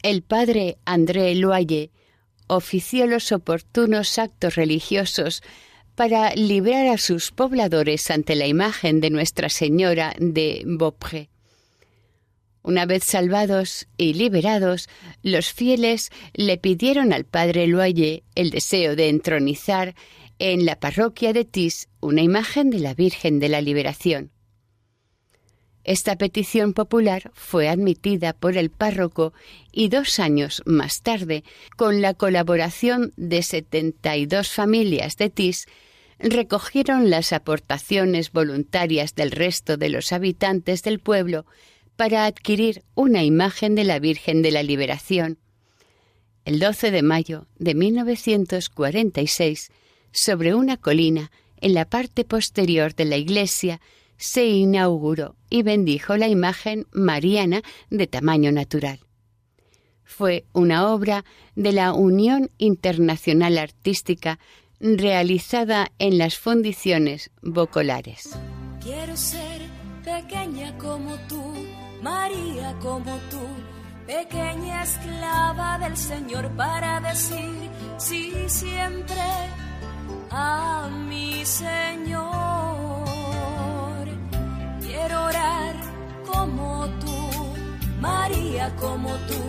el 0.03 0.21
padre 0.21 0.77
André 0.85 1.35
Loyer 1.35 1.89
ofició 2.47 3.07
los 3.07 3.31
oportunos 3.31 4.17
actos 4.17 4.55
religiosos 4.55 5.41
para 5.95 6.33
librar 6.35 6.87
a 6.87 6.97
sus 6.97 7.31
pobladores 7.31 8.09
ante 8.09 8.35
la 8.35 8.47
imagen 8.47 9.01
de 9.01 9.09
Nuestra 9.09 9.49
Señora 9.49 10.13
de 10.19 10.63
Beaupré. 10.65 11.29
Una 12.63 12.85
vez 12.85 13.03
salvados 13.03 13.87
y 13.97 14.13
liberados, 14.13 14.87
los 15.23 15.51
fieles 15.51 16.09
le 16.33 16.57
pidieron 16.57 17.11
al 17.11 17.25
padre 17.25 17.67
Loyer 17.67 18.23
el 18.35 18.51
deseo 18.51 18.95
de 18.95 19.09
entronizar 19.09 19.95
en 20.37 20.65
la 20.65 20.79
parroquia 20.79 21.33
de 21.33 21.45
Tis 21.45 21.89
una 22.01 22.21
imagen 22.21 22.69
de 22.69 22.79
la 22.79 22.93
Virgen 22.93 23.39
de 23.39 23.49
la 23.49 23.61
Liberación. 23.61 24.31
Esta 25.83 26.15
petición 26.15 26.73
popular 26.73 27.31
fue 27.33 27.67
admitida 27.67 28.33
por 28.33 28.55
el 28.55 28.69
párroco 28.69 29.33
y 29.71 29.89
dos 29.89 30.19
años 30.19 30.61
más 30.65 31.01
tarde, 31.01 31.43
con 31.75 32.01
la 32.01 32.13
colaboración 32.13 33.13
de 33.17 33.41
72 33.41 34.49
familias 34.49 35.17
de 35.17 35.29
Tis, 35.31 35.65
recogieron 36.19 37.09
las 37.09 37.33
aportaciones 37.33 38.31
voluntarias 38.31 39.15
del 39.15 39.31
resto 39.31 39.77
de 39.77 39.89
los 39.89 40.11
habitantes 40.11 40.83
del 40.83 40.99
pueblo 40.99 41.47
para 41.95 42.25
adquirir 42.25 42.83
una 42.93 43.23
imagen 43.23 43.73
de 43.73 43.83
la 43.83 43.97
Virgen 43.97 44.43
de 44.43 44.51
la 44.51 44.61
Liberación. 44.61 45.39
El 46.45 46.59
12 46.59 46.91
de 46.91 47.01
mayo 47.01 47.47
de 47.57 47.73
1946, 47.75 49.71
sobre 50.11 50.53
una 50.53 50.77
colina 50.77 51.31
en 51.59 51.73
la 51.73 51.85
parte 51.85 52.23
posterior 52.23 52.93
de 52.95 53.05
la 53.05 53.17
iglesia, 53.17 53.81
se 54.21 54.45
inauguró 54.45 55.35
y 55.49 55.63
bendijo 55.63 56.15
la 56.15 56.27
imagen 56.27 56.85
mariana 56.91 57.63
de 57.89 58.05
tamaño 58.05 58.51
natural. 58.51 58.99
Fue 60.03 60.45
una 60.53 60.93
obra 60.93 61.25
de 61.55 61.71
la 61.71 61.93
Unión 61.93 62.51
Internacional 62.59 63.57
Artística 63.57 64.37
realizada 64.79 65.91
en 65.97 66.19
las 66.19 66.37
fundiciones 66.37 67.31
bocolares. 67.41 68.37
Quiero 68.83 69.17
ser 69.17 69.61
pequeña 70.03 70.77
como 70.77 71.15
tú, 71.27 71.55
María 72.03 72.77
como 72.79 73.17
tú, 73.31 73.41
pequeña 74.05 74.83
esclava 74.83 75.79
del 75.79 75.97
Señor 75.97 76.55
para 76.55 76.99
decir 76.99 77.69
sí 77.97 78.33
siempre 78.47 79.23
a 80.29 80.89
mi 81.07 81.43
Señor 81.43 83.00
quiero 85.01 85.23
orar 85.23 85.75
como 86.25 86.87
tú, 86.99 87.17
María 87.99 88.73
como 88.79 89.09
tú, 89.29 89.43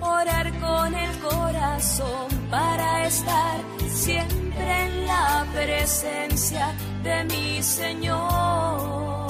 orar 0.00 0.46
con 0.58 0.94
el 0.94 1.18
corazón 1.18 2.28
para 2.50 3.06
estar 3.06 3.60
siempre 3.88 4.84
en 4.84 5.06
la 5.06 5.46
presencia 5.54 6.74
de 7.02 7.24
mi 7.24 7.62
Señor. 7.62 9.28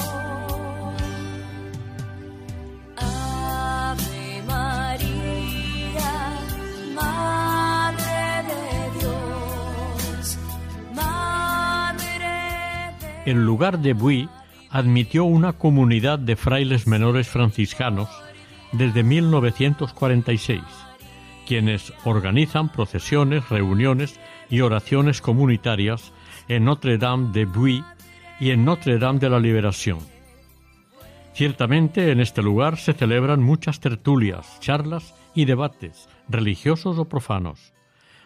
Ave 2.97 4.43
María, 4.47 6.13
Madre 6.95 8.21
de 8.51 8.99
Dios, 8.99 10.39
Madre 10.95 12.31
de... 13.01 13.31
En 13.31 13.45
lugar 13.45 13.79
de 13.79 13.93
Bui, 13.93 14.29
admitió 14.79 15.25
una 15.25 15.55
comunidad 15.55 16.21
de 16.21 16.37
frailes 16.37 16.87
menores 16.87 17.29
franciscanos 17.29 18.09
desde 18.71 19.03
1946, 19.03 20.63
quienes 21.49 21.93
organizan 22.05 22.69
procesiones, 22.69 23.49
reuniones 23.49 24.21
y 24.49 24.61
oraciones 24.61 25.21
comunitarias 25.21 26.13
en 26.47 26.65
Notre-Dame 26.65 27.33
de 27.33 27.45
Buy 27.45 27.85
y 28.39 28.51
en 28.51 28.65
Notre-Dame 28.65 29.19
de 29.19 29.31
la 29.31 29.41
Liberación. 29.41 29.99
Ciertamente 31.33 32.13
en 32.13 32.21
este 32.21 32.41
lugar 32.41 32.77
se 32.77 32.93
celebran 32.93 33.43
muchas 33.43 33.81
tertulias, 33.81 34.61
charlas 34.61 35.13
y 35.35 35.45
debates, 35.45 36.09
religiosos 36.29 37.01
o 37.01 37.09
profanos, 37.09 37.73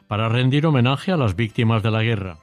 para 0.07 0.29
rendir 0.29 0.67
homenaje 0.67 1.13
a 1.13 1.17
las 1.17 1.35
víctimas 1.35 1.83
de 1.83 1.91
la 1.91 2.03
guerra 2.03 2.37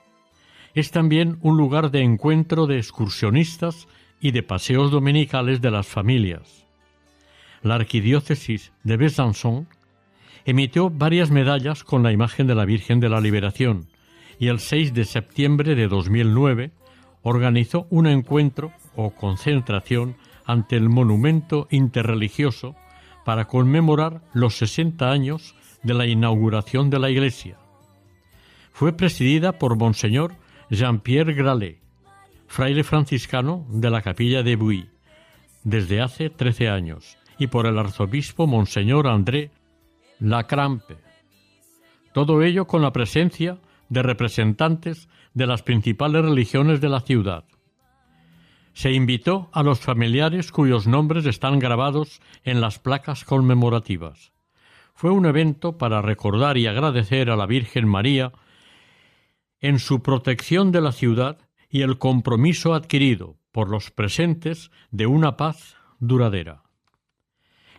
es 0.74 0.92
también 0.92 1.38
un 1.42 1.58
lugar 1.58 1.92
de 1.92 2.02
encuentro 2.02 2.68
de 2.68 2.78
excursionistas 2.78 3.88
y 4.22 4.32
de 4.32 4.44
paseos 4.44 4.92
dominicales 4.92 5.62
de 5.62 5.72
las 5.72 5.88
familias. 5.88 6.66
La 7.62 7.76
arquidiócesis 7.76 8.72
de 8.84 8.98
Besançon 8.98 9.68
emitió 10.46 10.90
varias 10.90 11.32
medallas 11.32 11.84
con 11.84 12.04
la 12.04 12.12
imagen 12.12 12.48
de 12.48 12.56
la 12.56 12.66
Virgen 12.66 13.00
de 13.00 13.10
la 13.10 13.22
Liberación 13.22 13.88
y 14.40 14.48
el 14.48 14.60
6 14.60 14.94
de 14.94 15.06
septiembre 15.06 15.76
de 15.76 15.88
2009 15.88 16.72
organizó 17.22 17.88
un 17.90 18.08
encuentro 18.08 18.72
o 18.96 19.12
concentración 19.12 20.16
ante 20.46 20.78
el 20.78 20.90
monumento 20.90 21.68
interreligioso 21.70 22.76
para 23.26 23.46
conmemorar 23.46 24.22
los 24.34 24.56
60 24.56 25.12
años 25.12 25.56
de 25.84 25.94
la 25.94 26.08
inauguración 26.08 26.90
de 26.90 27.00
la 27.00 27.10
iglesia. 27.10 27.58
Fue 28.72 28.94
presidida 28.94 29.60
por 29.60 29.78
Monseñor 29.78 30.36
Jean-Pierre 30.70 31.34
Gralet, 31.34 31.80
fraile 32.50 32.84
franciscano 32.84 33.68
de 33.70 33.92
la 33.92 34.02
capilla 34.02 34.42
de 34.42 34.56
Buy, 34.56 34.90
desde 35.64 36.02
hace 36.02 36.32
trece 36.32 36.68
años 36.68 37.18
y 37.38 37.46
por 37.46 37.68
el 37.68 37.78
arzobispo 37.78 38.48
Monseñor 38.48 39.08
André 39.08 39.52
Lacrampe. 40.20 40.98
Todo 42.12 42.42
ello 42.42 42.66
con 42.66 42.82
la 42.82 42.92
presencia 42.92 43.60
de 43.88 44.02
representantes 44.02 45.10
de 45.36 45.46
las 45.46 45.62
principales 45.62 46.26
religiones 46.26 46.82
de 46.82 46.90
la 46.90 47.02
ciudad. 47.02 47.46
Se 48.74 48.94
invitó 48.94 49.50
a 49.54 49.62
los 49.62 49.80
familiares 49.80 50.52
cuyos 50.52 50.88
nombres 50.88 51.28
están 51.28 51.60
grabados 51.60 52.20
en 52.44 52.62
las 52.62 52.80
placas 52.80 53.26
conmemorativas. 53.26 54.34
Fue 54.96 55.12
un 55.12 55.28
evento 55.28 55.78
para 55.78 56.02
recordar 56.02 56.58
y 56.58 56.66
agradecer 56.66 57.30
a 57.30 57.36
la 57.36 57.46
Virgen 57.46 57.88
María 57.88 58.32
en 59.62 59.78
su 59.78 60.02
protección 60.02 60.72
de 60.72 60.82
la 60.82 60.92
ciudad 60.92 61.49
y 61.70 61.82
el 61.82 61.98
compromiso 61.98 62.74
adquirido 62.74 63.38
por 63.52 63.70
los 63.70 63.92
presentes 63.92 64.72
de 64.92 65.06
una 65.06 65.38
paz 65.38 65.78
duradera. 66.00 66.64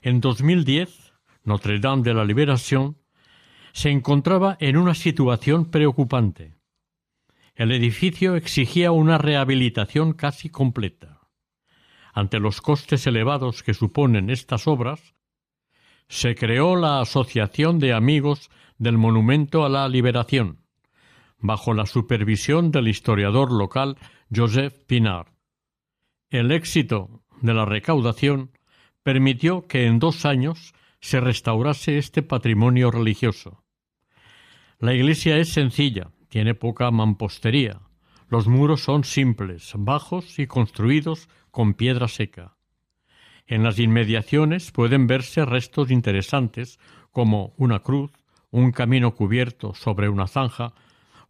En 0.03 0.20
2010, 0.20 1.12
Notre 1.45 1.78
Dame 1.80 2.03
de 2.03 2.14
la 2.14 2.24
Liberación 2.24 2.97
se 3.72 3.91
encontraba 3.91 4.57
en 4.61 4.76
una 4.76 4.95
situación 4.95 5.66
preocupante. 5.66 6.55
El 7.55 7.72
edificio 7.72 8.36
exigía 8.36 8.93
una 8.93 9.18
rehabilitación 9.18 10.12
casi 10.12 10.49
completa. 10.49 11.20
Ante 12.12 12.41
los 12.41 12.61
costes 12.61 13.07
elevados 13.07 13.62
que 13.62 13.74
suponen 13.74 14.30
estas 14.30 14.66
obras, 14.66 15.14
se 16.09 16.34
creó 16.34 16.74
la 16.76 17.01
Asociación 17.01 17.78
de 17.78 17.93
Amigos 17.93 18.51
del 18.78 18.99
Monumento 18.99 19.64
a 19.64 19.68
la 19.68 19.88
Liberación, 19.88 20.64
bajo 21.41 21.74
la 21.74 21.86
supervisión 21.86 22.70
del 22.70 22.88
historiador 22.88 23.53
local 23.53 23.97
Joseph 24.34 24.74
Pinard. 24.86 25.28
El 26.30 26.53
éxito 26.53 27.22
de 27.41 27.55
la 27.55 27.64
recaudación 27.64 28.51
permitió 29.03 29.66
que 29.66 29.86
en 29.86 29.99
dos 29.99 30.24
años 30.24 30.74
se 31.01 31.20
restaurase 31.20 31.99
este 31.99 32.22
patrimonio 32.22 32.91
religioso. 32.91 33.64
La 34.78 34.95
iglesia 34.95 35.38
es 35.38 35.53
sencilla, 35.53 36.11
tiene 36.28 36.55
poca 36.55 36.91
mampostería. 36.91 37.80
Los 38.28 38.47
muros 38.47 38.82
son 38.82 39.05
simples, 39.05 39.72
bajos 39.76 40.38
y 40.38 40.47
construidos 40.47 41.28
con 41.51 41.74
piedra 41.74 42.07
seca. 42.07 42.57
En 43.47 43.64
las 43.64 43.78
inmediaciones 43.80 44.70
pueden 44.70 45.09
verse 45.09 45.45
restos 45.45 45.91
interesantes 45.91 46.78
como 47.11 47.53
una 47.57 47.80
cruz, 47.80 48.12
un 48.51 48.70
camino 48.70 49.14
cubierto 49.14 49.74
sobre 49.74 50.09
una 50.09 50.28
zanja 50.28 50.72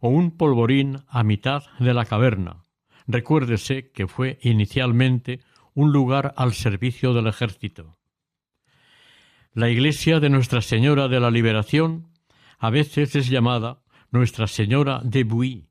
o 0.01 0.09
un 0.09 0.35
polvorín 0.35 0.97
a 1.07 1.23
mitad 1.23 1.63
de 1.79 1.93
la 1.93 2.05
caverna. 2.05 2.65
Recuérdese 3.07 3.91
que 3.91 4.07
fue 4.07 4.39
inicialmente 4.41 5.39
un 5.73 5.93
lugar 5.93 6.33
al 6.35 6.53
servicio 6.53 7.13
del 7.13 7.27
ejército. 7.27 7.97
La 9.53 9.69
iglesia 9.69 10.19
de 10.19 10.29
Nuestra 10.29 10.61
Señora 10.61 11.07
de 11.07 11.19
la 11.19 11.31
Liberación 11.31 12.09
a 12.57 12.69
veces 12.69 13.15
es 13.15 13.29
llamada 13.29 13.83
Nuestra 14.09 14.47
Señora 14.47 15.01
de 15.03 15.23
Buy, 15.23 15.69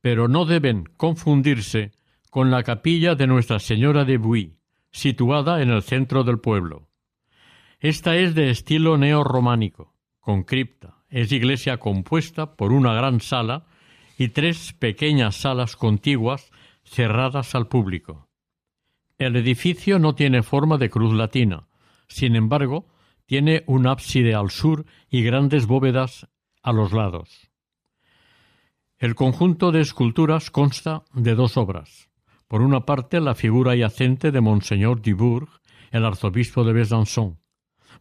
pero 0.00 0.28
no 0.28 0.44
deben 0.44 0.84
confundirse 0.96 1.92
con 2.30 2.50
la 2.50 2.62
capilla 2.62 3.14
de 3.14 3.26
Nuestra 3.26 3.58
Señora 3.58 4.04
de 4.04 4.18
Buy, 4.18 4.58
situada 4.90 5.62
en 5.62 5.70
el 5.70 5.82
centro 5.82 6.24
del 6.24 6.40
pueblo. 6.40 6.88
Esta 7.80 8.16
es 8.16 8.34
de 8.34 8.50
estilo 8.50 8.98
neorrománico, 8.98 9.94
con 10.20 10.42
cripta. 10.42 10.97
Es 11.10 11.32
iglesia 11.32 11.78
compuesta 11.78 12.54
por 12.54 12.72
una 12.72 12.92
gran 12.92 13.20
sala 13.20 13.66
y 14.18 14.28
tres 14.28 14.74
pequeñas 14.74 15.36
salas 15.36 15.76
contiguas 15.76 16.50
cerradas 16.84 17.54
al 17.54 17.68
público. 17.68 18.28
El 19.16 19.36
edificio 19.36 19.98
no 19.98 20.14
tiene 20.14 20.42
forma 20.42 20.76
de 20.76 20.90
cruz 20.90 21.14
latina, 21.14 21.68
sin 22.08 22.36
embargo, 22.36 22.86
tiene 23.26 23.62
un 23.66 23.86
ábside 23.86 24.34
al 24.34 24.50
sur 24.50 24.86
y 25.10 25.22
grandes 25.22 25.66
bóvedas 25.66 26.28
a 26.62 26.72
los 26.72 26.92
lados. 26.92 27.50
El 28.98 29.14
conjunto 29.14 29.70
de 29.70 29.80
esculturas 29.80 30.50
consta 30.50 31.04
de 31.12 31.34
dos 31.34 31.56
obras. 31.56 32.10
Por 32.48 32.62
una 32.62 32.84
parte, 32.86 33.20
la 33.20 33.34
figura 33.34 33.76
yacente 33.76 34.32
de 34.32 34.40
Monseñor 34.40 35.02
Dubourg, 35.02 35.48
el 35.90 36.04
arzobispo 36.04 36.64
de 36.64 36.72
Besançon. 36.72 37.38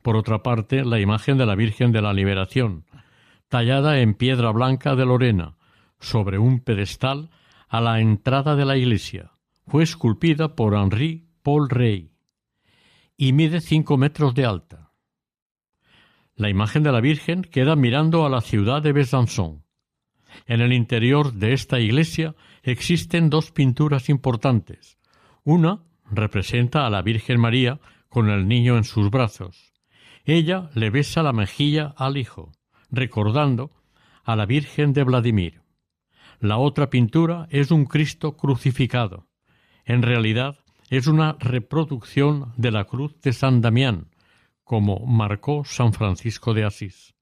Por 0.02 0.16
otra 0.16 0.42
parte, 0.42 0.84
la 0.84 1.00
imagen 1.00 1.38
de 1.38 1.46
la 1.46 1.56
Virgen 1.56 1.92
de 1.92 2.02
la 2.02 2.14
Liberación, 2.14 2.86
tallada 3.50 4.00
en 4.00 4.14
piedra 4.14 4.52
blanca 4.52 4.96
de 4.96 5.06
Lorena, 5.06 5.56
sobre 6.00 6.38
un 6.38 6.60
pedestal 6.60 7.30
a 7.68 7.82
la 7.82 8.00
entrada 8.00 8.56
de 8.56 8.66
la 8.66 8.78
iglesia. 8.78 9.32
Fue 9.68 9.84
esculpida 9.84 10.56
por 10.56 10.76
Henri 10.76 11.28
Paul 11.44 11.70
Rey 11.70 12.12
y 13.18 13.34
mide 13.34 13.62
cinco 13.62 13.98
metros 13.98 14.36
de 14.36 14.46
alta. 14.46 14.92
La 16.36 16.50
imagen 16.50 16.84
de 16.84 16.92
la 16.92 17.02
Virgen 17.02 17.42
queda 17.42 17.76
mirando 17.76 18.26
a 18.26 18.30
la 18.30 18.42
ciudad 18.42 18.82
de 18.82 18.94
Besançon. 18.94 19.64
En 20.46 20.62
el 20.62 20.72
interior 20.72 21.34
de 21.34 21.54
esta 21.54 21.80
iglesia 21.80 22.36
existen 22.62 23.30
dos 23.30 23.52
pinturas 23.52 24.08
importantes. 24.08 25.00
Una 25.44 25.84
representa 26.12 26.86
a 26.86 26.90
la 26.90 27.02
Virgen 27.02 27.40
María 27.40 27.80
con 28.10 28.30
el 28.30 28.48
niño 28.48 28.78
en 28.78 28.84
sus 28.84 29.10
brazos. 29.10 29.74
Ella 30.26 30.70
le 30.76 30.90
besa 30.90 31.24
la 31.24 31.34
mejilla 31.34 31.94
al 31.98 32.18
hijo, 32.18 32.52
recordando 32.90 33.72
a 34.24 34.36
la 34.36 34.46
Virgen 34.46 34.94
de 34.94 35.04
Vladimir. 35.04 35.62
La 36.40 36.58
otra 36.58 36.90
pintura 36.90 37.48
es 37.50 37.72
un 37.72 37.86
Cristo 37.86 38.38
crucificado. 38.38 39.28
En 39.86 40.02
realidad 40.02 40.60
es 40.90 41.08
una 41.08 41.36
reproducción 41.40 42.54
de 42.58 42.72
la 42.72 42.86
cruz 42.86 43.20
de 43.22 43.34
San 43.34 43.62
Damián, 43.62 44.10
como 44.64 45.06
marcó 45.06 45.64
San 45.66 45.94
Francisco 45.94 46.54
de 46.54 46.66
Asís. 46.66 47.16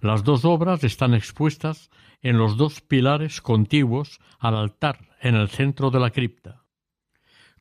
Las 0.00 0.24
dos 0.24 0.44
obras 0.44 0.82
están 0.84 1.14
expuestas 1.14 1.90
en 2.22 2.38
los 2.38 2.56
dos 2.56 2.80
pilares 2.80 3.40
contiguos 3.40 4.18
al 4.38 4.56
altar 4.56 5.10
en 5.20 5.34
el 5.34 5.48
centro 5.48 5.90
de 5.90 6.00
la 6.00 6.10
cripta. 6.10 6.64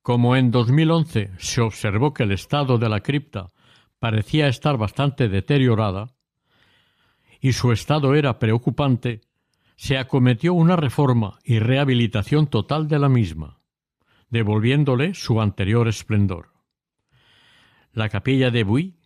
Como 0.02 0.36
en 0.36 0.50
2011 0.50 1.32
se 1.38 1.62
observó 1.62 2.14
que 2.14 2.24
el 2.24 2.32
estado 2.32 2.78
de 2.78 2.90
la 2.90 3.02
cripta 3.02 3.48
parecía 4.00 4.48
estar 4.48 4.78
bastante 4.78 5.28
deteriorada 5.28 6.16
y 7.40 7.54
su 7.54 7.72
estado 7.72 8.16
era 8.16 8.40
preocupante, 8.40 9.22
se 9.76 9.98
acometió 9.98 10.54
una 10.54 10.76
reforma 10.76 11.40
y 11.44 11.60
rehabilitación 11.60 12.48
total 12.48 12.88
de 12.88 13.00
la 13.00 13.08
misma, 13.08 13.60
devolviéndole 14.30 15.14
su 15.14 15.42
anterior 15.42 15.88
esplendor. 15.88 16.50
La 17.94 18.10
capilla 18.10 18.52
de 18.52 18.64
Buy 18.64 18.98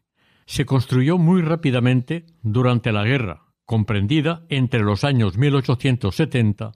se 0.45 0.65
construyó 0.65 1.17
muy 1.17 1.41
rápidamente 1.41 2.25
durante 2.41 2.91
la 2.91 3.03
guerra, 3.03 3.43
comprendida 3.65 4.45
entre 4.49 4.81
los 4.81 5.03
años 5.03 5.37
1870 5.37 6.71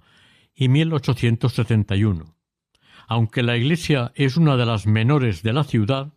y 0.53 0.70
1871. 0.70 2.36
Aunque 3.08 3.41
la 3.41 3.58
iglesia 3.58 4.12
es 4.16 4.38
una 4.38 4.58
de 4.58 4.66
las 4.66 4.86
menores 4.86 5.41
de 5.41 5.53
la 5.53 5.64
ciudad, 5.64 6.14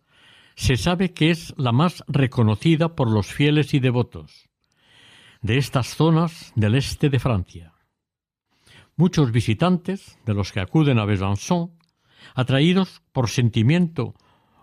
se 0.55 0.77
sabe 0.77 1.13
que 1.13 1.31
es 1.31 1.53
la 1.57 1.71
más 1.71 2.03
reconocida 2.07 2.95
por 2.95 3.09
los 3.09 3.27
fieles 3.27 3.73
y 3.73 3.79
devotos 3.79 4.50
de 5.41 5.57
estas 5.57 5.95
zonas 5.95 6.53
del 6.55 6.75
este 6.75 7.09
de 7.09 7.19
Francia. 7.19 7.73
Muchos 8.95 9.31
visitantes, 9.31 10.19
de 10.25 10.33
los 10.33 10.51
que 10.51 10.59
acuden 10.59 10.99
a 10.99 11.05
Besançon, 11.05 11.71
atraídos 12.35 13.01
por 13.11 13.29
sentimiento 13.29 14.13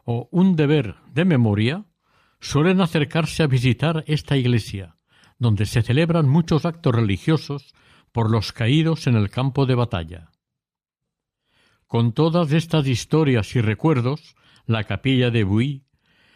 o 0.05 0.29
un 0.31 0.55
deber 0.55 0.95
de 1.13 1.25
memoria, 1.25 1.85
suelen 2.41 2.81
acercarse 2.81 3.43
a 3.43 3.49
visitar 3.49 4.05
esta 4.07 4.37
iglesia, 4.37 4.97
donde 5.39 5.67
se 5.67 5.83
celebran 5.83 6.29
muchos 6.29 6.65
actos 6.65 6.95
religiosos 6.95 7.75
por 8.13 8.31
los 8.31 8.53
caídos 8.53 9.09
en 9.09 9.17
el 9.17 9.31
campo 9.31 9.67
de 9.67 9.75
batalla. 9.75 10.31
Con 11.89 12.13
todas 12.13 12.53
estas 12.53 12.87
historias 12.87 13.57
y 13.57 13.61
recuerdos, 13.61 14.37
la 14.67 14.85
capilla 14.85 15.31
de 15.31 15.43
Buy 15.43 15.85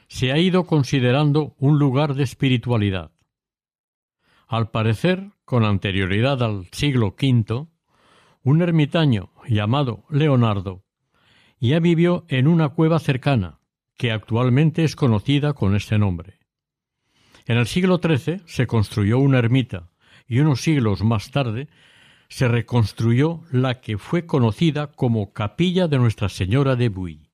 se 0.09 0.33
ha 0.33 0.39
ido 0.39 0.65
considerando 0.65 1.55
un 1.59 1.79
lugar 1.79 2.15
de 2.15 2.25
espiritualidad. 2.25 3.13
Al 4.53 4.71
parecer, 4.71 5.31
con 5.47 5.65
anterioridad 5.65 6.43
al 6.43 6.67
siglo 6.73 7.17
V, 7.19 7.69
un 8.43 8.61
ermitaño 8.61 9.33
llamado 9.49 10.05
Leonardo 10.11 10.85
ya 11.59 11.81
vivió 11.81 12.27
en 12.29 12.47
una 12.47 12.69
cueva 12.69 12.99
cercana, 12.99 13.61
que 13.97 14.13
actualmente 14.13 14.85
es 14.85 14.95
conocida 14.95 15.55
con 15.55 15.75
este 15.75 15.97
nombre. 15.97 16.39
En 17.47 17.57
el 17.57 17.67
siglo 17.67 17.99
XIII 17.99 18.43
se 18.45 18.67
construyó 18.67 19.21
una 19.21 19.39
ermita 19.39 19.89
y 20.29 20.41
unos 20.41 20.61
siglos 20.61 21.03
más 21.03 21.31
tarde 21.31 21.69
se 22.29 22.47
reconstruyó 22.47 23.41
la 23.53 23.81
que 23.81 23.97
fue 23.97 24.27
conocida 24.27 24.89
como 24.89 25.33
Capilla 25.33 25.89
de 25.89 25.97
Nuestra 25.97 26.29
Señora 26.29 26.77
de 26.77 26.91
Buy. 26.91 27.31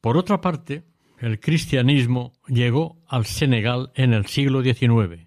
Por 0.00 0.16
otra 0.16 0.40
parte, 0.40 0.82
el 1.20 1.38
cristianismo 1.38 2.32
llegó 2.48 3.04
al 3.06 3.24
Senegal 3.24 3.92
en 3.94 4.14
el 4.14 4.26
siglo 4.26 4.64
XIX, 4.64 5.25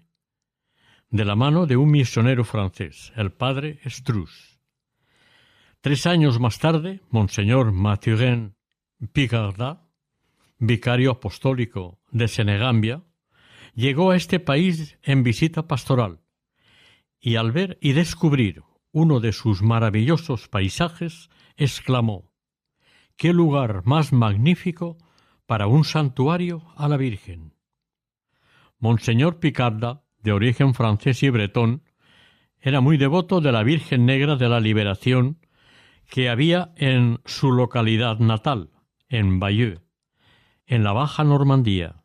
de 1.10 1.24
la 1.24 1.34
mano 1.34 1.66
de 1.66 1.76
un 1.76 1.90
misionero 1.90 2.44
francés, 2.44 3.12
el 3.16 3.32
padre 3.32 3.80
Strus. 3.84 4.60
Tres 5.80 6.06
años 6.06 6.38
más 6.38 6.58
tarde, 6.60 7.00
Monseñor 7.10 7.72
Mathurin 7.72 8.54
Picarda, 9.12 9.88
vicario 10.58 11.10
apostólico 11.10 11.98
de 12.12 12.28
Senegambia, 12.28 13.02
llegó 13.74 14.12
a 14.12 14.16
este 14.16 14.38
país 14.38 14.98
en 15.02 15.22
visita 15.24 15.66
pastoral 15.66 16.20
y 17.18 17.36
al 17.36 17.50
ver 17.50 17.78
y 17.80 17.92
descubrir 17.92 18.62
uno 18.92 19.20
de 19.20 19.32
sus 19.32 19.62
maravillosos 19.62 20.48
paisajes, 20.48 21.28
exclamó 21.56 22.32
¡Qué 23.16 23.32
lugar 23.32 23.82
más 23.84 24.12
magnífico 24.12 24.96
para 25.46 25.66
un 25.66 25.84
santuario 25.84 26.62
a 26.76 26.88
la 26.88 26.96
Virgen! 26.96 27.54
Monseñor 28.78 29.40
Picarda, 29.40 30.04
de 30.22 30.32
origen 30.32 30.74
francés 30.74 31.22
y 31.22 31.30
bretón, 31.30 31.82
era 32.60 32.80
muy 32.80 32.96
devoto 32.96 33.40
de 33.40 33.52
la 33.52 33.62
Virgen 33.62 34.04
Negra 34.06 34.36
de 34.36 34.48
la 34.48 34.60
Liberación 34.60 35.38
que 36.10 36.28
había 36.28 36.72
en 36.76 37.20
su 37.24 37.52
localidad 37.52 38.18
natal, 38.18 38.70
en 39.08 39.38
Bayeux, 39.38 39.80
en 40.66 40.84
la 40.84 40.92
Baja 40.92 41.24
Normandía. 41.24 42.04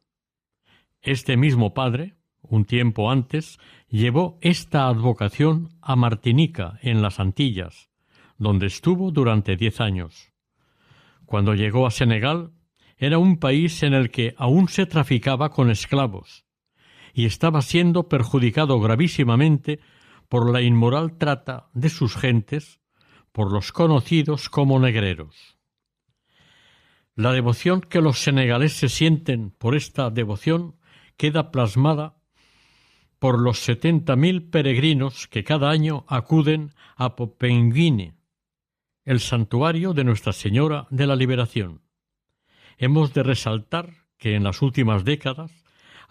Este 1.02 1.38
mismo 1.38 1.74
padre, 1.74 2.16
un 2.42 2.66
tiempo 2.66 3.12
antes, 3.12 3.60
llevó 3.90 4.38
esta 4.42 4.88
advocación 4.88 5.70
a 5.82 5.96
Martinica, 5.96 6.80
en 6.82 7.02
las 7.02 7.20
Antillas, 7.20 7.90
donde 8.38 8.68
estuvo 8.68 9.12
durante 9.12 9.56
diez 9.56 9.82
años. 9.82 10.32
Cuando 11.26 11.54
llegó 11.54 11.88
a 11.88 11.92
Senegal, 11.92 12.52
era 12.98 13.18
un 13.18 13.40
país 13.40 13.84
en 13.84 13.94
el 13.94 14.10
que 14.10 14.36
aún 14.38 14.70
se 14.70 14.86
traficaba 14.86 15.50
con 15.50 15.70
esclavos, 15.70 16.45
y 17.18 17.26
estaba 17.26 17.62
siendo 17.62 18.10
perjudicado 18.10 18.82
gravísimamente 18.82 19.80
por 20.28 20.52
la 20.52 20.62
inmoral 20.62 21.18
trata 21.18 21.70
de 21.74 21.90
sus 21.90 22.18
gentes 22.18 22.82
por 23.32 23.54
los 23.54 23.72
conocidos 23.72 24.50
como 24.50 24.80
negreros. 24.80 25.58
La 27.16 27.32
devoción 27.32 27.80
que 27.80 28.02
los 28.02 28.20
senegaleses 28.20 28.92
sienten 28.92 29.52
por 29.52 29.78
esta 29.78 30.10
devoción 30.10 30.76
queda 31.16 31.52
plasmada 31.52 32.18
por 33.18 33.40
los 33.40 33.60
setenta 33.60 34.18
mil 34.18 34.50
peregrinos 34.50 35.30
que 35.30 35.46
cada 35.46 35.70
año 35.70 36.04
acuden 36.10 36.74
a 36.98 37.16
Popenguine, 37.16 38.18
el 39.06 39.22
santuario 39.22 39.94
de 39.94 40.04
Nuestra 40.04 40.34
Señora 40.34 40.86
de 40.90 41.08
la 41.08 41.16
Liberación. 41.16 41.82
Hemos 42.78 43.14
de 43.14 43.24
resaltar 43.24 44.06
que 44.18 44.36
en 44.36 44.44
las 44.44 44.62
últimas 44.62 45.06
décadas 45.06 45.65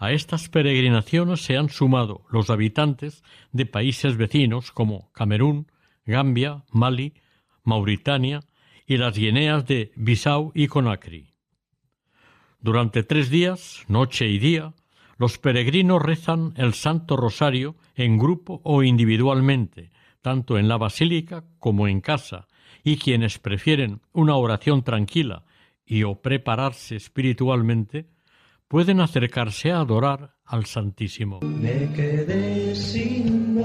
a 0.05 0.11
estas 0.11 0.49
peregrinaciones 0.49 1.41
se 1.41 1.57
han 1.57 1.69
sumado 1.69 2.25
los 2.29 2.51
habitantes 2.51 3.23
de 3.51 3.65
países 3.65 4.17
vecinos 4.17 4.71
como 4.71 5.11
Camerún, 5.13 5.71
Gambia, 6.05 6.63
Mali, 6.71 7.13
Mauritania 7.63 8.41
y 8.85 8.97
las 8.97 9.17
Guineas 9.17 9.65
de 9.65 9.91
Bissau 9.95 10.51
y 10.53 10.67
Conakry. 10.67 11.33
Durante 12.59 13.03
tres 13.03 13.31
días, 13.31 13.83
noche 13.87 14.27
y 14.27 14.37
día, 14.37 14.73
los 15.17 15.39
peregrinos 15.39 16.01
rezan 16.01 16.53
el 16.55 16.75
Santo 16.75 17.17
Rosario 17.17 17.75
en 17.95 18.19
grupo 18.19 18.61
o 18.63 18.83
individualmente, 18.83 19.89
tanto 20.21 20.59
en 20.59 20.67
la 20.67 20.77
basílica 20.77 21.45
como 21.57 21.87
en 21.87 22.01
casa, 22.01 22.47
y 22.83 22.97
quienes 22.97 23.39
prefieren 23.39 24.01
una 24.13 24.35
oración 24.35 24.83
tranquila 24.83 25.45
y 25.83 26.03
o 26.03 26.21
prepararse 26.21 26.95
espiritualmente, 26.95 28.05
pueden 28.75 28.99
acercarse 28.99 29.71
a 29.71 29.79
adorar 29.79 30.35
al 30.43 30.65
Santísimo. 30.65 31.39
Me 31.39 31.89
quedé 31.93 32.75
sin 32.75 33.55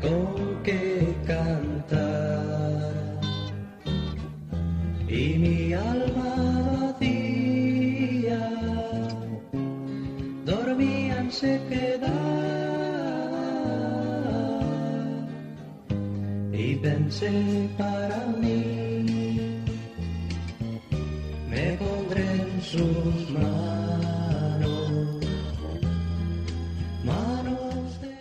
con 0.00 0.62
qué 0.64 1.14
cantar 1.26 3.20
y 5.08 5.38
mi 5.40 5.74
alma 5.74 6.36
vacía 6.72 8.50
dormía 10.46 11.20
en 11.20 11.30
sequedad 11.30 12.08
y 16.50 16.76
pensé 16.76 17.68
para 17.76 18.24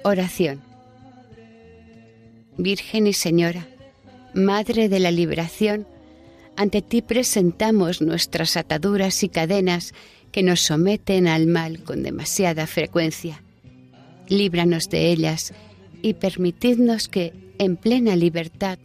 Oración. 0.04 0.62
Virgen 2.58 3.08
y 3.08 3.14
Señora, 3.14 3.68
Madre 4.34 4.90
de 4.90 5.00
la 5.00 5.12
Liberación, 5.12 5.86
ante 6.56 6.82
ti 6.82 7.02
presentamos 7.02 8.02
nuestras 8.02 8.58
ataduras 8.58 9.24
y 9.24 9.30
cadenas 9.30 9.94
que 10.32 10.44
nos 10.44 10.62
someten 10.62 11.28
al 11.28 11.48
mal 11.48 11.84
con 11.84 12.04
demasiada 12.04 12.66
frecuencia. 12.66 13.44
Líbranos 14.30 14.90
de 14.90 15.12
ellas 15.12 15.54
y 16.02 16.16
permitidnos 16.16 17.08
que, 17.08 17.34
en 17.60 17.78
plena 17.78 18.16
libertad, 18.16 18.80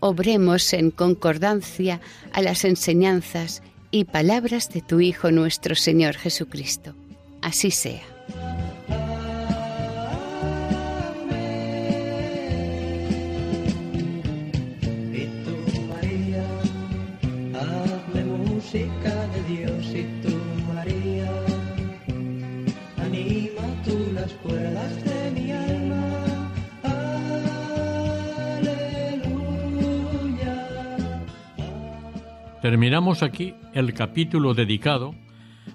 obremos 0.00 0.72
en 0.72 0.90
concordancia 0.90 2.00
a 2.32 2.42
las 2.42 2.64
enseñanzas 2.64 3.62
y 3.92 4.06
palabras 4.06 4.70
de 4.70 4.80
tu 4.80 5.00
Hijo 5.00 5.30
nuestro 5.30 5.76
Señor 5.76 6.16
Jesucristo. 6.16 6.94
Así 7.40 7.70
sea. 7.70 8.02
Terminamos 32.62 33.22
aquí 33.24 33.54
el 33.74 33.92
capítulo 33.92 34.54
dedicado 34.54 35.16